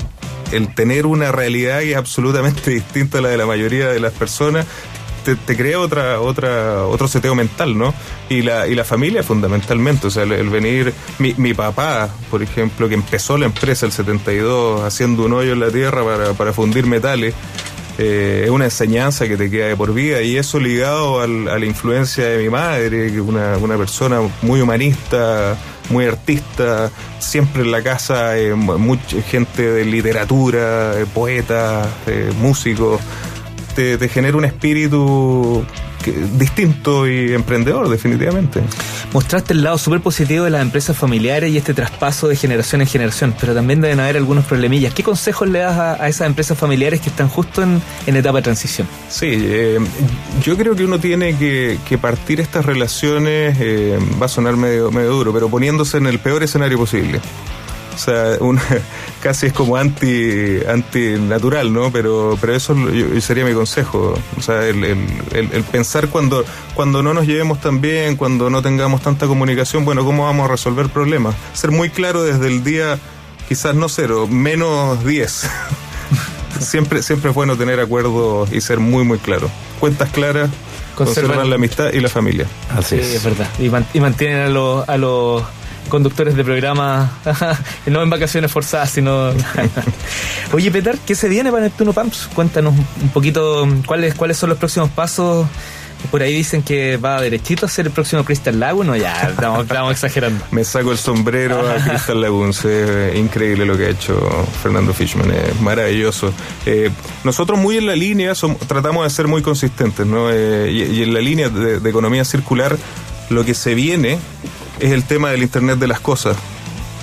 el 0.53 0.75
tener 0.75 1.05
una 1.07 1.31
realidad 1.33 1.81
que 1.81 1.91
es 1.91 1.97
absolutamente 1.97 2.71
distinta 2.71 3.19
a 3.19 3.21
la 3.21 3.29
de 3.29 3.37
la 3.37 3.45
mayoría 3.47 3.89
de 3.89 4.01
las 4.01 4.13
personas 4.15 4.65
te, 5.35 5.37
te 5.37 5.57
crea 5.57 5.79
otra, 5.81 6.21
otra, 6.21 6.85
otro 6.85 7.09
seteo 7.09 7.35
mental, 7.35 7.77
¿no? 7.77 7.95
Y 8.29 8.43
la, 8.43 8.67
y 8.67 8.75
la 8.75 8.85
familia 8.85 9.23
fundamentalmente, 9.23 10.07
o 10.07 10.11
sea, 10.11 10.23
el, 10.25 10.33
el 10.33 10.49
venir, 10.51 10.93
mi, 11.19 11.35
mi 11.37 11.55
papá, 11.55 12.09
por 12.31 12.43
ejemplo, 12.43 12.89
que 12.89 12.95
empezó 12.95 13.37
la 13.39 13.47
empresa 13.47 13.87
el 13.87 13.93
72 13.93 14.83
haciendo 14.83 15.25
un 15.25 15.33
hoyo 15.33 15.53
en 15.53 15.61
la 15.61 15.71
tierra 15.71 16.05
para, 16.05 16.33
para 16.35 16.53
fundir 16.53 16.87
metales, 16.87 17.35
eh, 18.01 18.43
es 18.45 18.51
una 18.51 18.67
enseñanza 18.67 19.27
que 19.27 19.37
te 19.37 19.51
queda 19.51 19.67
de 19.67 19.77
por 19.77 19.93
vida 19.93 20.23
y 20.23 20.37
eso 20.37 20.61
ligado 20.61 21.21
al- 21.21 21.49
a 21.49 21.59
la 21.59 21.67
influencia 21.67 22.25
de 22.27 22.39
mi 22.45 22.49
madre, 22.49 23.11
que 23.13 23.21
una, 23.21 23.57
una 23.59 23.77
persona 23.77 24.21
muy 24.43 24.61
humanista, 24.61 25.57
muy 25.91 26.05
artista, 26.05 26.91
siempre 27.19 27.63
en 27.63 27.73
la 27.73 27.83
casa 27.83 28.39
eh, 28.39 28.55
mu- 28.55 28.79
mucha 28.79 29.21
gente 29.23 29.63
de 29.73 29.85
literatura, 29.85 30.93
eh, 31.01 31.07
poetas, 31.13 31.89
eh, 32.07 32.31
músicos, 32.41 33.01
te, 33.79 33.97
te 33.97 34.09
genera 34.09 34.37
un 34.37 34.45
espíritu 34.45 35.65
que- 36.05 36.11
distinto 36.37 37.07
y 37.07 37.33
emprendedor 37.33 37.89
definitivamente. 37.89 38.61
Mostraste 39.13 39.53
el 39.53 39.63
lado 39.63 39.79
súper 39.79 40.01
positivo 40.01 40.45
de 40.47 40.51
las 40.51 40.63
empresas 40.63 40.97
familiares 40.97 41.53
y 41.53 41.57
este 41.57 41.75
traspaso 41.75 42.27
de 42.27 42.35
generación 42.35 42.81
en 42.81 42.89
generación, 42.89 43.35
pero 43.41 43.55
también 43.55 43.81
deben 43.81 44.01
haber 44.01 44.17
algunos 44.17 44.45
problemillas. 44.47 44.93
¿Qué 44.95 45.05
consejos 45.05 45.49
le 45.49 45.61
das 45.61 45.79
a, 45.79 46.03
a 46.03 46.09
esas 46.09 46.27
empresas 46.27 46.59
familiares 46.59 47.01
que 47.01 47.09
están 47.09 47.29
justo 47.29 47.63
en, 47.63 47.81
en 48.09 48.17
etapa 48.17 48.39
de 48.39 48.43
transición? 48.43 48.89
Sí, 49.09 49.29
eh, 49.31 49.79
yo 50.43 50.57
creo 50.57 50.75
que 50.75 50.85
uno 50.85 50.99
tiene 50.99 51.37
que, 51.37 51.79
que 51.89 51.99
partir 51.99 52.41
estas 52.41 52.67
relaciones, 52.67 53.57
eh, 53.61 53.97
va 54.21 54.27
a 54.27 54.29
sonar 54.29 54.57
medio, 54.57 54.91
medio 54.91 55.11
duro, 55.11 55.33
pero 55.33 55.49
poniéndose 55.49 55.99
en 55.99 56.07
el 56.09 56.19
peor 56.19 56.43
escenario 56.43 56.79
posible. 56.79 57.21
O 57.99 58.01
sea, 58.01 58.37
una, 58.39 58.63
casi 59.23 59.47
es 59.47 59.53
como 59.53 59.77
anti 59.77 60.59
antinatural, 60.69 61.73
¿no? 61.73 61.91
Pero, 61.91 62.39
pero 62.41 62.55
eso 62.55 62.73
es 62.75 62.79
lo- 62.79 62.91
yo- 62.93 63.21
sería 63.21 63.45
mi 63.45 63.55
consejo. 63.55 64.15
O 64.39 64.41
sea, 64.41 64.65
el, 64.67 64.85
el- 64.85 65.07
el- 65.33 65.51
el 65.53 65.65
pensar 65.65 66.07
cuando, 66.09 66.45
cuando 66.75 67.03
no 67.03 67.13
nos 67.13 67.27
llevemos 67.27 67.61
tan 67.61 67.81
bien, 67.81 68.15
cuando 68.17 68.51
no 68.51 68.63
tengamos 68.63 69.03
tanta 69.03 69.27
comunicación, 69.27 69.85
bueno, 69.85 70.05
¿cómo 70.05 70.27
vamos 70.27 70.45
a 70.49 70.53
resolver 70.53 70.89
problemas? 70.91 71.35
Ser 71.55 71.73
muy 71.73 71.91
claro 71.91 72.23
desde 72.23 72.47
el 72.47 72.63
día, 72.63 73.01
quizás 73.49 73.75
no 73.75 73.89
cero, 73.89 74.29
menos 74.29 75.05
10. 75.05 75.51
siempre, 76.61 77.03
siempre 77.03 77.31
es 77.31 77.35
bueno 77.35 77.57
tener 77.57 77.81
acuerdos 77.81 78.53
y 78.53 78.61
ser 78.61 78.79
muy, 78.79 79.05
muy 79.05 79.19
claro. 79.19 79.51
Cuentas 79.81 80.11
claras, 80.11 80.51
Conservan- 80.97 81.05
conservan 81.27 81.51
la 81.51 81.57
amistad 81.57 81.93
y 81.93 82.01
la 82.01 82.09
familia. 82.09 82.47
Así 82.77 82.97
Sí, 83.03 83.17
es 83.17 83.25
verdad. 83.25 83.49
Y, 83.59 83.69
man- 83.71 83.87
y 83.95 84.01
mantienen 84.01 84.41
a 84.41 84.49
los, 84.49 84.89
a 84.89 84.97
los 84.97 85.43
conductores 85.89 86.35
de 86.37 86.45
programa 86.45 87.11
no 87.87 88.03
en 88.03 88.11
vacaciones 88.11 88.51
forzadas, 88.53 88.91
sino... 88.91 89.31
Oye, 90.53 90.71
Petar, 90.71 90.97
¿qué 91.07 91.15
se 91.15 91.29
viene 91.29 91.51
para 91.51 91.65
Neptuno 91.65 91.93
Pumps? 91.93 92.29
Cuéntanos 92.35 92.75
un 93.03 93.09
poquito 93.11 93.67
cuáles, 93.87 94.15
cuáles 94.15 94.37
son 94.37 94.51
los 94.51 94.59
próximos 94.59 94.91
pasos. 94.91 95.47
Por 96.13 96.23
ahí 96.23 96.33
dicen 96.33 96.63
que 96.63 96.97
va 96.97 97.21
derechito 97.21 97.67
a 97.67 97.69
ser 97.69 97.87
el 97.87 97.93
próximo 97.93 98.25
Crystal 98.25 98.59
Lago. 98.59 98.85
No, 98.85 98.95
ya, 98.97 99.31
estamos, 99.31 99.63
estamos 99.65 99.91
exagerando. 99.93 100.45
Me 100.53 100.63
saco 100.63 100.93
el 100.93 100.99
sombrero 100.99 101.69
a 101.69 101.75
Crystal 101.75 102.21
Lagoons. 102.21 102.65
Es 102.65 103.17
increíble 103.17 103.67
lo 103.67 103.77
que 103.77 103.87
ha 103.87 103.91
hecho 103.91 104.17
Fernando 104.63 104.95
Fishman. 104.95 105.29
Es 105.33 105.61
maravilloso. 105.61 106.33
Eh, 106.67 106.91
nosotros 107.25 107.59
muy 107.59 107.79
en 107.79 107.87
la 107.87 107.97
línea 107.97 108.33
som- 108.35 108.57
tratamos 108.69 109.03
de 109.05 109.11
ser 109.11 109.27
muy 109.27 109.43
consistentes, 109.43 110.07
¿no? 110.07 110.31
Eh, 110.31 110.71
y, 110.71 110.83
y 110.85 111.03
en 111.03 111.13
la 111.15 111.21
línea 111.21 111.49
de, 111.49 111.81
de 111.81 111.91
economía 111.91 112.25
circular, 112.25 112.77
lo 113.29 113.45
que 113.45 113.55
se 113.55 113.75
viene 113.75 114.19
es 114.81 114.93
el 114.93 115.05
tema 115.05 115.31
del 115.31 115.43
Internet 115.43 115.79
de 115.79 115.87
las 115.89 116.01
cosas. 116.01 116.37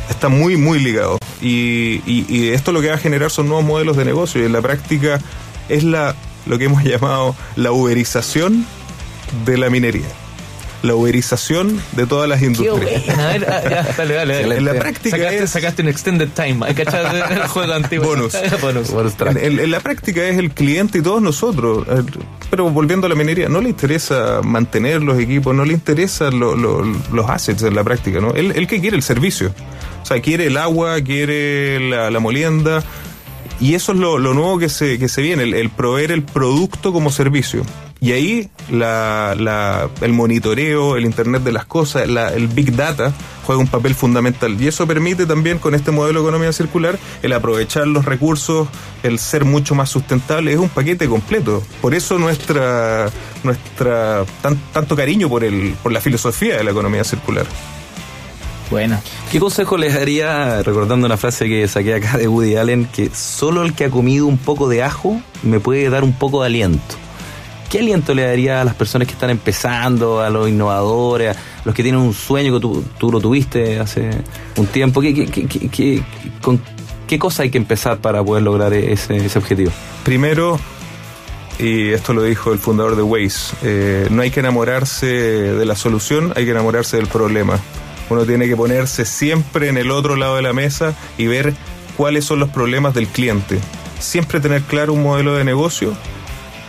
Está 0.09 0.29
muy, 0.29 0.55
muy 0.57 0.79
ligado. 0.79 1.17
Y, 1.41 2.01
y- 2.05 2.25
y 2.29 2.49
esto 2.49 2.71
lo 2.71 2.81
que 2.81 2.89
va 2.89 2.95
a 2.95 2.99
generar 2.99 3.31
son 3.31 3.47
nuevos 3.47 3.65
modelos 3.65 3.97
de 3.97 4.05
negocio. 4.05 4.41
Y 4.41 4.45
en 4.45 4.53
la 4.53 4.61
práctica 4.61 5.19
es 5.69 5.83
la, 5.83 6.15
lo 6.45 6.57
que 6.57 6.65
hemos 6.65 6.83
llamado 6.85 7.35
la 7.55 7.71
uberización 7.71 8.65
de 9.45 9.57
la 9.57 9.69
minería. 9.69 10.05
La 10.83 10.93
uberización 10.93 11.81
de 11.93 12.05
todas 12.05 12.29
las 12.29 12.39
Qué 12.39 12.45
industrias. 12.47 13.05
buena. 13.05 13.23
A 13.23 13.31
ver, 13.31 13.45
ah, 13.49 13.61
ya, 13.63 13.93
dale, 13.97 14.13
dale, 14.13 14.41
dale. 14.41 14.57
En 14.57 14.65
la 14.65 14.73
práctica 14.75 15.17
sacaste, 15.17 15.43
es- 15.43 15.49
sacaste 15.49 15.81
un 15.81 15.87
extended 15.87 16.29
time. 16.35 16.57
¿Hay 16.65 16.75
cachado 16.75 17.07
el 17.31 17.47
juego 17.47 17.73
antiguo? 17.73 18.05
Bonus. 18.07 18.33
Bonus. 18.61 18.91
En, 19.21 19.37
en- 19.37 19.59
en 19.59 19.71
la 19.71 19.79
práctica 19.79 20.23
es 20.27 20.37
el 20.37 20.51
cliente 20.51 20.99
y 20.99 21.01
todos 21.01 21.21
nosotros. 21.23 21.87
Eh, 21.89 22.03
Pero 22.51 22.69
volviendo 22.69 23.07
a 23.07 23.09
la 23.09 23.15
minería, 23.15 23.49
no 23.49 23.61
le 23.61 23.69
interesa 23.69 24.41
mantener 24.43 25.01
los 25.01 25.17
equipos, 25.19 25.55
no 25.55 25.65
le 25.65 25.73
interesan 25.73 26.39
lo- 26.39 26.55
lo- 26.55 26.83
los 26.83 27.29
assets 27.29 27.63
en 27.63 27.73
la 27.73 27.83
práctica, 27.83 28.19
¿no? 28.19 28.31
Él, 28.35 28.51
él 28.55 28.67
que 28.67 28.79
quiere 28.79 28.95
el 28.95 29.03
servicio. 29.03 29.53
O 30.03 30.05
sea, 30.05 30.21
quiere 30.21 30.45
el 30.47 30.57
agua, 30.57 31.01
quiere 31.01 31.79
la, 31.89 32.11
la 32.11 32.19
molienda. 32.19 32.83
Y 33.59 33.73
eso 33.73 33.93
es 33.93 33.97
lo, 33.97 34.19
lo 34.19 34.33
nuevo 34.35 34.59
que 34.59 34.69
se, 34.69 34.99
que 34.99 35.07
se 35.09 35.21
viene, 35.23 35.43
el, 35.43 35.53
el 35.55 35.69
proveer 35.71 36.11
el 36.11 36.21
producto 36.21 36.91
como 36.93 37.09
servicio. 37.09 37.63
Y 38.01 38.11
ahí 38.11 38.49
la, 38.69 39.35
la- 39.39 39.89
el 40.01 40.13
monitoreo, 40.13 40.95
el 40.97 41.05
Internet 41.05 41.43
de 41.43 41.51
las 41.51 41.65
cosas, 41.65 42.07
la- 42.07 42.33
el 42.33 42.47
Big 42.47 42.75
Data 42.75 43.13
juega 43.45 43.61
un 43.61 43.67
papel 43.67 43.95
fundamental. 43.95 44.59
Y 44.61 44.67
eso 44.67 44.85
permite 44.85 45.25
también 45.25 45.57
con 45.59 45.73
este 45.75 45.91
modelo 45.91 46.19
de 46.21 46.25
economía 46.27 46.51
circular 46.53 46.99
el 47.23 47.33
aprovechar 47.33 47.87
los 47.87 48.05
recursos, 48.05 48.67
el 49.03 49.17
ser 49.17 49.45
mucho 49.45 49.75
más 49.75 49.89
sustentable. 49.89 50.51
Es 50.53 50.59
un 50.59 50.69
paquete 50.69 51.07
completo. 51.07 51.63
Por 51.81 51.95
eso 51.95 52.19
nuestra, 52.19 53.09
nuestra 53.43 54.25
tan- 54.41 54.59
tanto 54.73 54.95
cariño 54.95 55.29
por, 55.29 55.43
el, 55.43 55.75
por 55.81 55.91
la 55.91 56.01
filosofía 56.01 56.57
de 56.57 56.63
la 56.63 56.71
economía 56.71 57.03
circular. 57.03 57.45
Buena. 58.69 58.99
¿Qué 59.31 59.39
consejo 59.39 59.77
les 59.77 59.93
daría, 59.93 60.63
recordando 60.63 61.05
una 61.05 61.17
frase 61.17 61.45
que 61.47 61.67
saqué 61.67 61.93
acá 61.95 62.17
de 62.17 62.27
Woody 62.27 62.55
Allen, 62.55 62.85
que 62.91 63.09
solo 63.13 63.61
el 63.63 63.73
que 63.73 63.85
ha 63.85 63.89
comido 63.91 64.25
un 64.25 64.39
poco 64.39 64.67
de 64.67 64.81
ajo 64.83 65.21
me 65.43 65.59
puede 65.59 65.89
dar 65.89 66.03
un 66.03 66.13
poco 66.13 66.41
de 66.41 66.47
aliento? 66.47 66.95
¿Qué 67.69 67.79
aliento 67.79 68.13
le 68.13 68.23
daría 68.25 68.61
a 68.61 68.63
las 68.63 68.75
personas 68.75 69.07
que 69.07 69.13
están 69.13 69.29
empezando, 69.29 70.21
a 70.21 70.29
los 70.29 70.47
innovadores, 70.47 71.35
a 71.35 71.39
los 71.65 71.73
que 71.75 71.83
tienen 71.83 71.99
un 72.01 72.13
sueño 72.13 72.53
que 72.53 72.59
tú, 72.59 72.83
tú 72.97 73.11
lo 73.11 73.19
tuviste 73.19 73.79
hace 73.79 74.09
un 74.57 74.67
tiempo? 74.67 75.01
¿Qué, 75.01 75.13
qué, 75.13 75.25
qué- 75.25 75.69
qué- 75.69 76.03
con 76.41 76.61
qué 77.07 77.19
cosa 77.19 77.43
hay 77.43 77.49
que 77.49 77.57
empezar 77.57 77.97
para 77.97 78.23
poder 78.23 78.43
lograr 78.43 78.73
ese, 78.73 79.17
ese 79.17 79.39
objetivo? 79.39 79.71
Primero, 80.03 80.59
y 81.59 81.89
esto 81.89 82.13
lo 82.13 82.21
dijo 82.23 82.53
el 82.53 82.59
fundador 82.59 82.95
de 82.95 83.01
Waze, 83.01 83.55
eh, 83.63 84.07
no 84.11 84.21
hay 84.21 84.29
que 84.31 84.41
enamorarse 84.41 85.05
de 85.07 85.65
la 85.65 85.75
solución, 85.75 86.33
hay 86.35 86.45
que 86.45 86.51
enamorarse 86.51 86.97
del 86.97 87.07
problema. 87.07 87.59
Uno 88.09 88.23
tiene 88.25 88.47
que 88.47 88.55
ponerse 88.55 89.03
siempre 89.05 89.67
en 89.69 89.77
el 89.77 89.89
otro 89.89 90.15
lado 90.15 90.35
de 90.35 90.43
la 90.43 90.53
mesa 90.53 90.93
y 91.17 91.25
ver 91.27 91.53
cuáles 91.97 92.25
son 92.25 92.39
los 92.39 92.49
problemas 92.49 92.93
del 92.93 93.07
cliente. 93.07 93.57
Siempre 93.99 94.39
tener 94.39 94.61
claro 94.61 94.93
un 94.93 95.01
modelo 95.01 95.33
de 95.35 95.43
negocio 95.43 95.93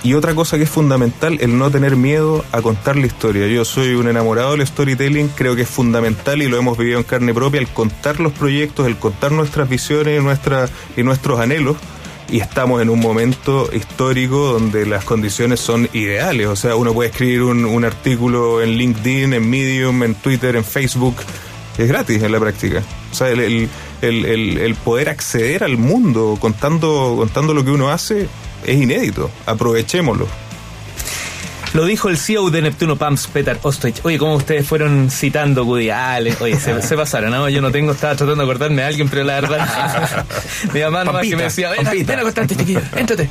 y 0.06 0.14
otra 0.14 0.36
cosa 0.36 0.56
que 0.56 0.62
es 0.62 0.70
fundamental, 0.70 1.36
el 1.40 1.58
no 1.58 1.68
tener 1.68 1.96
miedo 1.96 2.44
a 2.52 2.62
contar 2.62 2.94
la 2.94 3.06
historia. 3.06 3.48
Yo 3.48 3.64
soy 3.64 3.96
un 3.96 4.06
enamorado 4.06 4.52
del 4.52 4.64
storytelling, 4.64 5.26
creo 5.34 5.56
que 5.56 5.62
es 5.62 5.68
fundamental 5.68 6.40
y 6.42 6.46
lo 6.46 6.56
hemos 6.56 6.78
vivido 6.78 6.98
en 6.98 7.02
carne 7.02 7.34
propia, 7.34 7.58
el 7.60 7.66
contar 7.66 8.20
los 8.20 8.32
proyectos, 8.32 8.86
el 8.86 8.98
contar 8.98 9.32
nuestras 9.32 9.68
visiones 9.68 10.20
y, 10.20 10.22
nuestra, 10.22 10.68
y 10.96 11.02
nuestros 11.02 11.40
anhelos. 11.40 11.76
Y 12.30 12.38
estamos 12.38 12.80
en 12.82 12.88
un 12.88 13.00
momento 13.00 13.68
histórico 13.72 14.52
donde 14.52 14.86
las 14.86 15.04
condiciones 15.04 15.58
son 15.58 15.88
ideales. 15.92 16.46
O 16.46 16.54
sea, 16.54 16.76
uno 16.76 16.92
puede 16.92 17.10
escribir 17.10 17.42
un, 17.42 17.84
artículo 17.84 18.62
en 18.62 18.76
LinkedIn, 18.76 19.34
en 19.34 19.50
Medium, 19.50 20.04
en 20.04 20.14
Twitter, 20.14 20.54
en 20.54 20.62
Facebook. 20.64 21.16
Es 21.78 21.88
gratis 21.88 22.22
en 22.22 22.30
la 22.30 22.38
práctica. 22.38 22.80
O 23.10 23.14
sea, 23.14 23.30
el- 23.30 23.68
el 24.02 24.74
poder 24.84 25.08
acceder 25.08 25.64
al 25.64 25.76
mundo 25.78 26.36
contando, 26.40 27.14
contando 27.18 27.54
lo 27.54 27.64
que 27.64 27.72
uno 27.72 27.90
hace 27.90 28.28
es 28.66 28.76
inédito. 28.76 29.30
Aprovechémoslo. 29.46 30.26
Lo 31.76 31.84
dijo 31.84 32.08
el 32.08 32.16
CEO 32.16 32.48
de 32.48 32.62
Neptuno 32.62 32.96
Pumps, 32.96 33.26
Peter 33.26 33.58
Ostoich. 33.60 34.00
Oye, 34.04 34.16
¿cómo 34.16 34.36
ustedes 34.36 34.66
fueron 34.66 35.10
citando 35.10 35.64
Woody 35.64 35.90
Allen? 35.90 36.34
Oye, 36.40 36.58
se, 36.58 36.80
se 36.88 36.96
pasaron, 36.96 37.30
¿no? 37.30 37.48
Yo 37.50 37.60
no 37.60 37.70
tengo, 37.70 37.92
estaba 37.92 38.14
tratando 38.14 38.42
de 38.42 38.50
acordarme 38.50 38.76
de 38.82 38.88
alguien, 38.88 39.08
pero 39.10 39.24
la 39.24 39.40
verdad. 39.40 40.24
mi 40.72 40.80
mamá 40.80 41.04
nomás 41.04 41.26
que 41.26 41.36
me 41.36 41.42
decía, 41.42 41.70
ven, 41.70 42.06
ven 42.06 42.18
a 42.18 42.22
acostarte, 42.22 42.56
chiquillo, 42.56 42.80
éntrate. 42.96 43.28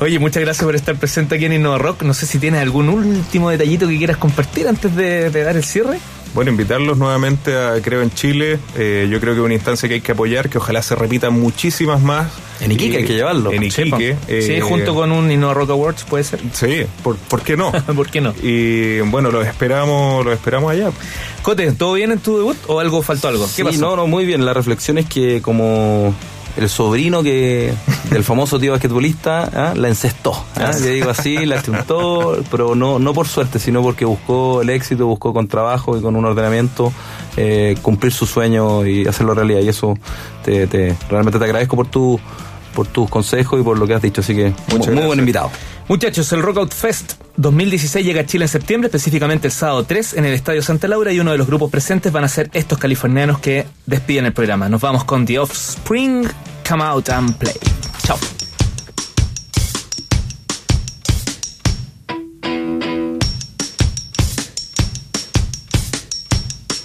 Oye, 0.00 0.18
muchas 0.18 0.42
gracias 0.42 0.64
por 0.64 0.74
estar 0.74 0.96
presente 0.96 1.36
aquí 1.36 1.44
en 1.44 1.52
Innova 1.52 1.78
Rock. 1.78 2.02
No 2.02 2.14
sé 2.14 2.26
si 2.26 2.40
tienes 2.40 2.62
algún 2.62 2.88
último 2.88 3.50
detallito 3.50 3.86
que 3.86 3.96
quieras 3.96 4.16
compartir 4.16 4.66
antes 4.66 4.96
de, 4.96 5.30
de 5.30 5.42
dar 5.44 5.56
el 5.56 5.62
cierre. 5.62 6.00
Bueno, 6.34 6.50
invitarlos 6.50 6.98
nuevamente 6.98 7.56
a 7.56 7.80
Creo 7.80 8.02
en 8.02 8.10
Chile. 8.10 8.58
Eh, 8.76 9.08
yo 9.10 9.20
creo 9.20 9.34
que 9.34 9.40
es 9.40 9.44
una 9.44 9.54
instancia 9.54 9.88
que 9.88 9.96
hay 9.96 10.00
que 10.00 10.12
apoyar, 10.12 10.48
que 10.48 10.58
ojalá 10.58 10.82
se 10.82 10.94
repitan 10.94 11.32
muchísimas 11.32 12.00
más. 12.00 12.28
En 12.60 12.72
Iquique 12.72 12.98
hay 12.98 13.04
que 13.04 13.14
llevarlo. 13.14 13.52
En 13.52 13.70
Sí, 13.70 13.82
Iquique. 13.82 14.14
po. 14.14 14.20
eh, 14.28 14.42
sí, 14.42 14.60
junto 14.60 14.94
con 14.94 15.12
un 15.12 15.30
Innova 15.30 15.54
Rock 15.54 15.70
Awards, 15.70 16.04
puede 16.04 16.24
ser. 16.24 16.40
Sí, 16.52 16.82
¿por, 17.02 17.16
por 17.16 17.42
qué 17.42 17.56
no? 17.56 17.70
¿Por 17.96 18.10
qué 18.10 18.20
no? 18.20 18.34
Y 18.42 19.00
bueno, 19.00 19.30
los 19.30 19.46
esperamos, 19.46 20.24
los 20.24 20.34
esperamos 20.34 20.72
allá. 20.72 20.90
Cote, 21.42 21.70
¿todo 21.72 21.92
bien 21.94 22.12
en 22.12 22.18
tu 22.18 22.36
debut 22.36 22.56
o 22.66 22.80
algo 22.80 23.00
faltó 23.02 23.28
algo? 23.28 23.44
¿Qué 23.44 23.50
Sí, 23.52 23.62
pasó? 23.62 23.80
no, 23.80 23.96
no, 23.96 24.06
muy 24.06 24.24
bien. 24.26 24.44
La 24.44 24.54
reflexión 24.54 24.98
es 24.98 25.06
que 25.06 25.40
como 25.40 26.12
el 26.56 26.68
sobrino 26.68 27.22
que 27.22 27.72
del 28.10 28.24
famoso 28.24 28.58
tío 28.58 28.72
basquetbolista 28.72 29.44
¿ah? 29.54 29.74
la 29.76 29.86
encestó. 29.88 30.32
¿ah? 30.56 30.72
Yo 30.76 30.86
digo 30.86 31.10
así, 31.10 31.46
la 31.46 31.62
chuntó, 31.62 32.42
pero 32.50 32.74
no, 32.74 32.98
no 32.98 33.14
por 33.14 33.28
suerte, 33.28 33.60
sino 33.60 33.80
porque 33.82 34.04
buscó 34.04 34.62
el 34.62 34.70
éxito, 34.70 35.06
buscó 35.06 35.32
con 35.32 35.46
trabajo 35.46 35.96
y 35.96 36.00
con 36.02 36.16
un 36.16 36.24
ordenamiento 36.24 36.92
eh, 37.36 37.76
cumplir 37.82 38.12
su 38.12 38.26
sueño 38.26 38.84
y 38.84 39.06
hacerlo 39.06 39.34
realidad. 39.34 39.60
Y 39.60 39.68
eso 39.68 39.96
te, 40.44 40.66
te- 40.66 40.96
realmente 41.08 41.38
te 41.38 41.44
agradezco 41.44 41.76
por 41.76 41.86
tu 41.86 42.18
por 42.78 42.86
tus 42.86 43.10
consejos 43.10 43.60
y 43.60 43.64
por 43.64 43.76
lo 43.76 43.88
que 43.88 43.94
has 43.94 44.02
dicho. 44.02 44.20
Así 44.20 44.36
que 44.36 44.54
muy, 44.68 44.94
muy 44.94 45.06
buen 45.06 45.18
invitado. 45.18 45.50
Muchachos, 45.88 46.32
el 46.32 46.42
Rockout 46.42 46.72
Fest 46.72 47.14
2016 47.36 48.06
llega 48.06 48.20
a 48.20 48.24
Chile 48.24 48.44
en 48.44 48.48
septiembre, 48.48 48.86
específicamente 48.86 49.48
el 49.48 49.52
sábado 49.52 49.82
3 49.82 50.14
en 50.14 50.24
el 50.24 50.32
Estadio 50.32 50.62
Santa 50.62 50.86
Laura 50.86 51.10
y 51.12 51.18
uno 51.18 51.32
de 51.32 51.38
los 51.38 51.48
grupos 51.48 51.72
presentes 51.72 52.12
van 52.12 52.22
a 52.22 52.28
ser 52.28 52.50
estos 52.52 52.78
californianos 52.78 53.40
que 53.40 53.66
despiden 53.86 54.26
el 54.26 54.32
programa. 54.32 54.68
Nos 54.68 54.80
vamos 54.80 55.02
con 55.02 55.26
The 55.26 55.40
Offspring, 55.40 56.28
Come 56.68 56.84
Out 56.84 57.08
and 57.08 57.34
Play. 57.34 57.56
Chao. 58.04 58.16